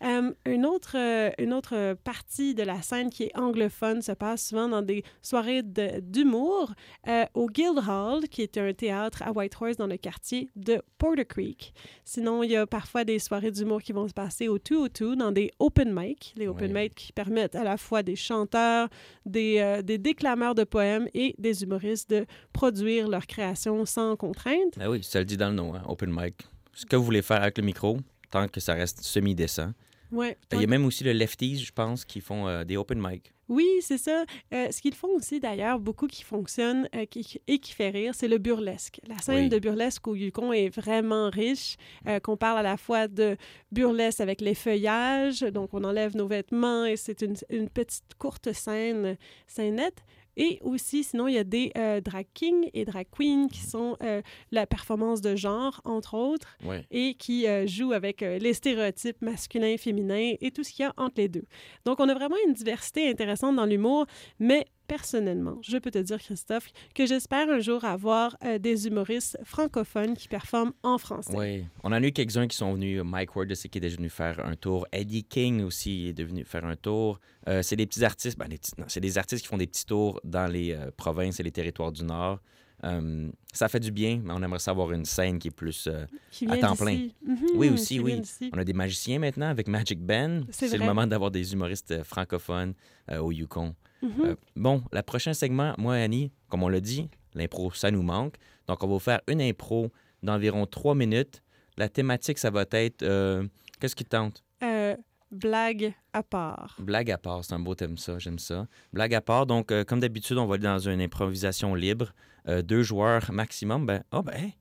Euh, 0.03 0.33
une, 0.47 0.67
autre, 0.67 0.97
euh, 0.97 1.31
une 1.39 1.53
autre 1.53 1.95
partie 2.03 2.55
de 2.55 2.63
la 2.65 2.83
scène 2.83 3.09
qui 3.09 3.25
est 3.25 3.39
anglophone 3.39 4.03
se 4.03 4.13
passe 4.13 4.49
souvent 4.49 4.69
dans 4.69 4.83
des 4.83 5.05
soirées 5.23 5.63
de- 5.63 6.01
d'humour 6.01 6.73
euh, 7.07 7.25
au 7.35 7.47
Guildhall, 7.47 8.29
qui 8.29 8.43
est 8.43 8.59
un 8.59 8.73
théâtre 8.73 9.23
à 9.23 9.31
Whitehorse 9.33 9.77
dans 9.77 9.87
le 9.87 9.97
quartier 9.97 10.49
de 10.57 10.83
Porter 10.99 11.25
Creek. 11.25 11.73
Sinon, 12.05 12.43
il 12.43 12.51
y 12.51 12.57
a 12.57 12.67
parfois 12.67 13.05
des 13.05 13.19
soirées 13.19 13.51
d'humour 13.53 13.81
qui 13.83 13.93
vont 13.93 14.09
se 14.09 14.13
passer 14.13 14.49
au 14.49 14.59
202 14.59 15.15
dans 15.17 15.31
des 15.31 15.51
open 15.61 15.93
mic, 15.95 16.35
les 16.37 16.49
open 16.49 16.73
mic 16.73 16.95
qui 16.95 17.13
permettent 17.13 17.55
à 17.55 17.63
la 17.65 17.77
fois 17.77 18.03
des 18.03 18.17
chanteurs, 18.17 18.89
des, 19.25 19.81
des 19.85 19.99
déclameurs 19.99 20.55
de 20.55 20.65
poèmes 20.65 21.09
et 21.15 21.35
des 21.39 21.63
humoristes 21.63 22.11
de 22.11 22.27
produire 22.53 23.09
leur 23.09 23.27
création 23.27 23.85
sans 23.87 24.17
contrainte. 24.17 24.75
Ah 24.81 24.91
oui, 24.91 25.03
ça 25.03 25.21
le 25.21 25.25
dit 25.25 25.37
dans 25.37 25.49
le 25.51 25.55
nom, 25.55 25.75
hein, 25.75 25.83
open 25.87 26.11
mic. 26.13 26.35
Ce 26.75 26.87
que 26.87 26.97
vous 26.97 27.05
voulez 27.05 27.23
faire 27.23 27.43
avec 27.43 27.59
le 27.59 27.65
micro, 27.65 27.99
tant 28.31 28.49
que 28.49 28.59
ça 28.59 28.75
reste 28.75 29.03
semi-décent. 29.03 29.71
Ouais, 30.13 30.37
Il 30.53 30.61
y 30.61 30.65
a 30.65 30.67
même 30.67 30.85
aussi 30.85 31.03
le 31.05 31.13
Lefties, 31.13 31.59
je 31.65 31.73
pense, 31.73 32.05
qui 32.05 32.21
font 32.21 32.47
euh, 32.47 32.65
des 32.65 32.77
open 32.77 33.01
mic. 33.01 33.33
Oui, 33.49 33.67
c'est 33.81 33.99
ça. 33.99 34.25
Euh, 34.55 34.71
ce 34.71 34.81
qu'ils 34.81 34.95
font 34.95 35.09
aussi, 35.17 35.41
d'ailleurs, 35.41 35.79
beaucoup 35.81 36.07
qui 36.07 36.23
fonctionne 36.23 36.89
euh, 36.95 37.05
qui- 37.07 37.41
et 37.49 37.59
qui 37.59 37.73
fait 37.73 37.91
rire, 37.91 38.15
c'est 38.15 38.29
le 38.29 38.39
burlesque. 38.39 39.01
La 39.09 39.19
scène 39.19 39.45
Oui. 39.45 39.49
de 39.49 39.59
burlesque 39.59 40.07
au 40.07 40.15
Yukon 40.15 40.53
est 40.53 40.69
vraiment 40.69 41.29
riche, 41.29 41.77
euh, 42.07 42.21
qu'on 42.21 42.37
parle 42.37 42.59
à 42.59 42.63
la 42.63 42.77
fois 42.77 43.09
de 43.09 43.37
burlesque 43.73 44.21
avec 44.21 44.41
les 44.41 44.55
feuillages, 44.55 45.41
donc 45.41 45.75
on 45.75 45.83
enlève 45.85 46.17
nos 46.17 46.29
vêtements 46.29 46.85
et 46.85 46.97
c'est 46.97 47.21
une, 47.23 47.35
une 47.51 47.69
petite 47.69 48.15
courte 48.19 48.53
scène, 48.53 49.17
scénette. 49.47 50.03
Et 50.37 50.59
aussi, 50.63 51.05
sinon, 51.05 51.29
il 51.29 51.35
y 51.35 51.39
a 51.39 51.45
des 51.45 51.73
euh, 51.77 52.01
drag 52.01 52.27
kings 52.35 52.69
et 52.73 52.85
drag 52.85 53.07
queens 53.11 53.49
qui 53.49 53.61
sont 53.61 53.97
euh, 54.03 54.23
la 54.51 54.67
performance 54.67 55.21
de 55.21 55.37
genre, 55.37 55.81
entre 55.85 56.15
autres 56.15 56.57
Ouais. 56.65 56.85
et 56.91 57.15
qui 57.15 57.47
euh, 57.47 57.67
joue 57.67 57.93
avec 57.93 58.21
les 58.23 58.53
stéréotypes 58.55 59.21
masculins, 59.21 59.77
féminins 59.77 60.35
et 60.41 60.51
tout 60.51 60.65
ce 60.65 60.73
qu'il 60.73 60.85
y 60.85 60.87
a 60.87 60.93
entre 60.97 61.15
les 61.19 61.29
deux. 61.29 61.45
Donc, 61.85 62.01
on 62.01 62.09
a 62.09 62.15
vraiment 62.15 62.37
une 62.47 62.55
diversité 62.55 63.09
intéressante 63.09 63.57
dans 63.57 63.67
l'humour, 63.67 64.07
mais 64.39 64.65
personnellement, 64.87 65.59
je 65.63 65.79
peux 65.79 65.91
te 65.91 65.99
dire, 65.99 66.19
Christophe, 66.19 66.69
que 66.95 67.07
j'espère 67.07 67.49
un 67.49 67.61
jour 67.61 67.85
avoir 67.85 68.37
euh, 68.45 68.59
des 68.59 68.87
humoristes 68.87 69.39
francophones 69.45 70.15
qui 70.17 70.29
performent 70.29 70.73
en 70.83 70.99
français. 70.99 71.33
Oui. 71.37 71.65
On 71.83 71.89
en 71.89 71.93
a 71.93 72.01
eu 72.01 72.13
quelques-uns 72.13 72.47
qui 72.47 72.57
sont 72.57 72.73
venus. 72.75 73.03
Mike 73.05 73.35
Ward, 73.37 73.49
je 73.49 73.55
sais 73.55 73.69
qu'il 73.69 73.83
est 73.85 73.89
déjà 73.89 73.97
venu 73.97 74.09
faire 74.11 74.45
un 74.45 74.55
tour. 74.57 74.87
Eddie 74.93 75.25
King 75.25 75.63
aussi 75.63 76.09
est 76.09 76.13
devenu 76.13 76.45
faire 76.45 76.65
un 76.65 76.77
tour. 76.77 77.19
Euh, 77.49 77.63
c'est 77.63 77.77
des 77.77 77.87
petits 77.87 78.05
artistes. 78.05 78.39
ben, 78.39 78.49
c'est 78.89 79.01
des 79.01 79.19
artistes 79.19 79.43
qui 79.43 79.49
font 79.49 79.57
des 79.59 79.67
petits 79.67 79.87
tours 79.87 80.21
dans 80.25 80.51
les 80.51 80.73
euh, 80.73 80.91
provinces 80.97 81.41
et 81.41 81.43
les 81.43 81.53
territoires 81.53 81.93
du 81.93 82.05
Nord. 82.05 82.41
Euh, 82.85 83.29
ça 83.53 83.69
fait 83.69 83.79
du 83.81 83.93
bien, 83.93 84.21
mais 84.25 84.33
on 84.33 84.43
aimerait 84.43 84.59
savoir 84.59 84.91
une 84.93 85.05
scène 85.05 85.39
qui 85.39 85.49
est 85.49 85.53
plus 85.53 85.87
euh, 85.87 86.05
Qui 86.31 86.49
à 86.49 86.57
temps 86.57 86.75
plein. 86.75 87.09
Mhm, 87.25 87.47
Oui, 87.55 87.71
aussi, 87.71 87.95
qui 87.95 88.01
oui. 88.01 88.21
On 88.53 88.59
a 88.59 88.65
des 88.65 88.73
magiciens 88.73 89.19
maintenant 89.21 89.49
avec 89.49 89.69
Magic 89.69 90.01
Ben. 90.01 90.45
C'est 90.51 90.77
le 90.77 90.85
moment 90.85 91.07
d'avoir 91.07 91.31
des 91.31 91.53
humoristes 91.53 91.93
euh, 91.93 92.03
francophones 92.05 92.75
euh, 93.11 93.19
au 93.19 93.31
Yukon. 93.31 93.75
Euh, 94.03 94.37
bon, 94.57 94.83
le 94.93 95.01
prochain 95.03 95.33
segment, 95.33 95.75
moi 95.79 95.95
Annie, 95.95 96.33
comme 96.49 96.63
on 96.63 96.69
l'a 96.69 96.81
dit, 96.81 97.09
l'impro, 97.35 97.71
ça 97.73 97.91
nous 97.91 98.03
manque. 98.03 98.35
Donc, 98.67 98.83
on 98.83 98.87
va 98.87 98.93
vous 98.95 98.99
faire 98.99 99.21
une 99.29 99.41
impro 99.41 99.91
d'environ 100.23 100.67
trois 100.67 100.95
minutes. 100.95 101.43
La 101.77 101.89
thématique, 101.89 102.39
ça 102.39 102.51
va 102.51 102.65
être... 102.71 103.03
euh, 103.03 103.47
Qu'est-ce 103.81 103.97
qui 103.97 104.05
te 104.05 104.11
tente? 104.11 104.45
Euh, 104.63 104.97
blague 105.31 105.95
à 106.13 106.23
part. 106.23 106.77
Blague 106.79 107.11
à 107.11 107.19
part, 107.19 107.45
c'est 107.45 107.55
un 107.55 107.59
beau 107.59 107.75
thème, 107.75 107.97
ça. 107.97 108.19
J'aime 108.19 108.39
ça. 108.39 108.67
Blague 108.93 109.15
à 109.15 109.21
part. 109.21 109.47
Donc, 109.47 109.73
comme 109.87 110.01
d'habitude, 110.01 110.39
on 110.39 110.47
va 110.47 110.55
aller 110.55 110.65
dans 110.65 110.79
une 110.79 111.01
improvisation 111.01 111.75
libre. 111.75 112.13
Deux 112.47 112.83
joueurs 112.83 113.33
maximum. 113.33 113.87
Ben, 113.87 114.05
oh, 114.13 114.23
ben, 114.23 114.35
hey, 114.35 114.55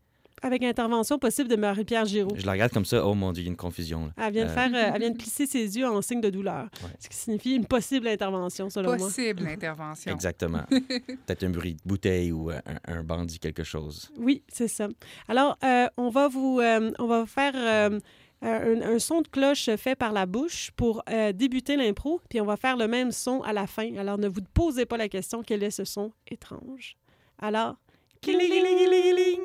Avec 0.43 0.63
intervention 0.63 1.19
possible 1.19 1.47
de 1.49 1.55
Marie-Pierre 1.55 2.05
Giraud. 2.05 2.33
je 2.35 2.45
la 2.45 2.53
regarde 2.53 2.71
comme 2.71 2.85
ça. 2.85 3.05
Oh 3.05 3.13
mon 3.13 3.31
Dieu, 3.31 3.43
il 3.43 3.45
y 3.45 3.49
a 3.49 3.51
une 3.51 3.57
confusion. 3.57 4.07
là. 4.07 4.11
Elle 4.27 4.33
vient, 4.33 4.45
de 4.45 4.49
Euh, 4.49 4.53
faire, 4.53 4.71
euh, 4.73 4.91
elle 4.95 4.99
vient 5.01 5.11
de 5.11 5.17
plisser 5.19 5.45
ses 5.45 5.77
yeux 5.77 5.87
en 5.87 6.01
signe 6.01 6.19
de 6.21 6.29
douleur, 6.31 6.63
Ouais. 6.83 6.89
ce 6.99 7.09
qui 7.09 7.15
signifie 7.17 7.55
une 7.55 7.65
possible 7.65 8.07
intervention, 8.07 8.69
selon 8.69 8.89
moi. 8.89 8.97
Possible 8.97 9.45
intervention. 9.47 10.11
Exactement. 10.11 10.63
Peut-être 10.69 11.43
un 11.43 11.49
bruit 11.51 11.75
de 11.75 11.81
bouteille 11.85 12.31
ou 12.31 12.49
euh, 12.49 12.59
un, 12.87 12.99
un 12.99 13.03
bandit, 13.03 13.37
quelque 13.39 13.63
chose. 13.63 14.11
Oui, 14.17 14.43
c'est 14.51 14.67
ça. 14.67 14.87
Alors, 15.27 15.57
euh, 15.63 15.87
on 15.97 16.09
va 16.09 16.27
vous, 16.27 16.59
euh, 16.59 16.91
on 16.97 17.05
va 17.05 17.25
faire 17.27 17.53
euh, 17.55 17.99
un, 18.41 18.81
un 18.81 18.97
son 18.97 19.21
de 19.21 19.27
cloche 19.27 19.69
fait 19.75 19.95
par 19.95 20.11
la 20.11 20.25
bouche 20.25 20.71
pour 20.75 21.03
euh, 21.11 21.31
débuter 21.33 21.75
l'impro, 21.75 22.19
puis 22.29 22.41
on 22.41 22.45
va 22.45 22.57
faire 22.57 22.77
le 22.77 22.87
même 22.87 23.11
son 23.11 23.41
à 23.43 23.53
la 23.53 23.67
fin. 23.67 23.95
Alors, 23.97 24.17
ne 24.17 24.27
vous 24.27 24.41
posez 24.55 24.87
pas 24.87 24.97
la 24.97 25.07
question 25.07 25.43
quel 25.43 25.61
est 25.61 25.69
ce 25.69 25.85
son 25.85 26.11
étrange? 26.31 26.97
Alors, 27.39 27.75
cling-ling-ling-ling-ling. 28.23 29.39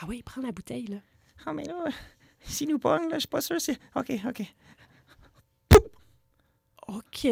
Ah 0.00 0.06
oui, 0.08 0.22
prends 0.22 0.40
la 0.42 0.52
bouteille, 0.52 0.86
là. 0.86 0.96
Ah, 1.46 1.52
mais 1.52 1.64
là, 1.64 1.84
s'il 2.40 2.68
nous 2.68 2.78
pogne, 2.78 3.08
là, 3.08 3.14
je 3.14 3.20
suis 3.20 3.28
pas 3.28 3.40
sûr. 3.40 3.60
C'est... 3.60 3.78
OK, 3.94 4.12
OK. 4.26 4.42
OK. 6.86 7.26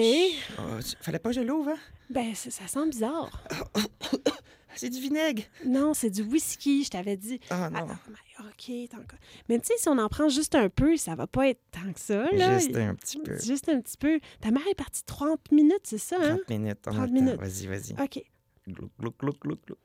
Oh, 0.58 0.78
fallait 1.02 1.18
pas 1.18 1.28
que 1.30 1.34
je 1.36 1.40
l'ouvre, 1.42 1.70
hein? 1.70 1.78
Ben, 2.08 2.34
ça, 2.34 2.50
sent 2.66 2.88
bizarre. 2.88 3.30
C'est 4.74 4.88
du 4.88 5.00
vinaigre. 5.00 5.42
Non, 5.66 5.92
c'est 5.92 6.08
du 6.08 6.22
whisky, 6.22 6.82
je 6.84 6.88
t'avais 6.88 7.18
dit. 7.18 7.38
Ah, 7.50 7.66
Ah, 7.66 7.70
non. 7.70 7.86
ah, 7.90 7.98
mais 8.08 8.46
OK, 8.46 8.88
t'en- 8.88 9.16
Mais 9.50 9.58
tu 9.58 9.66
sais, 9.66 9.74
si 9.76 9.86
on 9.90 9.98
en 9.98 10.08
prend 10.08 10.30
juste 10.30 10.54
un 10.54 10.70
peu, 10.70 10.96
ça 10.96 11.14
va 11.14 11.26
pas 11.26 11.48
être 11.50 11.60
tant 11.70 11.92
que 11.92 12.00
ça, 12.00 12.24
là. 12.32 12.58
Juste 12.58 12.74
un 12.76 12.94
petit 12.94 13.18
peu. 13.18 13.38
Juste 13.38 13.68
un 13.68 13.82
petit 13.82 13.98
peu. 13.98 14.18
Ta 14.40 14.50
mère 14.50 14.66
est 14.66 14.74
partie 14.74 15.04
30 15.04 15.52
minutes, 15.52 15.82
c'est 15.84 15.98
ça, 15.98 16.16
hein? 16.18 16.36
30 16.38 16.48
minutes. 16.48 16.78
on 16.86 16.90
a 16.92 16.94
30 16.94 17.00
le 17.02 17.06
temps. 17.06 17.12
minutes. 17.12 17.36
Vas-y, 17.40 17.66
vas-y. 17.66 18.02
OK. 18.02 18.24
Glouc, 18.66 18.90
glouc, 18.98 19.18
glouc, 19.18 19.40
glouc, 19.42 19.60
glouc. 19.66 19.78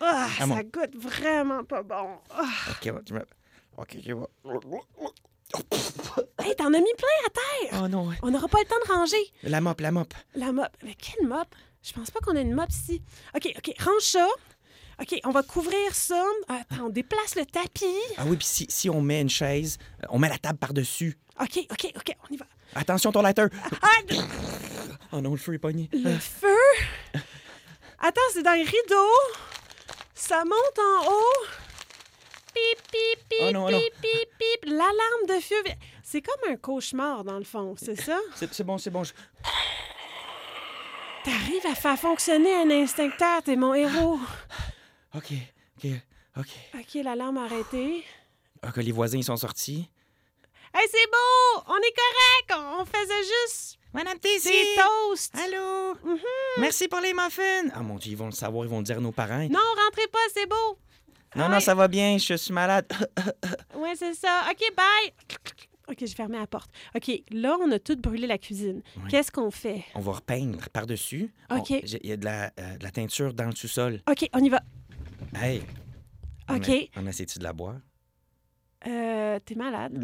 Ah, 0.00 0.28
Ah, 0.40 0.46
mon- 0.46 0.56
ça 0.56 0.62
goûte 0.62 0.94
vraiment 0.96 1.64
pas 1.64 1.82
bon. 1.82 2.18
Ah. 2.30 2.44
OK, 2.70 2.90
bon, 2.92 3.00
tu 3.04 3.12
me... 3.14 3.24
OK, 3.78 3.96
je 4.04 4.12
vais... 4.14 4.20
Hey, 6.38 6.54
t'en 6.56 6.66
as 6.72 6.80
mis 6.80 6.94
plein 6.96 7.26
à 7.26 7.30
terre! 7.30 7.80
Oh 7.84 7.88
non, 7.88 8.08
ouais. 8.08 8.16
On 8.22 8.30
n'aura 8.30 8.48
pas 8.48 8.58
le 8.60 8.66
temps 8.66 8.76
de 8.86 8.92
ranger. 8.92 9.32
La 9.42 9.60
mop, 9.60 9.80
la 9.80 9.90
mop. 9.92 10.12
La 10.34 10.52
mop. 10.52 10.68
Mais 10.82 10.94
quelle 10.94 11.26
mop? 11.26 11.48
Je 11.82 11.92
pense 11.92 12.10
pas 12.10 12.20
qu'on 12.20 12.36
a 12.36 12.40
une 12.40 12.52
mop 12.54 12.68
ici. 12.70 13.00
OK, 13.34 13.48
OK, 13.56 13.74
range 13.80 14.02
ça. 14.02 14.26
OK, 15.00 15.20
on 15.24 15.30
va 15.30 15.42
couvrir 15.42 15.94
ça. 15.94 16.22
Attends, 16.48 16.86
on 16.86 16.88
déplace 16.88 17.34
le 17.36 17.44
tapis. 17.46 17.84
Ah 18.16 18.22
oui, 18.26 18.36
puis 18.36 18.46
si, 18.46 18.66
si 18.68 18.88
on 18.90 19.00
met 19.02 19.20
une 19.20 19.28
chaise, 19.28 19.78
euh, 20.02 20.06
on 20.10 20.18
met 20.18 20.28
la 20.28 20.38
table 20.38 20.58
par-dessus. 20.58 21.16
OK, 21.40 21.58
OK, 21.70 21.92
OK, 21.96 22.16
on 22.28 22.34
y 22.34 22.36
va. 22.38 22.46
Attention, 22.74 23.12
ton 23.12 23.22
lighter. 23.22 23.46
Ah, 23.82 23.88
Oh 25.12 25.20
non, 25.20 25.30
le 25.32 25.36
feu 25.36 25.54
est 25.54 25.58
pogné. 25.58 25.88
le 25.92 26.18
feu? 26.18 26.48
Attends, 28.00 28.20
c'est 28.32 28.42
dans 28.42 28.52
les 28.54 28.64
rideaux. 28.64 29.20
Ça 30.18 30.44
monte 30.44 30.78
en 30.78 31.10
haut. 31.12 31.46
Pip, 32.54 32.82
pip, 32.90 33.28
pip, 33.28 33.38
Oh 33.42 33.50
non, 33.52 33.66
oh 33.66 33.70
non. 33.70 33.78
pip, 33.78 33.92
pip, 34.00 34.28
pip. 34.38 34.64
L'alarme 34.64 35.26
de 35.28 35.40
feu. 35.40 35.56
C'est 36.02 36.22
comme 36.22 36.50
un 36.50 36.56
cauchemar, 36.56 37.22
dans 37.22 37.36
le 37.38 37.44
fond, 37.44 37.74
c'est 37.78 37.96
ça? 38.00 38.18
C'est 38.34 38.64
bon, 38.64 38.78
c'est 38.78 38.90
bon. 38.90 39.04
je- 39.04 39.12
T'arrives 41.24 41.66
à 41.66 41.74
faire 41.74 41.98
fonctionner 41.98 42.54
un 42.54 42.70
instincteur, 42.70 43.42
t'es 43.42 43.56
mon 43.56 43.74
héros. 43.74 44.18
OK, 45.14 45.32
OK, 45.78 45.90
OK. 46.38 46.48
OK, 46.74 46.94
l'alarme 47.02 47.38
a 47.38 47.44
arrêté. 47.44 48.04
OK, 48.66 48.76
les 48.76 48.92
voisins, 48.92 49.18
ils 49.18 49.24
sont 49.24 49.36
sortis. 49.36 49.90
Hey, 50.72 50.86
c'est 50.90 51.06
beau! 51.10 51.62
On 51.68 51.76
est 51.78 51.94
correct! 51.96 52.62
On 52.78 52.84
faisait 52.84 53.22
juste 53.22 53.78
Madame 53.96 54.18
des 54.18 54.38
toasts! 54.76 55.34
Allô? 55.34 55.94
Mhm. 56.04 56.18
Merci 56.60 56.86
pour 56.86 57.00
les 57.00 57.14
muffins. 57.14 57.68
Ah 57.72 57.80
mon 57.80 57.96
Dieu, 57.96 58.12
ils 58.12 58.16
vont 58.16 58.26
le 58.26 58.32
savoir, 58.32 58.64
ils 58.66 58.68
vont 58.68 58.78
le 58.78 58.84
dire 58.84 58.98
à 58.98 59.00
nos 59.00 59.10
parents. 59.10 59.48
Non, 59.48 59.58
rentrez 59.86 60.06
pas, 60.12 60.18
c'est 60.34 60.46
beau! 60.46 60.78
non, 61.34 61.48
non, 61.48 61.60
ça 61.60 61.74
va 61.74 61.88
bien, 61.88 62.18
je 62.18 62.34
suis 62.34 62.52
malade. 62.52 62.86
Ouais, 63.74 63.94
c'est 63.96 64.14
ça. 64.14 64.44
OK, 64.50 64.60
bye! 64.76 65.12
OK, 65.88 65.96
j'ai 66.00 66.14
fermé 66.14 66.36
la 66.38 66.46
porte. 66.46 66.70
OK, 66.94 67.10
là, 67.30 67.56
on 67.60 67.70
a 67.72 67.78
tout 67.78 67.96
brûlé 67.96 68.26
la 68.26 68.36
cuisine. 68.38 68.82
Oui. 68.96 69.02
Qu'est-ce 69.10 69.30
qu'on 69.32 69.50
fait? 69.50 69.84
On 69.94 70.00
va 70.00 70.12
repeindre 70.12 70.68
par-dessus. 70.70 71.32
On- 71.50 71.58
OK. 71.58 71.70
Il 71.70 72.06
y 72.06 72.12
a 72.12 72.16
de 72.18 72.24
la, 72.24 72.50
euh, 72.60 72.76
de 72.76 72.82
la 72.84 72.90
teinture 72.90 73.32
dans 73.32 73.44
le 73.46 73.54
sous-sol. 73.54 74.02
OK, 74.10 74.28
on 74.34 74.38
y 74.44 74.48
va. 74.50 74.60
Hey! 75.40 75.62
on 76.50 76.56
OK. 76.56 76.68
a- 76.68 76.88
On 77.00 77.06
essaie-tu 77.06 77.38
de 77.38 77.44
la 77.44 77.52
boire? 77.52 77.76
Euh, 78.86 79.38
t'es 79.44 79.54
malade. 79.56 80.00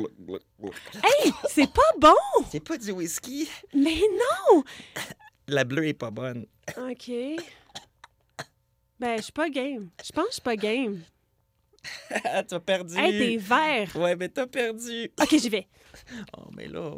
Hey, 1.03 1.33
c'est 1.49 1.73
pas 1.73 1.81
bon! 1.99 2.15
C'est 2.51 2.61
pas 2.65 2.77
du 2.79 2.91
whisky. 2.91 3.49
Mais 3.75 4.01
non! 4.01 4.65
La 5.49 5.65
bleue 5.65 5.87
est 5.87 5.95
pas 5.95 6.11
bonne. 6.11 6.47
OK. 6.77 7.11
Ben, 8.99 9.17
je 9.19 9.23
suis 9.23 9.33
pas 9.33 9.49
game. 9.51 9.91
Je 10.05 10.13
pense 10.13 10.25
que 10.27 10.31
je 10.31 10.35
suis 10.35 10.43
pas 10.43 10.57
game. 10.57 11.01
Ah, 12.25 12.45
t'as 12.45 12.61
perdu. 12.61 12.97
Hey, 12.97 13.19
t'es 13.19 13.37
vert! 13.39 13.97
Ouais, 13.97 14.15
mais 14.15 14.29
t'as 14.29 14.47
perdu. 14.47 15.11
OK, 15.21 15.37
j'y 15.37 15.49
vais. 15.49 15.67
Oh, 16.37 16.49
mais 16.57 16.69
là. 16.69 16.95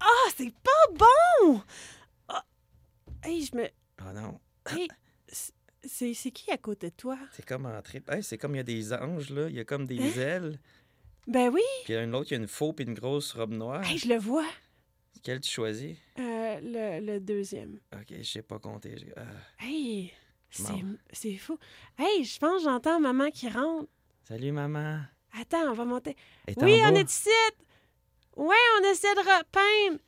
Ah, 0.00 0.30
c'est 0.36 0.52
pas 0.54 0.94
bon! 0.94 1.60
Ah. 2.28 2.44
Hey, 3.22 3.44
je 3.44 3.54
me... 3.56 3.68
Oh 4.00 4.12
non. 4.14 4.40
Hey, 4.70 4.88
c'est 5.28 6.14
c'est 6.14 6.30
qui 6.30 6.50
à 6.50 6.56
côté 6.56 6.88
de 6.90 6.94
toi? 6.96 7.18
C'est 7.32 7.44
comme 7.44 7.66
entrer. 7.66 8.02
Hey, 8.08 8.22
c'est 8.22 8.38
comme 8.38 8.54
il 8.54 8.58
y 8.58 8.60
a 8.60 8.64
des 8.64 8.92
anges, 8.94 9.30
là. 9.30 9.48
Il 9.48 9.54
y 9.54 9.60
a 9.60 9.64
comme 9.64 9.86
des 9.86 9.98
Hein? 10.00 10.20
ailes. 10.20 10.58
Ben 11.26 11.48
oui! 11.52 11.62
Puis 11.84 11.92
il 11.92 11.96
y 11.96 11.98
a 11.98 12.02
un 12.02 12.12
autre, 12.12 12.30
il 12.30 12.34
y 12.34 12.36
a 12.38 12.40
une 12.40 12.48
fauve 12.48 12.74
et 12.78 12.84
une 12.84 12.94
grosse 12.94 13.32
robe 13.32 13.52
noire. 13.52 13.82
Hey, 13.84 13.98
je 13.98 14.08
le 14.08 14.16
vois. 14.16 14.46
Quel 15.22 15.40
tu 15.40 15.50
choisis? 15.50 15.96
Euh, 16.18 16.60
le, 16.62 17.04
le 17.04 17.20
deuxième. 17.20 17.80
Ok, 17.92 18.14
je 18.16 18.22
sais 18.22 18.42
pas 18.42 18.58
compter. 18.60 18.94
Ah. 19.16 19.22
Hey, 19.58 20.12
c'est 21.12 21.36
fou. 21.36 21.58
Hey, 21.98 22.24
je 22.24 22.38
pense 22.38 22.58
que 22.62 22.70
j'entends 22.70 23.00
maman 23.00 23.30
qui 23.30 23.48
rentre. 23.48 23.88
Salut, 24.28 24.52
maman. 24.52 25.00
Attends, 25.40 25.68
on 25.70 25.72
va 25.72 25.84
monter. 25.84 26.16
Oui, 26.58 26.80
on 26.84 26.94
est 26.94 27.10
ici. 27.10 27.28
Ouais, 28.36 28.54
on 28.80 28.84
essaie 28.90 29.14
de 29.14 29.20
repeindre. 29.20 30.00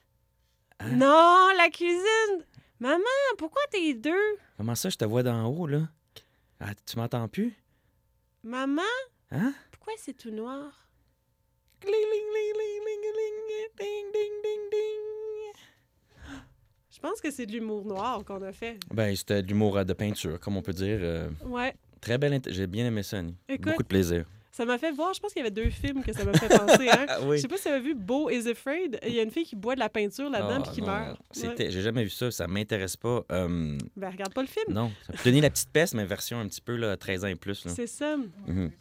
Hein? 0.81 0.91
Non, 0.93 1.49
la 1.57 1.69
cuisine. 1.71 2.45
Maman, 2.79 3.03
pourquoi 3.39 3.63
t'es 3.73 3.95
deux? 3.95 4.15
Comment 4.57 4.77
ça, 4.77 4.89
je 4.89 4.97
te 4.97 5.05
vois 5.05 5.25
d'en 5.25 5.47
haut, 5.47 5.67
là? 5.67 5.89
Ah, 6.61 6.73
tu 6.87 6.97
m'entends 6.97 7.27
plus? 7.27 7.55
Maman, 8.45 8.83
Hein? 9.33 9.53
pourquoi 9.73 9.95
c'est 9.99 10.17
tout 10.17 10.31
noir? 10.31 10.88
Je 16.91 17.01
pense 17.01 17.21
que 17.21 17.31
c'est 17.31 17.47
de 17.47 17.53
l'humour 17.53 17.85
noir 17.85 18.25
qu'on 18.25 18.43
a 18.43 18.53
fait. 18.53 18.79
Ben, 18.93 19.15
c'était 19.15 19.43
de 19.43 19.47
l'humour 19.49 19.77
euh, 19.79 19.85
de 19.85 19.93
peinture, 19.93 20.41
comme 20.41 20.57
on 20.57 20.63
peut 20.63 20.73
dire. 20.73 20.99
euh, 21.01 21.29
Ouais. 21.45 21.75
très 22.01 22.19
belle. 22.19 22.41
J'ai 22.49 22.67
bien 22.67 22.87
aimé 22.87 23.03
ça, 23.05 23.19
Annie. 23.19 23.37
Écoute, 23.49 23.67
Beaucoup 23.67 23.83
de 23.85 23.89
plaisir. 23.89 24.25
Ça 24.51 24.65
m'a 24.65 24.77
fait 24.77 24.91
voir, 24.91 25.15
je 25.15 25.21
pense 25.21 25.33
qu'il 25.33 25.39
y 25.39 25.47
avait 25.47 25.53
deux 25.53 25.71
films 25.71 26.03
que 26.03 26.13
ça 26.13 26.25
m'a 26.25 26.33
fait 26.33 26.49
penser. 26.49 26.89
Hein? 26.91 27.07
Oui. 27.23 27.37
Je 27.37 27.43
sais 27.43 27.49
pas 27.49 27.57
si 27.59 27.63
tu 27.65 27.69
avais 27.69 27.81
vu 27.81 27.95
Beau 27.95 28.29
is 28.29 28.49
Afraid. 28.51 28.99
Il 29.07 29.13
y 29.15 29.21
a 29.21 29.23
une 29.23 29.31
fille 29.31 29.45
qui 29.45 29.55
boit 29.55 29.77
de 29.77 29.81
la 29.81 29.89
peinture 29.89 30.29
là-dedans 30.29 30.57
Ah, 30.59 30.63
puis 30.63 30.73
qui 30.73 30.81
non, 30.81 30.89
meurt. 30.89 31.21
C'était, 31.31 31.67
Ouais. 31.67 31.71
j'ai 31.71 31.83
jamais 31.83 32.03
vu 32.03 32.11
ça, 32.11 32.33
ça 32.33 32.49
m'intéresse 32.49 32.97
pas. 32.97 33.25
Euh, 33.31 33.79
Ben, 33.97 34.11
regarde 34.11 34.35
pas 34.35 34.41
le 34.43 34.49
film. 34.49 34.75
non, 34.75 34.91
donner 35.25 35.41
la 35.41 35.51
petite 35.51 35.71
peste, 35.71 35.95
mais 35.95 36.05
version 36.05 36.41
un 36.41 36.49
petit 36.49 36.61
peu 36.61 36.75
là, 36.75 36.97
13 36.97 37.25
ans 37.25 37.29
et 37.29 37.37
plus. 37.37 37.65
là. 37.67 37.71
C'est 37.73 37.87
ça. 37.87 38.17
Mhm. 38.17 38.73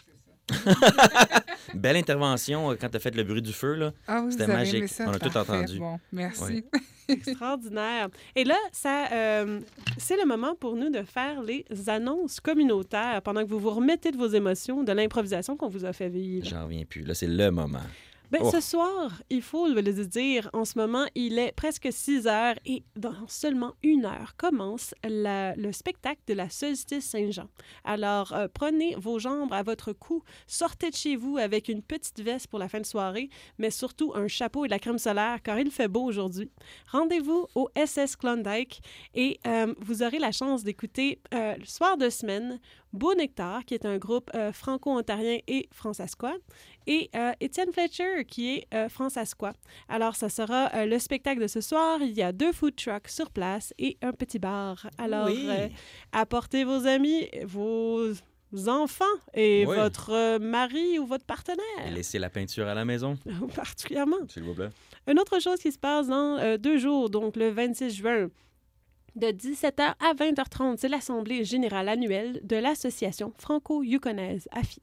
Belle 1.73 1.97
intervention 1.97 2.71
euh, 2.71 2.75
quand 2.79 2.89
t'as 2.89 2.99
fait 2.99 3.15
le 3.15 3.23
bruit 3.23 3.41
du 3.41 3.53
feu 3.53 3.73
là. 3.75 3.93
Ah 4.07 4.21
oui, 4.23 4.31
C'était 4.31 4.47
magique. 4.47 4.87
ça? 4.87 5.05
On 5.07 5.11
a 5.11 5.19
tout 5.19 5.35
entendu. 5.37 5.79
Bon, 5.79 5.99
merci. 6.11 6.43
Ouais. 6.43 6.63
Extraordinaire. 7.09 8.09
Et 8.35 8.43
là, 8.43 8.57
ça, 8.71 9.07
euh, 9.11 9.59
c'est 9.97 10.17
le 10.17 10.25
moment 10.25 10.55
pour 10.55 10.75
nous 10.75 10.89
de 10.89 11.03
faire 11.03 11.41
les 11.41 11.65
annonces 11.87 12.39
communautaires 12.39 13.21
pendant 13.21 13.43
que 13.43 13.49
vous 13.49 13.59
vous 13.59 13.71
remettez 13.71 14.11
de 14.11 14.17
vos 14.17 14.27
émotions, 14.27 14.83
de 14.83 14.91
l'improvisation 14.91 15.55
qu'on 15.55 15.69
vous 15.69 15.85
a 15.85 15.93
fait 15.93 16.09
vivre. 16.09 16.45
J'en 16.45 16.65
reviens 16.65 16.83
plus. 16.83 17.03
Là, 17.03 17.13
c'est 17.13 17.27
le 17.27 17.49
moment. 17.51 17.79
Ben, 18.31 18.41
Oh. 18.43 18.51
Ce 18.51 18.59
soir, 18.59 19.21
il 19.29 19.41
faut 19.41 19.67
le 19.67 19.81
dire, 20.05 20.49
en 20.53 20.65
ce 20.65 20.77
moment, 20.77 21.05
il 21.15 21.39
est 21.39 21.51
presque 21.53 21.87
6 21.91 22.27
heures 22.27 22.55
et 22.65 22.83
dans 22.95 23.13
seulement 23.27 23.73
une 23.83 24.05
heure 24.05 24.35
commence 24.37 24.93
la- 25.03 25.55
le 25.55 25.71
spectacle 25.71 26.21
de 26.27 26.33
la 26.33 26.49
Solstice 26.49 27.05
Saint-Jean. 27.09 27.47
Alors, 27.85 28.33
euh, 28.33 28.47
prenez 28.53 28.95
vos 28.95 29.17
jambes 29.19 29.53
à 29.53 29.63
votre 29.63 29.93
cou, 29.93 30.23
sortez 30.45 30.89
de 30.89 30.95
chez 30.95 31.15
vous 31.15 31.37
avec 31.37 31.69
une 31.69 31.81
petite 31.81 32.19
veste 32.21 32.47
pour 32.47 32.59
la 32.59 32.67
fin 32.67 32.79
de 32.81 32.85
soirée, 32.85 33.29
mais 33.57 33.69
surtout 33.71 34.11
un 34.15 34.27
chapeau 34.27 34.65
et 34.65 34.67
de 34.67 34.73
la 34.73 34.79
crème 34.79 34.97
solaire 34.99 35.41
car 35.41 35.57
il 35.59 35.71
fait 35.71 35.87
beau 35.87 36.03
aujourd'hui. 36.03 36.51
Rendez-vous 36.91 37.47
au 37.55 37.69
SS 37.75 38.15
Klondike 38.17 38.81
et 39.15 39.39
euh, 39.47 39.73
vous 39.79 40.03
aurez 40.03 40.19
la 40.19 40.31
chance 40.31 40.63
d'écouter 40.63 41.21
euh, 41.33 41.55
le 41.55 41.65
soir 41.65 41.97
de 41.97 42.09
semaine 42.09 42.59
Beau 42.93 43.13
Nectar, 43.15 43.65
qui 43.65 43.73
est 43.73 43.85
un 43.85 43.97
groupe 43.97 44.31
euh, 44.33 44.51
franco-ontarien 44.51 45.39
et 45.47 45.67
francescois, 45.71 46.35
et 46.87 47.09
euh, 47.15 47.31
Étienne 47.41 47.71
Fletcher, 47.73 48.23
qui 48.25 48.55
est 48.55 48.67
euh, 48.73 48.89
francescois. 48.89 49.53
Alors, 49.89 50.15
ça 50.15 50.29
sera 50.29 50.71
euh, 50.73 50.85
le 50.85 50.97
spectacle 50.97 51.41
de 51.41 51.47
ce 51.47 51.61
soir. 51.61 51.99
Il 52.01 52.11
y 52.13 52.23
a 52.23 52.31
deux 52.31 52.53
food 52.53 52.75
trucks 52.75 53.09
sur 53.09 53.29
place 53.29 53.73
et 53.77 53.97
un 54.01 54.13
petit 54.13 54.39
bar. 54.39 54.87
Alors, 54.97 55.25
Oui. 55.27 55.47
apportez 56.13 56.63
vos 56.63 56.87
amis, 56.87 57.27
vos 57.43 58.11
enfants 58.67 59.03
et 59.33 59.65
Oui. 59.67 59.75
votre 59.75 60.37
mari 60.37 60.97
ou 60.97 61.05
votre 61.05 61.25
Et 61.25 61.27
partenaire, 61.27 61.91
laissez 61.91 62.17
la 62.17 62.29
peinture 62.29 62.67
à 62.67 62.73
la 62.73 62.85
maison, 62.85 63.17
particulièrement. 63.55 64.17
s'il 64.29 64.43
vous 64.43 64.53
plaît. 64.53 64.69
Une 65.07 65.19
autre 65.19 65.39
chose 65.41 65.59
qui 65.59 65.71
se 65.73 65.77
passe 65.79 66.07
dans 66.07 66.57
deux 66.57 66.77
jours, 66.77 67.09
donc 67.09 67.35
le 67.35 67.49
26 67.49 67.91
juin, 67.91 68.29
de 69.17 69.27
17h 69.27 69.95
à 69.99 70.13
20h30, 70.13 70.77
c'est 70.77 70.89
l'Assemblée 70.89 71.43
générale 71.43 71.89
annuelle 71.89 72.39
de 72.43 72.55
l'Association 72.55 73.33
franco-yukonaise, 73.37 74.47
AFI. 74.51 74.81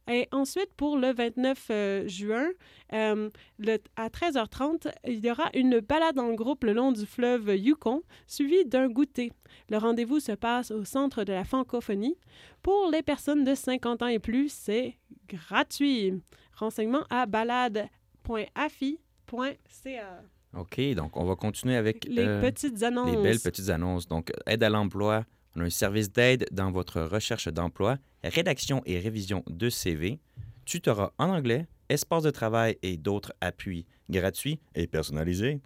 Et 0.10 0.28
ensuite, 0.32 0.70
pour 0.76 0.98
le 0.98 1.14
29 1.14 1.68
euh, 1.72 2.08
juin, 2.08 2.48
euh, 2.92 3.30
le- 3.58 3.78
à 3.96 4.10
13h30, 4.10 4.88
il 5.08 5.24
y 5.26 5.32
aura 5.32 5.50
une 5.54 5.80
balade 5.80 6.20
en 6.20 6.34
groupe 6.34 6.66
le 6.66 6.74
long 6.74 6.92
du 6.92 7.06
fleuve 7.06 7.56
Yukon, 7.56 8.04
suivie 8.28 8.66
d'un 8.66 8.90
goûter. 8.90 9.32
Le 9.70 9.78
rendez-vous 9.78 10.20
se 10.20 10.34
passe 10.34 10.72
au 10.72 10.84
centre 10.84 11.24
de 11.24 11.32
la 11.32 11.46
francophonie. 11.46 12.18
Pour 12.62 12.90
les 12.92 13.02
personnes 13.02 13.46
de 13.46 13.56
50 13.56 14.02
ans 14.02 14.08
et 14.08 14.20
plus, 14.20 14.52
c'est 14.52 14.98
gratuit. 15.30 16.22
Renseignements 16.56 17.06
à 17.10 17.26
balade.afi.ca. 17.26 20.24
OK, 20.56 20.80
donc 20.96 21.18
on 21.18 21.26
va 21.26 21.36
continuer 21.36 21.76
avec 21.76 22.06
Les 22.06 22.26
euh, 22.28 22.42
petites 22.42 22.84
annonces. 22.84 23.16
les 23.16 23.22
belles 23.22 23.40
petites 23.40 23.70
annonces. 23.70 24.08
Donc, 24.08 24.32
aide 24.46 24.64
à 24.64 24.70
l'emploi, 24.70 25.26
on 25.56 25.62
a 25.62 25.64
un 25.64 25.70
service 25.70 26.12
d'aide 26.12 26.46
dans 26.52 26.72
votre 26.72 27.02
recherche 27.02 27.48
d'emploi, 27.48 27.98
rédaction 28.24 28.82
et 28.86 29.00
révision 29.00 29.44
de 29.48 29.70
CV, 29.70 30.20
tutorat 30.66 31.14
en 31.18 31.30
anglais, 31.30 31.68
espace 31.90 32.24
de 32.24 32.32
travail 32.32 32.78
et 32.82 32.98
d'autres 32.98 33.34
appuis 33.42 33.86
gratuits 34.10 34.60
et 34.76 34.88
personnalisés. 34.88 35.62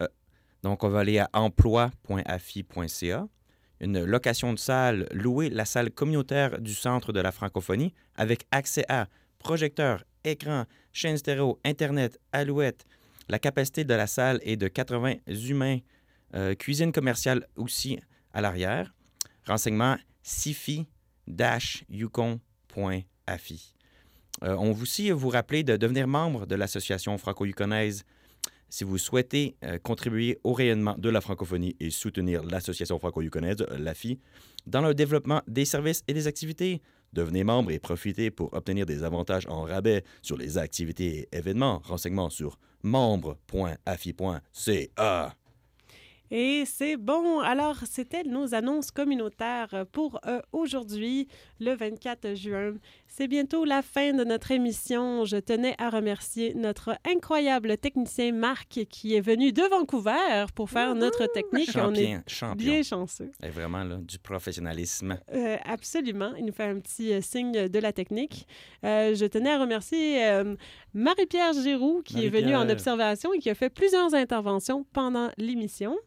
Euh, 0.00 0.08
donc, 0.62 0.84
on 0.84 0.88
va 0.88 1.00
aller 1.00 1.18
à 1.18 1.28
emploi.afi.ca. 1.32 3.28
Une 3.80 4.04
location 4.04 4.52
de 4.52 4.58
salle, 4.58 5.08
louer 5.12 5.50
la 5.50 5.64
salle 5.64 5.90
communautaire 5.90 6.60
du 6.60 6.74
Centre 6.74 7.12
de 7.12 7.20
la 7.20 7.32
francophonie 7.32 7.92
avec 8.14 8.46
accès 8.52 8.84
à 8.88 9.08
projecteur, 9.40 10.04
écran, 10.22 10.66
chaîne 10.92 11.16
stéréo, 11.16 11.58
Internet, 11.64 12.20
alouette. 12.30 12.86
La 13.28 13.40
capacité 13.40 13.84
de 13.84 13.94
la 13.94 14.06
salle 14.06 14.38
est 14.42 14.56
de 14.56 14.68
80 14.68 15.14
humains. 15.26 15.78
Euh, 16.34 16.54
cuisine 16.54 16.92
commerciale 16.92 17.46
aussi 17.56 17.98
à 18.32 18.40
l'arrière. 18.40 18.94
Renseignement 19.46 19.96
Euh, 24.42 24.56
on 24.58 24.72
vous 24.72 24.82
aussi 24.82 25.10
vous 25.10 25.28
rappeler 25.28 25.62
de 25.62 25.76
devenir 25.76 26.08
membre 26.08 26.46
de 26.46 26.54
l'Association 26.54 27.16
franco-yukonaise 27.18 28.04
si 28.72 28.84
vous 28.84 28.96
souhaitez 28.96 29.54
euh, 29.64 29.78
contribuer 29.78 30.38
au 30.44 30.54
rayonnement 30.54 30.96
de 30.96 31.10
la 31.10 31.20
francophonie 31.20 31.76
et 31.78 31.90
soutenir 31.90 32.42
l'Association 32.42 32.98
franco-yukonaise, 32.98 33.58
euh, 33.60 33.76
l'AFI, 33.78 34.18
dans 34.66 34.80
le 34.80 34.94
développement 34.94 35.42
des 35.46 35.66
services 35.66 36.02
et 36.08 36.14
des 36.14 36.26
activités. 36.26 36.80
Devenez 37.12 37.44
membre 37.44 37.70
et 37.70 37.78
profitez 37.78 38.30
pour 38.30 38.54
obtenir 38.54 38.86
des 38.86 39.04
avantages 39.04 39.46
en 39.46 39.64
rabais 39.64 40.02
sur 40.22 40.38
les 40.38 40.56
activités 40.56 41.28
et 41.30 41.36
événements. 41.36 41.82
Renseignements 41.84 42.30
sur 42.30 42.58
membre.afi.ca. 42.82 44.42
Et 46.34 46.64
c'est 46.64 46.96
bon. 46.96 47.40
Alors, 47.40 47.76
c'était 47.84 48.22
nos 48.22 48.54
annonces 48.54 48.90
communautaires 48.90 49.84
pour 49.92 50.18
euh, 50.26 50.40
aujourd'hui, 50.52 51.28
le 51.60 51.74
24 51.74 52.34
juin. 52.34 52.72
C'est 53.06 53.28
bientôt 53.28 53.66
la 53.66 53.82
fin 53.82 54.14
de 54.14 54.24
notre 54.24 54.50
émission. 54.50 55.26
Je 55.26 55.36
tenais 55.36 55.74
à 55.76 55.90
remercier 55.90 56.54
notre 56.54 56.96
incroyable 57.04 57.76
technicien 57.76 58.32
Marc 58.32 58.86
qui 58.88 59.14
est 59.14 59.20
venu 59.20 59.52
de 59.52 59.60
Vancouver 59.62 60.46
pour 60.54 60.70
faire 60.70 60.94
notre 60.94 61.26
technique. 61.26 61.68
On 61.74 61.92
est 61.92 62.02
Champion, 62.06 62.22
champion. 62.26 62.54
bien 62.56 62.82
chanceux. 62.82 63.30
Et 63.42 63.50
vraiment, 63.50 63.84
là, 63.84 63.98
du 63.98 64.18
professionnalisme. 64.18 65.18
Euh, 65.34 65.58
absolument. 65.66 66.32
Il 66.38 66.46
nous 66.46 66.52
fait 66.54 66.64
un 66.64 66.80
petit 66.80 67.12
euh, 67.12 67.20
signe 67.20 67.68
de 67.68 67.78
la 67.78 67.92
technique. 67.92 68.46
Euh, 68.86 69.14
je 69.14 69.26
tenais 69.26 69.50
à 69.50 69.58
remercier 69.58 70.24
euh, 70.24 70.56
Marie-Pierre 70.94 71.52
Giroux 71.52 72.00
qui 72.02 72.24
est 72.24 72.30
venue 72.30 72.56
en 72.56 72.70
observation 72.70 73.34
et 73.34 73.38
qui 73.38 73.50
a 73.50 73.54
fait 73.54 73.68
plusieurs 73.68 74.14
interventions 74.14 74.86
pendant 74.94 75.30
l'émission. 75.36 75.98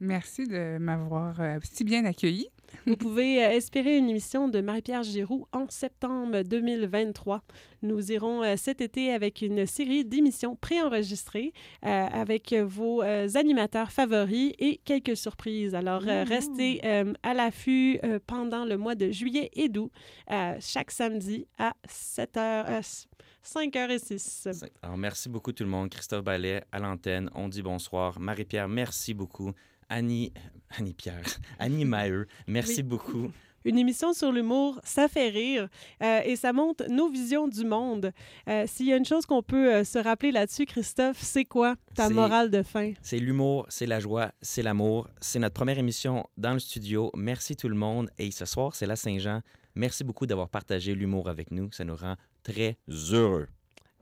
Merci 0.00 0.46
de 0.46 0.78
m'avoir 0.78 1.40
euh, 1.40 1.58
si 1.62 1.84
bien 1.84 2.04
accueilli. 2.04 2.48
Vous 2.86 2.96
pouvez 2.96 3.44
euh, 3.44 3.50
espérer 3.50 3.96
une 3.96 4.10
émission 4.10 4.48
de 4.48 4.60
Marie-Pierre 4.60 5.04
Giroux 5.04 5.46
en 5.52 5.66
septembre 5.68 6.42
2023. 6.42 7.42
Nous 7.82 8.10
irons 8.12 8.42
euh, 8.42 8.56
cet 8.56 8.80
été 8.80 9.12
avec 9.12 9.40
une 9.40 9.64
série 9.66 10.04
d'émissions 10.04 10.56
préenregistrées 10.56 11.52
euh, 11.84 12.06
avec 12.12 12.52
vos 12.52 13.02
euh, 13.02 13.28
animateurs 13.34 13.92
favoris 13.92 14.52
et 14.58 14.80
quelques 14.84 15.16
surprises. 15.16 15.74
Alors, 15.74 16.02
euh, 16.08 16.24
restez 16.24 16.80
euh, 16.84 17.12
à 17.22 17.32
l'affût 17.32 17.98
euh, 18.02 18.18
pendant 18.26 18.64
le 18.64 18.76
mois 18.76 18.96
de 18.96 19.10
juillet 19.12 19.50
et 19.54 19.68
d'août, 19.68 19.92
euh, 20.32 20.56
chaque 20.60 20.90
samedi 20.90 21.46
à 21.58 21.74
7h, 21.88 23.06
5h06. 23.44 24.68
Alors, 24.82 24.96
merci 24.96 25.28
beaucoup 25.28 25.52
tout 25.52 25.64
le 25.64 25.70
monde. 25.70 25.90
Christophe 25.90 26.24
Ballet 26.24 26.62
à 26.72 26.78
l'antenne. 26.80 27.30
On 27.34 27.48
dit 27.48 27.62
bonsoir. 27.62 28.18
Marie-Pierre, 28.18 28.68
merci 28.68 29.14
beaucoup. 29.14 29.52
Annie, 29.94 30.32
Annie 30.76 30.92
Pierre, 30.94 31.22
Annie 31.60 31.84
Maheu, 31.84 32.26
merci 32.48 32.78
Oui. 32.78 32.82
beaucoup. 32.82 33.30
Une 33.64 33.78
émission 33.78 34.12
sur 34.12 34.30
l'humour, 34.32 34.78
ça 34.84 35.08
fait 35.08 35.28
rire 35.30 35.68
euh, 36.02 36.20
et 36.26 36.36
ça 36.36 36.52
montre 36.52 36.84
nos 36.90 37.08
visions 37.08 37.46
du 37.48 37.64
monde. 37.64 38.12
Euh, 38.48 38.64
S'il 38.66 38.86
y 38.86 38.92
a 38.92 38.96
une 38.96 39.06
chose 39.06 39.24
qu'on 39.24 39.42
peut 39.42 39.72
euh, 39.72 39.84
se 39.84 39.98
rappeler 39.98 40.32
là-dessus, 40.32 40.66
Christophe, 40.66 41.18
c'est 41.22 41.46
quoi 41.46 41.76
ta 41.94 42.10
morale 42.10 42.50
de 42.50 42.62
fin? 42.62 42.92
C'est 43.00 43.18
l'humour, 43.18 43.64
c'est 43.70 43.86
la 43.86 44.00
joie, 44.00 44.32
c'est 44.42 44.62
l'amour. 44.62 45.08
C'est 45.20 45.38
notre 45.38 45.54
première 45.54 45.78
émission 45.78 46.26
dans 46.36 46.52
le 46.52 46.58
studio. 46.58 47.10
Merci 47.16 47.56
tout 47.56 47.68
le 47.70 47.74
monde. 47.76 48.10
Et 48.18 48.30
ce 48.32 48.44
soir, 48.44 48.74
c'est 48.74 48.86
la 48.86 48.96
Saint-Jean. 48.96 49.40
Merci 49.76 50.04
beaucoup 50.04 50.26
d'avoir 50.26 50.50
partagé 50.50 50.94
l'humour 50.94 51.28
avec 51.30 51.50
nous. 51.50 51.72
Ça 51.72 51.84
nous 51.84 51.96
rend 51.96 52.16
très 52.42 52.76
heureux. 53.12 53.46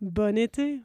Bon 0.00 0.36
été! 0.36 0.80